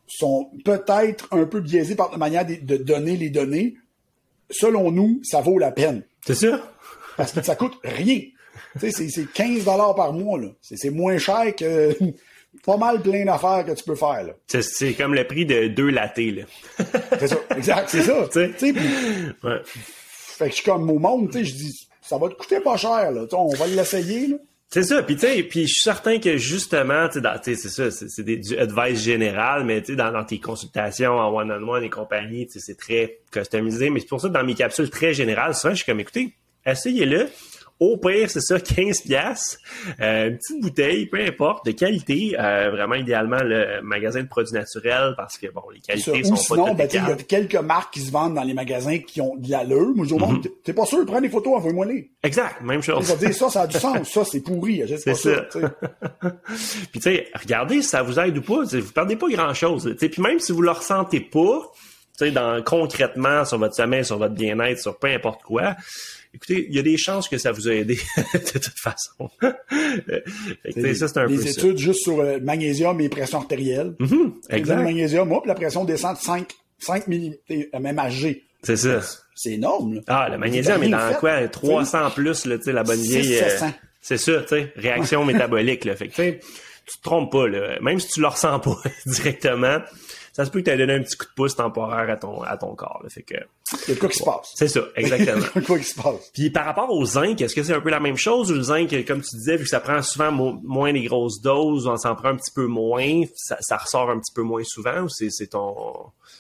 sont 0.07 0.50
peut-être 0.64 1.28
un 1.33 1.46
peu 1.46 1.61
biaisés 1.61 1.94
par 1.94 2.11
la 2.11 2.18
manière 2.18 2.46
de, 2.46 2.76
donner 2.76 3.16
les 3.16 3.31
données, 3.31 3.76
selon 4.50 4.90
nous, 4.90 5.20
ça 5.24 5.40
vaut 5.40 5.59
la 5.59 5.72
peine. 5.72 6.05
C'est 6.24 6.35
sûr? 6.35 6.61
parce 7.16 7.33
que 7.33 7.42
ça 7.42 7.57
coûte 7.57 7.74
rien. 7.85 8.20
C'est 8.78 9.33
15 9.33 9.64
dollars 9.64 9.94
par 9.94 10.12
mois, 10.12 10.38
là. 10.38 10.48
C'est 10.61 10.90
moins 10.90 11.18
cher 11.18 11.55
que 11.57 11.94
pas 12.64 12.76
mal 12.76 13.02
plein 13.02 13.24
d'affaires 13.24 13.64
que 13.66 13.72
tu 13.72 13.85
peux 13.85 13.94
faire. 13.94 14.35
C'est 14.46 14.94
comme 14.94 15.14
le 15.14 15.26
prix 15.26 15.44
de 15.44 15.68
deux 15.68 15.90
lattés, 15.90 16.31
là. 16.31 16.42
c'est 17.18 17.28
ça, 17.28 17.37
exact, 17.57 17.88
c'est 17.90 18.02
ça. 18.02 18.28
ouais. 19.44 19.62
Fait 20.42 20.48
que 20.48 20.57
je 20.57 20.62
suis 20.62 20.70
comme 20.70 20.90
au 20.90 20.98
monde, 20.98 21.31
tu 21.31 21.38
sais, 21.38 21.44
je 21.44 21.55
dis, 21.55 21.88
ça 22.00 22.18
va 22.18 22.28
te 22.28 22.35
coûter 22.35 22.59
pas 22.59 22.76
cher, 22.76 23.12
là. 23.12 23.26
on 23.33 23.55
va 23.55 23.66
l'essayer, 23.68 24.26
là. 24.26 24.37
C'est 24.70 24.83
ça, 24.83 25.02
puis 25.02 25.16
tu 25.16 25.20
sais, 25.20 25.42
puis 25.42 25.66
je 25.66 25.72
suis 25.72 25.83
certain 25.83 26.18
que 26.18 26.38
justement, 26.38 27.07
tu 27.09 27.20
sais, 27.20 27.55
c'est 27.55 27.68
ça, 27.68 27.90
c'est 27.90 28.24
du 28.24 28.57
advice 28.57 29.02
général, 29.02 29.64
mais 29.64 29.83
tu 29.83 29.92
sais, 29.92 29.96
dans, 29.96 30.24
tes 30.24 30.40
consultations 30.40 31.12
en 31.12 31.33
one-on-one 31.33 31.85
et 31.85 31.90
compagnie, 31.90 32.46
tu 32.46 32.55
sais, 32.55 32.61
c'est 32.61 32.78
très 32.78 33.18
customisé, 33.31 33.90
mais 33.90 34.00
c'est 34.00 34.09
pour 34.09 34.20
ça 34.20 34.28
que 34.28 34.33
dans 34.33 34.42
mes 34.42 34.55
capsules 34.55 34.90
très 34.90 35.12
générales, 35.12 35.55
souvent, 35.55 35.74
je 35.74 35.83
suis 35.83 35.85
comme, 35.85 36.00
écoutez, 36.00 36.33
essayez-le, 36.66 37.28
au 37.82 37.96
pire, 37.96 38.30
c'est 38.30 38.40
ça, 38.40 38.60
15 38.60 39.00
pièces, 39.02 39.58
euh, 40.00 40.28
une 40.28 40.36
petite 40.36 40.62
bouteille, 40.62 41.06
peu 41.06 41.20
importe, 41.20 41.66
de 41.66 41.72
qualité, 41.72 42.36
euh, 42.38 42.70
vraiment 42.70 42.94
idéalement 42.94 43.42
le 43.42 43.82
magasin 43.82 44.22
de 44.22 44.28
produits 44.28 44.54
naturels 44.54 45.14
parce 45.16 45.36
que 45.36 45.48
bon, 45.52 45.62
les 45.74 45.80
qualités 45.80 46.24
sont 46.24 46.36
sinon, 46.36 46.66
pas 46.66 46.74
ben, 46.74 46.88
Il 46.92 46.96
y 46.96 46.98
a 46.98 47.16
quelques 47.16 47.56
marques 47.56 47.94
qui 47.94 48.00
se 48.00 48.12
vendent 48.12 48.34
dans 48.34 48.44
les 48.44 48.54
magasins 48.54 48.98
qui 48.98 49.20
ont 49.20 49.36
de 49.36 49.50
l'allure. 49.50 49.92
Moi, 49.94 50.06
je 50.08 50.14
dis 50.14 50.22
mm 50.22 50.42
t'es 50.64 50.72
pas 50.72 50.86
sûr, 50.86 51.04
prends 51.04 51.20
des 51.20 51.28
photos, 51.28 51.56
envoie-moi 51.56 51.86
les. 51.86 52.10
Exact, 52.22 52.60
même 52.62 52.82
chose. 52.82 53.04
Ça 53.04 53.16
dire 53.16 53.34
ça, 53.34 53.50
ça 53.50 53.62
a 53.62 53.66
du 53.66 53.76
sens, 53.78 54.08
ça 54.08 54.24
c'est 54.24 54.40
pourri, 54.40 54.82
c'est 54.86 55.14
ça. 55.14 55.46
puis 56.92 57.00
tu 57.00 57.00
sais, 57.00 57.28
regardez 57.34 57.82
si 57.82 57.88
ça 57.88 58.02
vous 58.02 58.18
aide 58.20 58.38
ou 58.38 58.42
pas, 58.42 58.62
vous 58.64 58.92
perdez 58.92 59.16
pas 59.16 59.28
grand-chose. 59.28 59.94
Puis 59.98 60.22
même 60.22 60.38
si 60.38 60.52
vous 60.52 60.62
le 60.62 60.70
ressentez 60.70 61.20
pas, 61.20 61.60
tu 62.18 62.26
sais, 62.26 62.30
dans 62.30 62.62
concrètement 62.62 63.44
sur 63.44 63.58
votre 63.58 63.74
sommeil, 63.74 64.04
sur 64.04 64.18
votre 64.18 64.34
bien-être, 64.34 64.78
sur 64.78 64.98
peu 64.98 65.08
importe 65.08 65.42
quoi, 65.42 65.74
écoutez, 66.34 66.66
il 66.68 66.74
y 66.74 66.78
a 66.78 66.82
des 66.82 66.96
chances 66.96 67.28
que 67.28 67.38
ça 67.38 67.52
vous 67.52 67.68
a 67.68 67.74
aidé 67.74 67.98
de 68.34 68.58
toute 68.58 68.78
façon. 68.78 69.30
fait 70.74 70.94
ça, 70.94 71.08
c'est 71.08 71.18
un 71.18 71.26
des 71.26 71.48
études 71.48 71.78
juste 71.78 72.02
sur 72.02 72.22
le 72.22 72.40
magnésium 72.40 73.00
et 73.00 73.08
pression 73.08 73.38
artérielle. 73.38 73.94
Mm 73.98 74.30
exact. 74.50 74.76
Le 74.76 74.82
magnésium, 74.84 75.32
hop, 75.32 75.46
la 75.46 75.54
pression 75.54 75.84
descend 75.84 76.16
de 76.16 76.22
5, 76.22 76.48
5 76.78 77.08
mm, 77.08 77.32
même 77.80 77.98
âgé. 77.98 78.44
C'est 78.62 78.76
ça. 78.76 79.00
C'est 79.34 79.52
énorme. 79.52 79.94
Là. 79.94 80.00
Ah, 80.06 80.28
le 80.30 80.38
magnésium 80.38 80.82
est 80.82 80.88
dans 80.88 81.14
quoi? 81.14 81.48
300 81.48 82.10
plus, 82.10 82.44
là, 82.46 82.58
tu 82.58 82.64
sais, 82.64 82.72
la 82.72 82.84
bonne 82.84 83.00
vieille. 83.00 83.38
Euh, 83.38 83.68
c'est 84.00 84.18
ça, 84.18 84.40
tu 84.42 84.48
sais, 84.48 84.72
réaction 84.76 85.24
métabolique, 85.24 85.84
là. 85.84 85.96
Fait 85.96 86.08
que, 86.08 86.30
tu 86.32 86.98
te 86.98 87.02
trompes 87.02 87.32
pas, 87.32 87.48
là. 87.48 87.78
Même 87.80 87.98
si 87.98 88.08
tu 88.08 88.20
le 88.20 88.26
ressens 88.26 88.60
pas 88.60 88.76
directement, 89.06 89.78
ça 90.32 90.46
se 90.46 90.50
peut 90.50 90.60
que 90.60 90.64
tu 90.64 90.70
aies 90.70 90.78
donné 90.78 90.94
un 90.94 91.02
petit 91.02 91.16
coup 91.16 91.26
de 91.26 91.30
pouce 91.36 91.54
temporaire 91.54 92.08
à 92.08 92.16
ton, 92.16 92.42
à 92.42 92.56
ton 92.56 92.74
corps. 92.74 93.00
Là. 93.02 93.10
Fait 93.10 93.22
que, 93.22 93.34
il 93.86 93.94
y 93.94 93.96
a 93.96 94.00
quoi 94.00 94.08
qui 94.08 94.18
se 94.18 94.24
passe. 94.24 94.52
C'est 94.54 94.68
ça, 94.68 94.80
exactement. 94.96 95.44
Il 95.54 95.60
y 95.60 95.64
a 95.64 95.66
quoi 95.66 95.78
qui 95.78 95.84
se 95.84 95.94
passe. 95.94 96.30
Puis 96.32 96.50
par 96.50 96.64
rapport 96.64 96.90
au 96.90 97.04
zinc, 97.04 97.40
est-ce 97.40 97.54
que 97.54 97.62
c'est 97.62 97.74
un 97.74 97.80
peu 97.80 97.90
la 97.90 98.00
même 98.00 98.16
chose 98.16 98.50
ou 98.50 98.54
le 98.54 98.62
zinc, 98.62 98.88
comme 99.06 99.20
tu 99.20 99.36
disais, 99.36 99.56
vu 99.56 99.64
que 99.64 99.70
ça 99.70 99.80
prend 99.80 100.00
souvent 100.02 100.32
moins 100.32 100.92
des 100.92 101.04
grosses 101.04 101.40
doses, 101.42 101.86
on 101.86 101.96
s'en 101.96 102.14
prend 102.14 102.28
un 102.28 102.36
petit 102.36 102.52
peu 102.54 102.66
moins, 102.66 103.22
ça, 103.34 103.58
ça 103.60 103.76
ressort 103.76 104.10
un 104.10 104.18
petit 104.18 104.32
peu 104.34 104.42
moins 104.42 104.62
souvent 104.64 105.02
ou 105.02 105.08
c'est, 105.08 105.28
ton. 105.48 105.74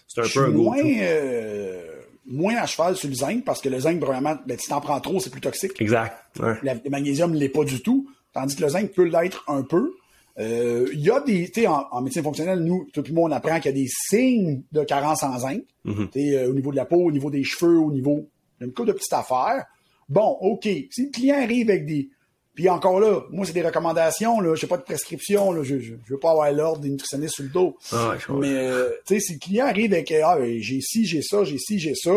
C'est 0.08 0.20
un 0.20 0.28
peu 0.32 0.46
un 0.46 0.48
moins, 0.48 0.78
euh, 0.78 2.00
moins 2.26 2.56
à 2.56 2.66
cheval 2.66 2.96
sur 2.96 3.08
le 3.08 3.14
zinc 3.14 3.44
parce 3.44 3.60
que 3.60 3.68
le 3.68 3.80
zinc, 3.80 4.00
vraiment, 4.00 4.36
ben, 4.46 4.58
si 4.58 4.68
t'en 4.68 4.80
prends 4.80 5.00
trop, 5.00 5.20
c'est 5.20 5.30
plus 5.30 5.40
toxique. 5.40 5.80
Exact. 5.80 6.16
Ouais. 6.40 6.54
le 6.62 6.90
magnésium 6.90 7.32
ne 7.32 7.38
l'est 7.38 7.48
pas 7.48 7.64
du 7.64 7.82
tout. 7.82 8.08
Tandis 8.32 8.56
que 8.56 8.62
le 8.62 8.68
zinc 8.70 8.92
peut 8.92 9.04
l'être 9.04 9.44
un 9.48 9.62
peu. 9.62 9.92
Euh, 10.38 10.88
il 10.92 11.00
y 11.00 11.10
a 11.10 11.20
des, 11.20 11.50
tu 11.50 11.62
sais, 11.62 11.66
en, 11.66 12.00
médecine 12.00 12.22
fonctionnelle, 12.22 12.60
nous, 12.60 12.86
tout 12.92 13.04
le 13.06 13.12
monde 13.12 13.32
apprend 13.32 13.60
qu'il 13.60 13.70
y 13.70 13.74
a 13.74 13.82
des 13.82 13.88
signes 13.88 14.62
de 14.72 14.82
carence 14.84 15.22
en 15.22 15.38
zinc, 15.38 15.62
mm 15.84 16.06
au 16.48 16.54
niveau 16.54 16.70
de 16.70 16.76
la 16.76 16.86
peau, 16.86 16.96
au 16.96 17.12
niveau 17.12 17.30
des 17.30 17.44
cheveux, 17.44 17.78
au 17.78 17.92
niveau 17.92 18.28
d'une 18.60 18.72
couple 18.72 18.88
de 18.88 18.92
petites 18.92 19.12
affaires. 19.12 19.66
Bon, 20.08 20.36
OK, 20.40 20.64
si 20.64 21.06
le 21.06 21.10
client 21.10 21.42
arrive 21.42 21.70
avec 21.70 21.86
des... 21.86 22.08
Puis 22.54 22.68
encore 22.68 23.00
là, 23.00 23.22
moi, 23.30 23.46
c'est 23.46 23.54
des 23.54 23.62
recommandations, 23.62 24.40
là, 24.40 24.54
j'ai 24.54 24.66
pas 24.66 24.76
de 24.76 24.82
prescription, 24.82 25.52
là, 25.52 25.62
je, 25.62 25.78
je, 25.78 25.94
veux 26.08 26.18
pas 26.18 26.32
avoir 26.32 26.52
l'ordre 26.52 26.80
des 26.80 26.90
nutritionnistes 26.90 27.36
sur 27.36 27.44
le 27.44 27.50
dos. 27.50 27.76
Ah, 27.92 28.14
Mais, 28.28 28.54
euh, 28.54 28.90
tu 29.06 29.14
sais, 29.14 29.20
si 29.20 29.32
le 29.34 29.38
client 29.38 29.66
arrive 29.66 29.94
avec, 29.94 30.12
ah, 30.12 30.38
j'ai 30.58 30.80
ci, 30.82 31.06
j'ai 31.06 31.22
ça, 31.22 31.44
j'ai 31.44 31.56
ci, 31.56 31.78
j'ai 31.78 31.94
ça, 31.94 32.14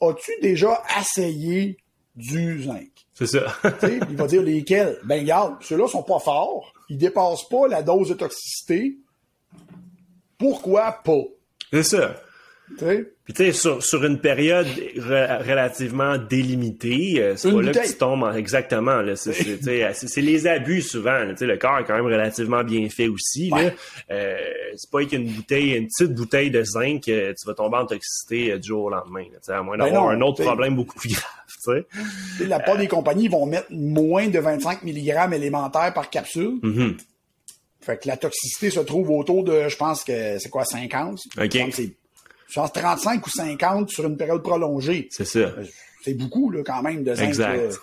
as-tu 0.00 0.32
déjà 0.40 0.82
essayé 0.98 1.76
du 2.16 2.62
zinc? 2.62 2.99
C'est 3.20 3.26
ça. 3.26 3.54
il 4.10 4.16
va 4.16 4.26
dire 4.26 4.42
lesquels. 4.42 4.98
Ben, 5.04 5.20
regarde, 5.20 5.54
ceux-là 5.60 5.86
sont 5.86 6.02
pas 6.02 6.18
forts 6.18 6.72
il 6.90 6.98
dépasse 6.98 7.48
pas 7.48 7.68
la 7.68 7.82
dose 7.82 8.08
de 8.10 8.14
toxicité. 8.14 8.98
Pourquoi 10.36 11.00
pas? 11.04 11.22
C'est 11.72 11.84
ça. 11.84 12.16
Puis 12.76 13.34
tu 13.34 13.34
sais, 13.34 13.52
sur, 13.52 13.82
sur, 13.82 14.04
une 14.04 14.20
période 14.20 14.66
relativement 14.96 16.18
délimitée, 16.18 17.16
euh, 17.18 17.34
c'est 17.36 17.50
pas 17.50 17.62
là 17.62 17.72
que 17.72 17.86
tu 17.86 17.94
tombes 17.94 18.32
exactement. 18.36 19.02
C'est 19.16 20.20
les 20.20 20.46
abus 20.46 20.82
souvent. 20.82 21.24
le 21.24 21.56
corps 21.56 21.78
est 21.78 21.84
quand 21.84 21.96
même 21.96 22.06
relativement 22.06 22.62
bien 22.62 22.88
fait 22.88 23.08
aussi. 23.08 23.50
Euh, 24.10 24.36
c'est 24.76 24.90
pas 24.90 25.04
qu'une 25.04 25.28
bouteille, 25.28 25.72
une 25.74 25.88
petite 25.88 26.14
bouteille 26.14 26.50
de 26.50 26.62
zinc, 26.62 27.08
euh, 27.08 27.34
tu 27.38 27.46
vas 27.46 27.54
tomber 27.54 27.78
en 27.78 27.86
toxicité 27.86 28.56
du 28.58 28.68
jour 28.68 28.84
au 28.84 28.90
lendemain. 28.90 29.24
à 29.48 29.62
moins 29.62 29.76
ben 29.76 29.86
d'avoir 29.86 30.08
un 30.10 30.20
autre 30.20 30.42
problème 30.44 30.76
beaucoup 30.76 30.96
plus 30.96 31.10
grave. 31.10 31.39
La 32.40 32.60
part 32.60 32.76
des 32.76 32.88
compagnies 32.88 33.28
vont 33.28 33.46
mettre 33.46 33.68
moins 33.70 34.28
de 34.28 34.38
25 34.38 34.82
mg 34.82 35.32
élémentaires 35.32 35.92
par 35.94 36.10
capsule. 36.10 36.58
Mm-hmm. 36.62 36.96
Fait 37.80 37.98
que 37.98 38.08
la 38.08 38.16
toxicité 38.16 38.70
se 38.70 38.80
trouve 38.80 39.10
autour 39.10 39.42
de, 39.44 39.68
je 39.68 39.76
pense 39.76 40.04
que 40.04 40.38
c'est 40.38 40.50
quoi, 40.50 40.64
50? 40.64 41.18
OK. 41.38 41.58
Je 42.48 42.54
pense 42.54 42.72
35 42.72 43.26
ou 43.26 43.30
50 43.30 43.90
sur 43.90 44.06
une 44.06 44.16
période 44.16 44.42
prolongée. 44.42 45.08
C'est 45.10 45.24
ça. 45.24 45.38
Euh, 45.38 45.64
c'est 46.04 46.14
beaucoup, 46.14 46.50
là, 46.50 46.62
quand 46.64 46.82
même, 46.82 47.04
de 47.04 47.14
zinc. 47.14 47.28
Exact. 47.28 47.78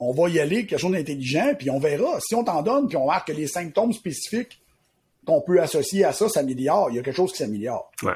on 0.00 0.12
va 0.12 0.28
y 0.28 0.40
aller, 0.40 0.66
quelque 0.66 0.80
chose 0.80 0.92
d'intelligent, 0.92 1.54
puis 1.56 1.70
on 1.70 1.78
verra. 1.78 2.18
Si 2.20 2.34
on 2.34 2.44
t'en 2.44 2.62
donne, 2.62 2.88
puis 2.88 2.96
on 2.96 3.06
marque 3.06 3.28
que 3.28 3.32
les 3.32 3.46
symptômes 3.46 3.92
spécifiques 3.92 4.60
qu'on 5.24 5.40
peut 5.40 5.60
associer 5.60 6.04
à 6.04 6.12
ça 6.12 6.28
s'améliorent, 6.28 6.90
il 6.90 6.96
y 6.96 6.98
a 6.98 7.02
quelque 7.02 7.16
chose 7.16 7.32
qui 7.32 7.38
s'améliore. 7.38 7.90
Ouais. 8.02 8.14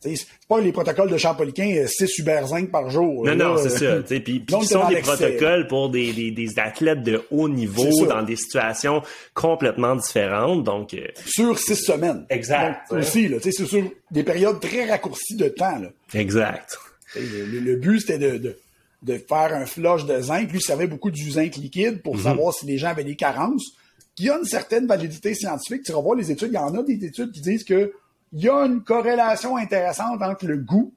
C'est 0.00 0.26
pas 0.48 0.60
les 0.60 0.72
protocoles 0.72 1.10
de 1.10 1.18
Champoliquin 1.18 1.86
6 1.86 2.02
euh, 2.02 2.06
Uber 2.20 2.40
zinc 2.46 2.70
par 2.70 2.88
jour. 2.88 3.26
Non, 3.26 3.34
non, 3.34 3.56
c'est 3.58 3.68
ça. 3.68 3.96
Puis, 4.20 4.44
ce 4.48 4.66
sont 4.66 4.88
des 4.88 5.00
protocoles 5.00 5.66
pour 5.66 5.90
des, 5.90 6.12
des, 6.14 6.30
des, 6.30 6.58
athlètes 6.58 7.02
de 7.02 7.22
haut 7.30 7.50
niveau 7.50 8.06
dans 8.06 8.22
des 8.22 8.36
situations 8.36 9.02
complètement 9.34 9.96
différentes. 9.96 10.64
Donc, 10.64 10.94
euh, 10.94 11.06
Sur 11.26 11.58
six 11.58 11.76
semaines. 11.76 12.24
Exact. 12.30 12.90
aussi, 12.90 13.28
là, 13.28 13.36
c'est 13.42 13.52
sur 13.52 13.68
des 14.10 14.22
périodes 14.22 14.58
très 14.58 14.88
raccourcies 14.88 15.36
de 15.36 15.48
temps. 15.48 15.78
Là. 15.78 15.90
Exact. 16.14 16.78
Le, 17.14 17.76
but, 17.76 18.00
c'était 18.00 18.18
de, 18.18 18.38
de, 18.38 18.56
de, 19.02 19.18
faire 19.18 19.52
un 19.54 19.66
flush 19.66 20.06
de 20.06 20.18
zinc. 20.20 20.50
Lui, 20.50 20.60
il 20.60 20.62
savait 20.62 20.86
beaucoup 20.86 21.10
du 21.10 21.30
zinc 21.30 21.56
liquide 21.56 22.00
pour 22.00 22.16
mhm. 22.16 22.22
savoir 22.22 22.54
si 22.54 22.64
les 22.64 22.78
gens 22.78 22.88
avaient 22.88 23.04
des 23.04 23.16
carences. 23.16 23.72
Qui 24.14 24.28
a 24.28 24.38
une 24.38 24.44
certaine 24.44 24.86
validité 24.86 25.34
scientifique. 25.34 25.82
Tu 25.84 25.92
vas 25.92 26.00
voir 26.00 26.16
les 26.16 26.30
études. 26.30 26.48
Il 26.50 26.54
y 26.54 26.58
en 26.58 26.74
a 26.74 26.82
des 26.82 27.04
études 27.04 27.32
qui 27.32 27.40
disent 27.40 27.64
que 27.64 27.92
il 28.32 28.44
y 28.44 28.48
a 28.48 28.64
une 28.64 28.82
corrélation 28.82 29.56
intéressante 29.56 30.22
entre 30.22 30.46
le 30.46 30.58
goût 30.58 30.94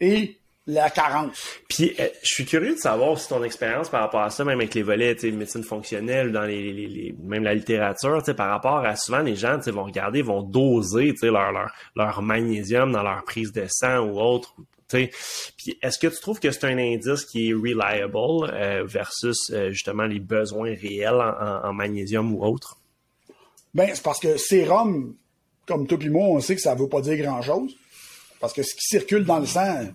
et 0.00 0.38
la 0.66 0.88
carence. 0.88 1.60
Puis, 1.68 1.94
euh, 2.00 2.08
je 2.22 2.34
suis 2.34 2.46
curieux 2.46 2.74
de 2.74 2.78
savoir 2.78 3.18
si 3.18 3.28
ton 3.28 3.44
expérience 3.44 3.90
par 3.90 4.00
rapport 4.00 4.22
à 4.22 4.30
ça, 4.30 4.44
même 4.44 4.58
avec 4.58 4.74
les 4.74 4.82
volets, 4.82 5.14
tu 5.14 5.30
médecine 5.30 5.62
fonctionnelle, 5.62 6.32
dans 6.32 6.44
les, 6.44 6.72
les, 6.72 7.14
même 7.22 7.44
la 7.44 7.54
littérature, 7.54 8.22
tu 8.22 8.32
par 8.34 8.48
rapport 8.48 8.78
à 8.78 8.96
souvent 8.96 9.18
les 9.18 9.36
gens, 9.36 9.58
tu 9.60 9.70
vont 9.70 9.84
regarder, 9.84 10.22
vont 10.22 10.42
doser, 10.42 11.12
tu 11.14 11.26
leur, 11.26 11.52
leur, 11.52 11.70
leur 11.94 12.22
magnésium 12.22 12.92
dans 12.92 13.02
leur 13.02 13.24
prise 13.24 13.52
de 13.52 13.66
sang 13.68 13.98
ou 14.06 14.18
autre. 14.18 14.54
Tu 14.88 15.10
Puis, 15.58 15.78
est-ce 15.82 15.98
que 15.98 16.06
tu 16.06 16.20
trouves 16.20 16.40
que 16.40 16.50
c'est 16.50 16.64
un 16.64 16.78
indice 16.78 17.24
qui 17.26 17.50
est 17.50 17.54
reliable 17.54 18.50
euh, 18.52 18.84
versus 18.86 19.50
euh, 19.50 19.70
justement 19.70 20.04
les 20.04 20.20
besoins 20.20 20.74
réels 20.74 21.20
en, 21.20 21.68
en 21.68 21.72
magnésium 21.74 22.34
ou 22.34 22.42
autre? 22.42 22.78
Ben, 23.74 23.90
c'est 23.92 24.02
parce 24.02 24.20
que 24.20 24.36
sérum, 24.36 25.14
comme 25.66 25.86
toi 25.86 25.98
et 26.00 26.08
moi, 26.08 26.26
on 26.28 26.40
sait 26.40 26.54
que 26.54 26.60
ça 26.60 26.74
ne 26.74 26.80
veut 26.80 26.88
pas 26.88 27.00
dire 27.00 27.16
grand-chose. 27.16 27.76
Parce 28.40 28.52
que 28.52 28.62
ce 28.62 28.74
qui 28.74 28.86
circule 28.86 29.24
dans 29.24 29.38
le 29.38 29.46
sang, 29.46 29.86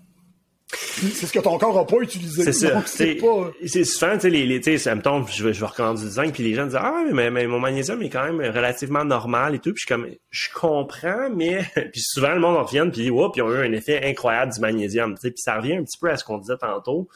c'est 0.72 1.26
ce 1.26 1.34
que 1.34 1.40
ton 1.40 1.58
corps 1.58 1.74
n'a 1.74 1.84
pas 1.84 1.98
utilisé. 1.98 2.44
C'est 2.44 2.54
ça. 2.54 2.84
C'est 2.86 3.16
pas... 3.16 3.52
souvent, 3.84 4.14
tu 4.16 4.22
sais, 4.22 4.30
les, 4.30 4.46
les 4.46 4.78
ça 4.78 4.94
me 4.96 5.02
tombe, 5.02 5.28
je 5.30 5.44
vais, 5.44 5.54
je 5.54 5.60
vais 5.60 5.66
recommander 5.66 6.02
du 6.02 6.10
zinc, 6.10 6.32
puis 6.32 6.44
les 6.44 6.54
gens 6.54 6.66
disent, 6.66 6.78
ah, 6.80 7.04
mais, 7.12 7.32
mais, 7.32 7.48
mon 7.48 7.60
magnésium 7.60 8.02
est 8.02 8.10
quand 8.10 8.24
même 8.24 8.40
relativement 8.40 9.04
normal 9.04 9.56
et 9.56 9.60
tout. 9.60 9.74
Puis 9.74 9.84
je 9.88 9.94
comme, 9.94 10.08
je 10.30 10.48
comprends, 10.54 11.30
mais, 11.36 11.64
puis 11.92 12.02
souvent, 12.02 12.34
le 12.34 12.40
monde 12.40 12.58
en 12.58 12.64
revient, 12.64 12.88
puis, 12.92 13.10
puis 13.10 13.32
ils 13.36 13.42
ont 13.42 13.52
eu 13.52 13.66
un 13.66 13.72
effet 13.72 14.04
incroyable 14.04 14.54
du 14.54 14.60
magnésium, 14.60 15.16
tu 15.16 15.22
sais, 15.22 15.32
puis 15.32 15.42
ça 15.42 15.58
revient 15.58 15.76
un 15.76 15.84
petit 15.84 15.98
peu 16.00 16.10
à 16.10 16.18
ce 16.18 16.24
qu'on 16.24 16.38
disait 16.38 16.58
tantôt 16.58 17.08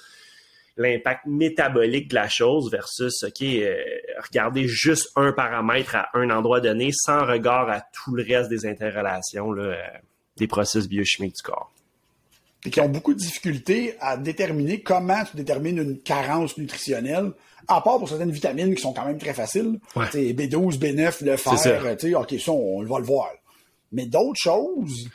l'impact 0.78 1.26
métabolique 1.26 2.10
de 2.10 2.16
la 2.16 2.28
chose 2.28 2.72
versus, 2.72 3.24
OK, 3.24 3.42
euh, 3.42 3.76
regarder 4.24 4.68
juste 4.68 5.12
un 5.16 5.32
paramètre 5.32 5.96
à 5.96 6.10
un 6.14 6.30
endroit 6.30 6.62
donné 6.62 6.92
sans 6.92 7.26
regard 7.26 7.70
à 7.70 7.82
tout 7.82 8.16
le 8.16 8.24
reste 8.24 8.50
des 8.50 8.66
interrelations 8.66 9.52
là, 9.52 9.64
euh, 9.64 9.76
des 10.38 10.48
processus 10.48 10.88
biochimiques 10.88 11.36
du 11.36 11.42
corps. 11.44 11.72
Et 12.66 12.70
qui 12.70 12.80
ont 12.80 12.90
beaucoup 12.90 13.14
de 13.14 13.20
difficultés 13.20 13.96
à 14.00 14.18
déterminer 14.18 14.82
comment 14.82 15.24
tu 15.26 15.36
détermines 15.36 15.78
une 15.78 16.00
carence 16.00 16.58
nutritionnelle, 16.58 17.32
à 17.68 17.82
part 17.82 18.00
pour 18.00 18.10
certaines 18.10 18.32
vitamines 18.32 18.74
qui 18.74 18.82
sont 18.82 18.94
quand 18.94 19.06
même 19.06 19.18
très 19.18 19.34
faciles. 19.34 19.80
B12, 19.96 20.80
B9, 20.80 21.26
le 21.26 21.38
fer, 21.38 22.20
OK, 22.20 22.36
ça, 22.40 22.52
on, 22.52 22.84
va 22.84 23.00
le 23.00 23.06
voir. 23.06 23.30
Mais 23.92 24.06
d'autres 24.06 24.40
choses, 24.40 25.10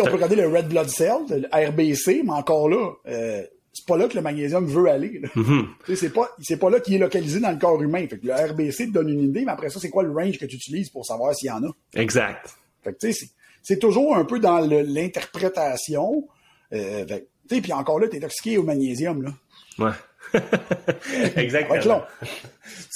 on 0.00 0.04
peut 0.04 0.14
regarder 0.14 0.36
le 0.36 0.48
Red 0.48 0.68
Blood 0.68 0.88
Cell, 0.88 1.18
le 1.28 1.46
RBC, 1.52 2.22
mais 2.24 2.32
encore 2.32 2.68
là, 2.68 2.90
euh, 3.06 3.42
c'est 3.76 3.86
pas 3.86 3.98
là 3.98 4.08
que 4.08 4.14
le 4.14 4.22
magnésium 4.22 4.64
veut 4.66 4.88
aller. 4.88 5.20
Mm-hmm. 5.34 5.94
C'est 5.94 6.12
pas, 6.12 6.30
c'est 6.40 6.56
pas 6.56 6.70
là 6.70 6.80
qu'il 6.80 6.94
est 6.94 6.98
localisé 6.98 7.40
dans 7.40 7.50
le 7.50 7.58
corps 7.58 7.82
humain. 7.82 8.06
Fait 8.08 8.18
que 8.18 8.26
le 8.26 8.32
RBC 8.32 8.86
te 8.86 8.92
donne 8.92 9.10
une 9.10 9.24
idée, 9.24 9.44
mais 9.44 9.52
après 9.52 9.68
ça, 9.68 9.78
c'est 9.78 9.90
quoi 9.90 10.02
le 10.02 10.12
range 10.12 10.38
que 10.38 10.46
tu 10.46 10.56
utilises 10.56 10.88
pour 10.88 11.04
savoir 11.04 11.34
s'il 11.34 11.48
y 11.48 11.52
en 11.52 11.62
a? 11.62 11.68
Exact. 11.94 12.56
Fait 12.82 12.94
que, 12.94 12.98
tu 12.98 13.12
sais, 13.12 13.28
c'est 13.62 13.78
toujours 13.78 14.16
un 14.16 14.24
peu 14.24 14.38
dans 14.38 14.60
l'interprétation. 14.60 16.26
Euh, 16.72 17.04
puis 17.48 17.72
encore 17.72 18.00
là, 18.00 18.08
tu 18.08 18.16
es 18.16 18.20
toxiqué 18.20 18.56
au 18.56 18.62
magnésium. 18.62 19.22
Là. 19.22 19.34
Ouais. 19.78 19.92
Exactement. 21.36 22.02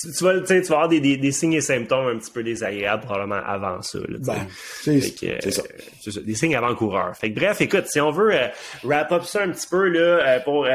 Tu, 0.02 0.24
vas, 0.24 0.40
tu 0.40 0.60
vas 0.60 0.74
avoir 0.74 0.88
des, 0.88 1.00
des, 1.00 1.32
signes 1.32 1.54
et 1.54 1.60
symptômes 1.60 2.08
un 2.08 2.18
petit 2.18 2.30
peu 2.30 2.42
désagréables 2.42 3.04
probablement 3.04 3.40
avant 3.46 3.80
ça. 3.82 3.98
ben, 4.08 4.34
c'est 4.82 5.12
euh, 5.24 5.50
ça. 5.50 6.20
Des 6.20 6.34
signes 6.34 6.56
avant-coureurs. 6.56 7.16
Fait 7.16 7.32
que, 7.32 7.38
bref, 7.38 7.60
écoute, 7.60 7.86
si 7.86 8.00
on 8.00 8.10
veut 8.10 8.34
euh, 8.34 8.48
wrap 8.82 9.12
up 9.12 9.24
ça 9.24 9.42
un 9.42 9.50
petit 9.50 9.66
peu 9.68 9.88
là, 9.88 10.40
pour 10.40 10.66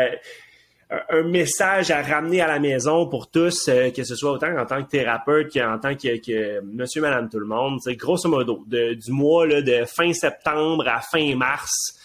un 1.10 1.24
message 1.24 1.89
à 1.91 2.01
ramener 2.01 2.41
à 2.41 2.47
la 2.47 2.60
maison 2.60 3.08
pour 3.08 3.30
tous, 3.30 3.68
euh, 3.68 3.89
que 3.89 4.03
ce 4.03 4.16
soit 4.16 4.32
autant 4.32 4.56
en 4.56 4.66
tant 4.66 4.84
que 4.84 4.89
thérapeute 4.89 5.51
qu'en 5.51 5.80
tant 5.80 5.95
que, 5.95 6.18
que, 6.20 6.62
monsieur, 6.62 7.01
madame, 7.01 7.30
tout 7.30 7.39
le 7.39 7.47
monde. 7.47 7.80
C'est 7.84 7.95
grosso 7.95 8.30
modo, 8.30 8.64
du 8.68 9.12
mois 9.12 9.47
là, 9.47 9.62
de 9.62 9.86
fin 9.86 10.14
septembre 10.14 10.88
à 10.88 11.01
fin 11.01 11.36
mars, 11.36 11.95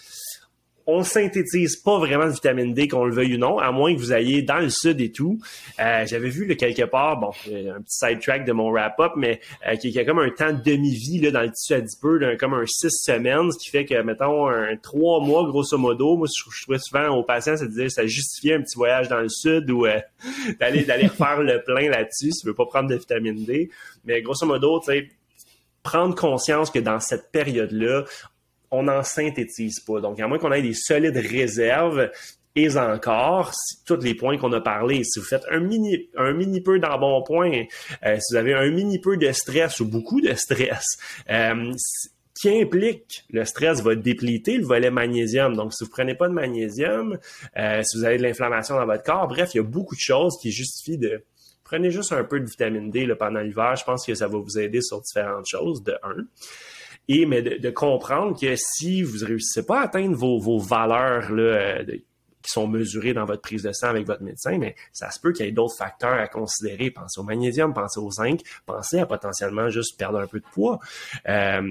on 0.87 1.03
synthétise 1.03 1.75
pas 1.77 1.99
vraiment 1.99 2.25
de 2.25 2.31
vitamine 2.31 2.73
D, 2.73 2.87
qu'on 2.87 3.05
le 3.05 3.13
veuille 3.13 3.35
ou 3.35 3.37
non, 3.37 3.59
à 3.59 3.71
moins 3.71 3.93
que 3.93 3.99
vous 3.99 4.13
ayez 4.13 4.41
dans 4.41 4.59
le 4.59 4.69
sud 4.69 4.99
et 5.01 5.11
tout. 5.11 5.39
Euh, 5.79 6.05
j'avais 6.05 6.29
vu 6.29 6.45
là, 6.45 6.55
quelque 6.55 6.83
part, 6.83 7.19
bon, 7.19 7.31
euh, 7.49 7.75
un 7.75 7.81
petit 7.81 7.97
sidetrack 7.97 8.45
de 8.45 8.51
mon 8.51 8.71
wrap-up, 8.71 9.13
mais 9.15 9.39
euh, 9.67 9.75
qui, 9.75 9.97
a 9.97 10.05
comme 10.05 10.19
un 10.19 10.29
temps 10.29 10.53
de 10.53 10.61
demi-vie 10.61 11.31
dans 11.31 11.41
le 11.41 11.51
tissu 11.51 11.73
adipeux, 11.73 12.19
d'un, 12.19 12.35
comme 12.35 12.53
un 12.53 12.65
six 12.65 12.91
semaines, 12.91 13.51
ce 13.51 13.57
qui 13.63 13.69
fait 13.69 13.85
que, 13.85 14.01
mettons, 14.01 14.47
un 14.47 14.75
trois 14.77 15.21
mois, 15.21 15.45
grosso 15.45 15.77
modo, 15.77 16.17
moi, 16.17 16.27
je, 16.27 16.63
trouvais 16.63 16.79
souvent 16.79 17.09
aux 17.09 17.23
patients, 17.23 17.57
ça 17.57 17.65
disait, 17.65 17.89
ça 17.89 18.05
justifiait 18.05 18.55
un 18.55 18.61
petit 18.61 18.77
voyage 18.77 19.07
dans 19.07 19.19
le 19.19 19.29
sud 19.29 19.69
ou 19.69 19.85
d'aller 20.59 20.83
d'aller 20.83 21.07
refaire 21.07 21.41
le 21.41 21.61
plein 21.63 21.89
là-dessus 21.89 22.31
si 22.31 22.41
tu 22.41 22.47
veux 22.47 22.53
pas 22.53 22.65
prendre 22.65 22.89
de 22.89 22.95
vitamine 22.95 23.43
D. 23.45 23.69
Mais 24.05 24.21
grosso 24.21 24.45
modo, 24.45 24.79
tu 24.79 24.91
sais, 24.91 25.09
prendre 25.83 26.15
conscience 26.15 26.69
que 26.69 26.79
dans 26.79 26.99
cette 26.99 27.31
période-là, 27.31 28.05
on 28.71 28.83
n'en 28.83 29.03
synthétise 29.03 29.79
pas. 29.81 29.99
Donc, 29.99 30.19
à 30.19 30.27
moins 30.27 30.39
qu'on 30.39 30.51
ait 30.51 30.61
des 30.61 30.73
solides 30.73 31.17
réserves, 31.17 32.09
et 32.55 32.77
encore, 32.77 33.53
si, 33.53 33.83
tous 33.85 34.01
les 34.01 34.13
points 34.13 34.37
qu'on 34.37 34.51
a 34.51 34.59
parlé, 34.59 35.03
si 35.03 35.19
vous 35.19 35.25
faites 35.25 35.45
un 35.49 35.59
mini, 35.59 36.09
un 36.17 36.33
mini 36.33 36.59
peu 36.61 36.79
d'embonpoint, 36.79 37.63
euh, 38.05 38.17
si 38.19 38.33
vous 38.33 38.37
avez 38.37 38.53
un 38.53 38.69
mini 38.69 38.99
peu 38.99 39.15
de 39.17 39.31
stress 39.31 39.79
ou 39.79 39.85
beaucoup 39.85 40.19
de 40.19 40.33
stress, 40.33 40.85
euh, 41.29 41.71
qui 42.35 42.49
implique 42.61 43.23
le 43.29 43.45
stress 43.45 43.81
va 43.81 43.95
dépliter 43.95 44.57
le 44.57 44.65
volet 44.65 44.91
magnésium. 44.91 45.55
Donc, 45.55 45.73
si 45.73 45.83
vous 45.83 45.89
prenez 45.89 46.15
pas 46.15 46.27
de 46.27 46.33
magnésium, 46.33 47.17
euh, 47.57 47.83
si 47.83 47.97
vous 47.97 48.03
avez 48.03 48.17
de 48.17 48.23
l'inflammation 48.23 48.75
dans 48.75 48.85
votre 48.85 49.03
corps, 49.03 49.27
bref, 49.27 49.51
il 49.53 49.57
y 49.57 49.59
a 49.61 49.63
beaucoup 49.63 49.95
de 49.95 50.01
choses 50.01 50.37
qui 50.41 50.51
justifient 50.51 50.97
de 50.97 51.23
prenez 51.63 51.89
juste 51.89 52.11
un 52.11 52.25
peu 52.25 52.41
de 52.41 52.45
vitamine 52.45 52.91
D 52.91 53.05
là, 53.05 53.15
pendant 53.15 53.39
l'hiver. 53.39 53.77
Je 53.77 53.85
pense 53.85 54.05
que 54.05 54.13
ça 54.13 54.27
va 54.27 54.37
vous 54.37 54.59
aider 54.59 54.81
sur 54.81 54.99
différentes 54.99 55.45
choses, 55.47 55.81
de 55.83 55.93
un 56.03 56.25
et 57.13 57.25
mais 57.25 57.41
de, 57.41 57.69
comprendre 57.71 58.39
que 58.39 58.55
si 58.55 59.03
vous 59.03 59.19
ne 59.19 59.25
réussissez 59.25 59.65
pas 59.65 59.81
à 59.81 59.83
atteindre 59.83 60.15
vos, 60.15 60.59
valeurs 60.59 61.31
là, 61.31 61.43
euh, 61.43 61.83
qui 61.83 62.49
sont 62.49 62.67
mesurées 62.67 63.13
dans 63.13 63.25
votre 63.25 63.41
prise 63.41 63.63
de 63.63 63.71
sang 63.73 63.87
avec 63.89 64.07
votre 64.07 64.23
médecin, 64.23 64.57
mais 64.57 64.75
ça 64.93 65.11
se 65.11 65.19
peut 65.19 65.33
qu'il 65.33 65.45
y 65.45 65.49
ait 65.49 65.51
d'autres 65.51 65.75
facteurs 65.77 66.13
à 66.13 66.27
considérer. 66.27 66.89
Pensez 66.89 67.19
au 67.19 67.23
magnésium, 67.23 67.73
pensez 67.73 67.99
au 67.99 68.09
zinc, 68.11 68.39
pensez 68.65 68.99
à 68.99 69.05
potentiellement 69.05 69.69
juste 69.69 69.97
perdre 69.97 70.19
un 70.19 70.27
peu 70.27 70.39
de 70.39 70.45
poids. 70.53 70.79
Euh, 71.27 71.61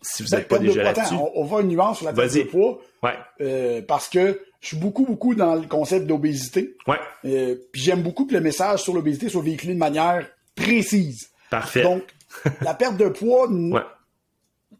si 0.00 0.22
vous 0.22 0.28
n'êtes 0.30 0.46
pas 0.46 0.58
déjà 0.58 0.82
là-dessus. 0.84 1.14
On, 1.14 1.40
on, 1.40 1.44
va 1.44 1.62
une 1.62 1.68
nuance 1.68 1.98
sur 1.98 2.06
la 2.06 2.12
perte 2.12 2.34
de 2.34 2.42
poids. 2.42 2.80
Ouais. 3.02 3.18
Euh, 3.40 3.82
parce 3.82 4.08
que 4.08 4.40
je 4.60 4.68
suis 4.68 4.76
beaucoup, 4.76 5.04
beaucoup 5.04 5.34
dans 5.34 5.56
le 5.56 5.66
concept 5.66 6.06
d'obésité. 6.06 6.76
Ouais. 6.86 7.58
puis 7.72 7.82
j'aime 7.82 8.02
beaucoup 8.02 8.26
que 8.26 8.34
le 8.34 8.40
message 8.40 8.82
sur 8.82 8.94
l'obésité 8.94 9.28
soit 9.28 9.42
véhiculé 9.42 9.74
de 9.74 9.78
manière 9.78 10.24
précise. 10.54 11.30
Parfait. 11.50 11.82
Donc, 11.82 12.02
la 12.62 12.74
perte 12.74 12.96
de 12.96 13.08
poids 13.08 13.48
ouais 13.48 13.80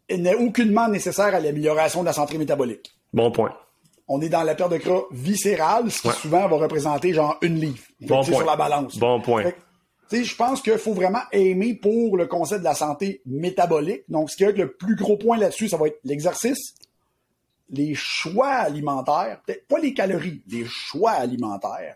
n'est 0.09 0.35
aucunement 0.35 0.87
nécessaire 0.87 1.33
à 1.33 1.39
l'amélioration 1.39 2.01
de 2.01 2.05
la 2.05 2.13
santé 2.13 2.37
métabolique. 2.37 2.95
Bon 3.13 3.31
point. 3.31 3.55
On 4.07 4.21
est 4.21 4.29
dans 4.29 4.43
la 4.43 4.53
perte 4.53 4.71
de 4.71 4.77
gras 4.77 5.03
viscérale, 5.11 5.89
ce 5.89 6.01
qui 6.01 6.09
souvent 6.19 6.47
va 6.47 6.57
représenter 6.57 7.13
genre 7.13 7.37
une 7.41 7.59
livre. 7.59 7.83
Bon 8.01 8.23
point. 8.23 8.37
sur 8.37 8.45
la 8.45 8.55
balance. 8.55 8.97
Bon 8.97 9.19
point. 9.19 9.51
je 10.11 10.35
pense 10.35 10.61
qu'il 10.61 10.77
faut 10.77 10.93
vraiment 10.93 11.23
aimer 11.31 11.73
pour 11.73 12.17
le 12.17 12.27
concept 12.27 12.59
de 12.59 12.65
la 12.65 12.75
santé 12.75 13.21
métabolique. 13.25 14.03
Donc, 14.07 14.29
ce 14.29 14.37
qui 14.37 14.43
est 14.43 14.51
le 14.51 14.73
plus 14.73 14.95
gros 14.95 15.17
point 15.17 15.37
là-dessus, 15.37 15.69
ça 15.69 15.77
va 15.77 15.87
être 15.87 15.99
l'exercice, 16.03 16.75
les 17.69 17.95
choix 17.95 18.49
alimentaires, 18.49 19.41
peut-être 19.45 19.67
pas 19.67 19.79
les 19.79 19.93
calories, 19.93 20.43
les 20.47 20.65
choix 20.65 21.11
alimentaires. 21.11 21.95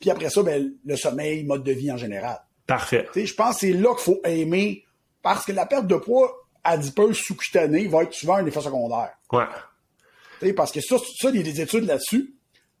Puis 0.00 0.10
après 0.10 0.30
ça, 0.30 0.42
ben, 0.42 0.72
le 0.84 0.96
sommeil, 0.96 1.44
mode 1.44 1.62
de 1.62 1.72
vie 1.72 1.92
en 1.92 1.96
général. 1.96 2.40
Parfait. 2.66 3.06
je 3.14 3.34
pense 3.34 3.56
que 3.56 3.60
c'est 3.60 3.72
là 3.72 3.90
qu'il 3.94 4.04
faut 4.04 4.20
aimer 4.24 4.84
parce 5.22 5.44
que 5.44 5.52
la 5.52 5.66
perte 5.66 5.86
de 5.86 5.96
poids, 5.96 6.41
adipeuse 6.64 7.16
sous-cutanée 7.16 7.86
va 7.86 8.04
être 8.04 8.12
souvent 8.12 8.36
un 8.36 8.46
effet 8.46 8.60
secondaire. 8.60 9.10
Ouais. 9.32 10.52
parce 10.52 10.72
que 10.72 10.80
ça, 10.80 10.96
ça, 10.98 11.30
il 11.30 11.36
y 11.36 11.40
a 11.40 11.42
des 11.42 11.60
études 11.60 11.84
là-dessus. 11.84 12.34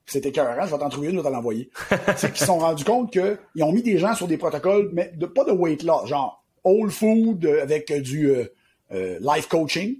C'était 0.06 0.30
écœurant, 0.30 0.66
je 0.66 0.72
vais 0.72 0.78
t'en 0.78 0.88
trouver 0.88 1.08
une, 1.08 1.14
je 1.14 1.18
vais 1.18 1.22
t'en 1.22 1.30
l'envoyer. 1.30 1.70
c'est 2.16 2.28
qu'ils 2.28 2.40
se 2.40 2.46
sont 2.46 2.58
rendus 2.58 2.84
compte 2.84 3.12
qu'ils 3.12 3.62
ont 3.62 3.72
mis 3.72 3.82
des 3.82 3.98
gens 3.98 4.14
sur 4.14 4.26
des 4.26 4.36
protocoles, 4.36 4.90
mais 4.92 5.12
de, 5.14 5.26
pas 5.26 5.44
de 5.44 5.52
weight 5.52 5.82
loss, 5.84 6.08
genre 6.08 6.42
old 6.64 6.90
food 6.90 7.44
euh, 7.44 7.62
avec 7.62 7.90
euh, 7.90 8.00
du 8.00 8.30
euh, 8.30 9.18
life 9.20 9.48
coaching. 9.48 9.98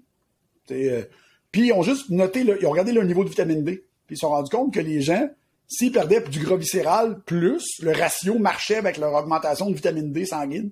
puis 0.66 1.66
ils 1.66 1.72
ont 1.72 1.82
juste 1.82 2.10
noté, 2.10 2.40
ils 2.40 2.66
ont 2.66 2.70
regardé 2.70 2.92
le 2.92 3.02
niveau 3.04 3.24
de 3.24 3.28
vitamine 3.28 3.62
D. 3.62 3.84
Puis 4.06 4.14
ils 4.14 4.16
se 4.16 4.20
sont 4.20 4.30
rendus 4.30 4.50
compte 4.50 4.74
que 4.74 4.80
les 4.80 5.00
gens, 5.00 5.28
s'ils 5.68 5.92
perdaient 5.92 6.20
du 6.20 6.40
gras 6.40 6.56
viscéral 6.56 7.20
plus, 7.20 7.80
le 7.80 7.92
ratio 7.92 8.38
marchait 8.38 8.76
avec 8.76 8.98
leur 8.98 9.14
augmentation 9.14 9.70
de 9.70 9.74
vitamine 9.74 10.12
D 10.12 10.26
sanguine. 10.26 10.70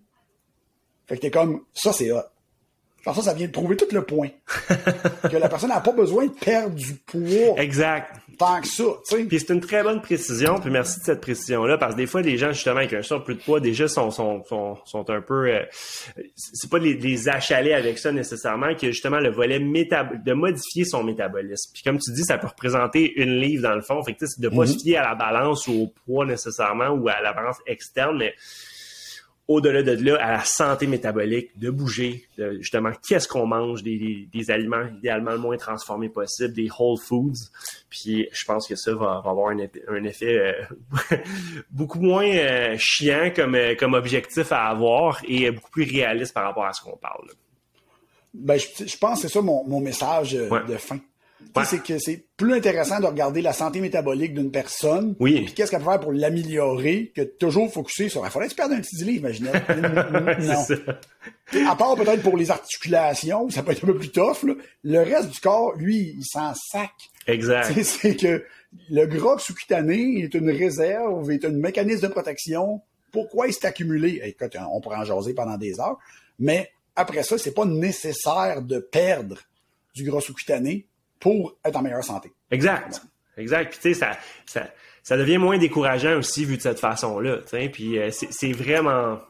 Fait 1.06 1.16
que 1.16 1.22
t'es 1.22 1.30
comme, 1.30 1.64
ça 1.72 1.92
c'est 1.92 2.12
hot. 2.12 2.20
Genre 3.05 3.14
ça, 3.14 3.22
ça 3.22 3.34
vient 3.34 3.46
de 3.46 3.53
prouver 3.53 3.76
tout 3.76 3.86
le 3.92 4.03
point. 4.03 4.28
que 5.30 5.36
la 5.36 5.48
personne 5.48 5.70
n'a 5.70 5.80
pas 5.80 5.92
besoin 5.92 6.26
de 6.26 6.32
perdre 6.32 6.74
du 6.74 6.94
poids. 6.94 7.59
Exact. 7.59 8.14
Tant 8.38 8.61
que 8.61 8.66
ça, 8.66 8.84
tu 9.07 9.16
sais. 9.16 9.24
Puis 9.24 9.40
c'est 9.40 9.53
une 9.53 9.61
très 9.61 9.82
bonne 9.82 10.01
précision, 10.01 10.59
puis 10.61 10.70
merci 10.70 10.98
de 11.01 11.05
cette 11.05 11.20
précision-là, 11.20 11.76
parce 11.76 11.92
que 11.92 11.98
des 11.98 12.07
fois, 12.07 12.22
les 12.22 12.38
gens, 12.38 12.53
justement, 12.53 12.78
avec 12.78 12.94
un 12.94 13.03
surplus 13.03 13.34
de 13.34 13.40
poids, 13.40 13.61
déjà, 13.61 13.86
sont, 13.86 14.11
sont, 14.11 14.42
sont, 14.44 14.78
sont 14.86 15.11
un 15.11 15.20
peu... 15.20 15.51
Euh, 15.51 15.62
c'est 16.36 16.70
pas 16.70 16.78
les, 16.78 16.94
les 16.94 17.28
achaler 17.28 17.74
avec 17.74 17.98
ça, 17.98 18.12
nécessairement, 18.12 18.74
que 18.74 18.86
justement, 18.92 19.18
le 19.18 19.30
volet 19.30 19.59
métab 19.59 20.24
de 20.24 20.32
modifier 20.32 20.84
son 20.86 21.05
métabolisme. 21.05 21.70
Puis 21.74 21.82
comme 21.82 21.98
tu 21.98 22.12
dis, 22.12 22.24
ça 22.24 22.38
peut 22.38 22.46
représenter 22.46 23.12
une 23.20 23.36
livre, 23.40 23.62
dans 23.62 23.74
le 23.74 23.82
fond. 23.82 24.03
Fait 24.03 24.14
que, 24.14 24.26
c'est 24.26 24.40
de 24.40 24.48
pas 24.48 24.66
se 24.66 24.78
fier 24.78 24.96
à 24.96 25.11
la 25.11 25.14
balance 25.14 25.66
ou 25.68 25.82
au 25.82 25.94
poids, 26.07 26.24
nécessairement, 26.24 26.88
ou 26.88 27.09
à 27.09 27.20
la 27.20 27.34
balance 27.34 27.59
externe, 27.66 28.16
mais 28.18 28.34
au-delà 29.51 29.82
de 29.82 29.90
là, 30.05 30.16
à 30.20 30.30
la 30.34 30.44
santé 30.44 30.86
métabolique, 30.86 31.59
de 31.59 31.70
bouger, 31.70 32.24
de, 32.38 32.59
justement, 32.61 32.92
qu'est-ce 33.07 33.26
qu'on 33.26 33.46
mange, 33.46 33.82
des, 33.82 34.28
aliments 34.48 34.86
idéalement 34.96 35.32
le 35.32 35.38
moins 35.38 35.57
transformés 35.57 36.09
possible, 36.09 36.55
des 36.55 36.68
whole 36.78 36.96
foods. 36.96 37.51
Puis 37.90 38.28
je 38.32 38.44
pense 38.44 38.68
que 38.68 38.76
ça 38.76 38.94
va, 38.94 39.20
avoir 39.24 39.48
un, 39.48 40.05
effet, 40.05 40.38
euh, 40.38 41.16
beaucoup 41.72 41.98
moins 41.98 42.28
euh, 42.28 42.76
chiant 42.78 43.32
comme, 43.34 43.57
euh, 43.57 43.74
comme 43.74 43.94
objectif 43.94 44.53
à 44.53 44.68
avoir 44.68 45.20
et 45.26 45.51
beaucoup 45.51 45.72
plus 45.72 45.84
réaliste 45.84 46.32
par 46.32 46.44
rapport 46.44 46.66
à 46.66 46.72
ce 46.72 46.82
qu'on 46.82 46.96
parle. 46.96 47.26
Ben, 48.32 48.57
je, 48.57 48.96
pense 48.98 49.20
que 49.20 49.26
c'est 49.26 49.34
ça 49.34 49.42
mon, 49.42 49.80
message 49.80 50.30
de 50.34 50.76
fin. 50.76 51.01
C'est 51.64 51.82
que 51.82 51.99
c'est 51.99 52.24
plus 52.36 52.55
intéressant 52.55 53.01
de 53.01 53.07
regarder 53.07 53.43
la 53.43 53.53
santé 53.53 53.80
métabolique 53.80 54.34
d'une 54.34 54.51
personne. 54.51 55.14
Oui. 55.18 55.43
Puis 55.45 55.55
qu'est-ce 55.55 55.70
qu'elle 55.70 55.80
peut 55.80 55.91
faire 55.91 56.01
pour 56.01 56.12
l'améliorer 56.12 57.12
que 57.14 57.22
toujours 57.22 57.72
focuser 57.72 58.09
sur. 58.09 58.24
Il 58.24 58.30
faudrait 58.30 58.49
se 58.49 58.55
perdre 58.55 58.74
un 58.74 58.80
petit 58.80 59.05
livre, 59.05 59.28
imaginez? 59.28 59.51
non. 60.47 61.68
À 61.68 61.76
part 61.76 61.97
peut-être 61.97 62.22
pour 62.22 62.36
les 62.36 62.51
articulations, 62.51 63.51
ça 63.51 63.62
peut 63.62 63.72
être 63.72 63.84
un 63.84 63.88
peu 63.88 63.99
plus 63.99 64.11
tough. 64.11 64.45
Le 64.84 64.99
reste 65.01 65.30
du 65.30 65.41
corps, 65.41 65.74
lui, 65.76 66.14
il 66.18 66.24
s'en 66.24 66.55
sac. 66.55 66.93
Exact. 67.26 67.82
C'est 67.82 68.16
que 68.16 68.45
le 68.88 69.07
gras 69.07 69.38
sous-cutané 69.38 70.20
est 70.22 70.34
une 70.34 70.51
réserve, 70.51 71.30
est 71.30 71.45
un 71.45 71.51
mécanisme 71.51 72.03
de 72.03 72.12
protection. 72.12 72.80
Pourquoi 73.12 73.49
il 73.49 73.53
s'est 73.53 73.66
accumulé? 73.66 74.20
Écoute, 74.22 74.57
on 74.72 74.80
pourrait 74.80 74.99
en 74.99 75.05
jaser 75.05 75.34
pendant 75.34 75.59
des 75.59 75.80
heures. 75.80 75.99
Mais 76.38 76.70
après 76.95 77.22
ça, 77.24 77.38
c'est 77.38 77.55
pas 77.55 77.64
nécessaire 77.64 78.62
de 78.62 78.78
perdre 78.78 79.38
du 79.95 80.05
gras 80.05 80.20
sous-cutané 80.20 80.86
pour 81.20 81.56
être 81.64 81.76
en 81.76 81.82
meilleure 81.82 82.04
santé. 82.04 82.32
Exact. 82.50 83.02
Exact. 83.36 83.70
Puis 83.70 83.78
tu 83.80 83.94
sais, 83.94 84.00
ça, 84.00 84.18
ça, 84.46 84.70
ça, 85.02 85.16
devient 85.16 85.38
moins 85.38 85.58
décourageant 85.58 86.16
aussi 86.18 86.44
vu 86.44 86.56
de 86.56 86.62
cette 86.62 86.80
façon-là. 86.80 87.38
Puis 87.72 87.98
euh, 87.98 88.10
c'est 88.10 88.52
vraiment 88.52 89.20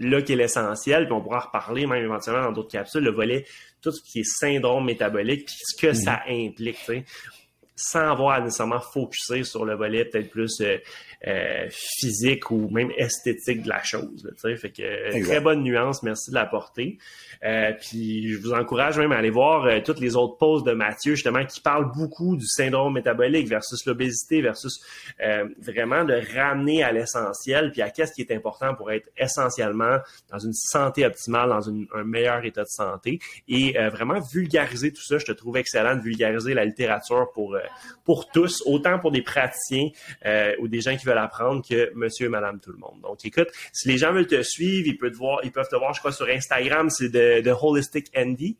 là 0.00 0.22
qui 0.22 0.32
est 0.32 0.36
l'essentiel. 0.36 1.04
Puis 1.04 1.12
on 1.12 1.20
pourra 1.20 1.38
en 1.38 1.46
reparler 1.46 1.86
même 1.86 2.04
éventuellement 2.04 2.44
dans 2.44 2.52
d'autres 2.52 2.70
capsules, 2.70 3.02
le 3.02 3.12
volet, 3.12 3.44
tout 3.82 3.92
ce 3.92 4.00
qui 4.02 4.20
est 4.20 4.24
syndrome 4.24 4.84
métabolique, 4.84 5.46
puis 5.46 5.56
ce 5.60 5.80
que 5.80 5.92
ça 5.92 6.22
mm-hmm. 6.26 6.48
implique. 6.48 7.04
Sans 7.80 8.12
avoir 8.12 8.42
nécessairement 8.42 8.80
focusé 8.80 9.44
sur 9.44 9.64
le 9.64 9.74
volet 9.74 10.04
peut-être 10.04 10.30
plus 10.30 10.62
physique 11.70 12.50
ou 12.50 12.70
même 12.70 12.90
esthétique 12.96 13.62
de 13.62 13.68
la 13.68 13.82
chose. 13.82 14.24
Là, 14.24 14.56
fait 14.56 14.70
que 14.70 15.22
très 15.22 15.40
bonne 15.40 15.62
nuance, 15.62 16.02
merci 16.02 16.30
de 16.30 16.34
l'apporter. 16.34 16.98
puis 17.80 18.32
je 18.32 18.38
vous 18.40 18.52
encourage 18.52 18.98
même 18.98 19.12
à 19.12 19.16
aller 19.16 19.30
voir 19.30 19.82
toutes 19.82 20.00
les 20.00 20.16
autres 20.16 20.38
posts 20.38 20.66
de 20.66 20.72
Mathieu 20.72 21.14
justement 21.14 21.44
qui 21.44 21.60
parlent 21.60 21.92
beaucoup 21.92 22.36
du 22.36 22.46
syndrome 22.46 22.94
métabolique 22.94 23.48
versus 23.48 23.84
l'obésité 23.84 24.40
versus 24.40 24.80
vraiment 25.58 26.04
de 26.04 26.20
ramener 26.34 26.82
à 26.82 26.92
l'essentiel 26.92 27.70
puis 27.70 27.82
à 27.82 27.90
qu'est-ce 27.90 28.12
qui 28.12 28.22
est 28.22 28.34
important 28.34 28.74
pour 28.74 28.90
être 28.90 29.08
essentiellement 29.16 29.98
dans 30.30 30.38
une 30.38 30.52
santé 30.52 31.04
optimale, 31.04 31.48
dans 31.48 31.68
un 31.68 32.04
meilleur 32.04 32.44
état 32.44 32.62
de 32.62 32.68
santé 32.68 33.18
et 33.48 33.78
euh, 33.78 33.88
vraiment 33.90 34.20
vulgariser 34.20 34.92
tout 34.92 35.02
ça. 35.02 35.18
Je 35.18 35.24
te 35.24 35.32
trouve 35.32 35.56
excellent 35.56 35.96
de 35.96 36.02
vulgariser 36.02 36.54
la 36.54 36.64
littérature 36.64 37.30
pour, 37.32 37.54
euh, 37.54 37.60
pour 38.04 38.30
tous, 38.30 38.62
autant 38.66 38.98
pour 38.98 39.10
des 39.10 39.22
praticiens 39.22 39.88
euh, 40.26 40.54
ou 40.60 40.68
des 40.68 40.80
gens 40.80 40.96
qui 40.96 41.06
veulent 41.06 41.18
apprendre 41.18 41.62
que 41.66 41.92
monsieur 41.94 42.26
et 42.26 42.30
madame 42.30 42.60
tout 42.60 42.72
le 42.72 42.78
monde. 42.78 43.00
Donc 43.02 43.24
écoute, 43.24 43.48
si 43.72 43.88
les 43.88 43.98
gens 43.98 44.12
veulent 44.12 44.26
te 44.26 44.42
suivre, 44.42 44.88
ils 44.88 44.98
peuvent 44.98 45.12
te 45.12 45.16
voir, 45.16 45.40
ils 45.44 45.52
peuvent 45.52 45.68
te 45.68 45.76
voir, 45.76 45.94
je 45.94 46.00
crois, 46.00 46.12
sur 46.12 46.28
Instagram, 46.28 46.90
c'est 46.90 47.08
de, 47.08 47.40
de 47.40 47.50
Holistic 47.50 48.10
Andy. 48.16 48.56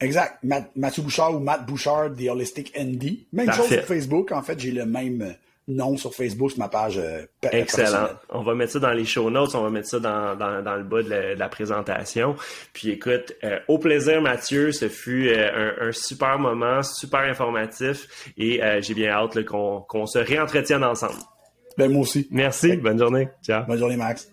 Exact. 0.00 0.38
Mathieu 0.74 1.02
Bouchard 1.02 1.34
ou 1.34 1.38
Matt 1.38 1.64
Bouchard, 1.64 2.12
The 2.16 2.28
Holistic 2.28 2.72
Andy. 2.76 3.26
Même 3.32 3.52
chose 3.52 3.68
sur 3.68 3.84
Facebook. 3.84 4.32
En 4.32 4.42
fait, 4.42 4.58
j'ai 4.58 4.72
le 4.72 4.84
même 4.84 5.34
non 5.68 5.96
sur 5.96 6.14
Facebook, 6.14 6.50
sur 6.50 6.58
ma 6.58 6.68
page 6.68 6.98
euh, 6.98 7.24
Excellent. 7.50 8.08
On 8.30 8.42
va 8.42 8.54
mettre 8.54 8.72
ça 8.72 8.78
dans 8.78 8.92
les 8.92 9.04
show 9.04 9.30
notes, 9.30 9.54
on 9.54 9.62
va 9.62 9.70
mettre 9.70 9.88
ça 9.88 10.00
dans, 10.00 10.36
dans, 10.36 10.76
le 10.76 10.82
bas 10.84 11.02
de 11.02 11.38
la, 11.38 11.48
présentation. 11.48 12.34
Puis 12.72 12.90
écoute, 12.90 13.32
euh, 13.44 13.58
au 13.68 13.78
plaisir 13.78 14.20
Mathieu, 14.22 14.72
ce 14.72 14.88
fut 14.88 15.28
euh, 15.28 15.88
un, 15.88 15.92
super 15.92 16.38
moment, 16.38 16.82
super 16.82 17.20
informatif 17.20 18.32
et 18.36 18.60
j'ai 18.80 18.94
bien 18.94 19.10
hâte 19.10 19.44
qu'on 19.44 20.06
se 20.06 20.18
réentretienne 20.18 20.84
ensemble. 20.84 21.14
Ben 21.78 21.90
moi 21.90 22.02
aussi. 22.02 22.28
Merci, 22.30 22.76
bonne 22.76 22.98
journée. 22.98 23.28
Ciao. 23.42 23.64
Bonne 23.66 23.78
journée 23.78 23.96
Max. 23.96 24.31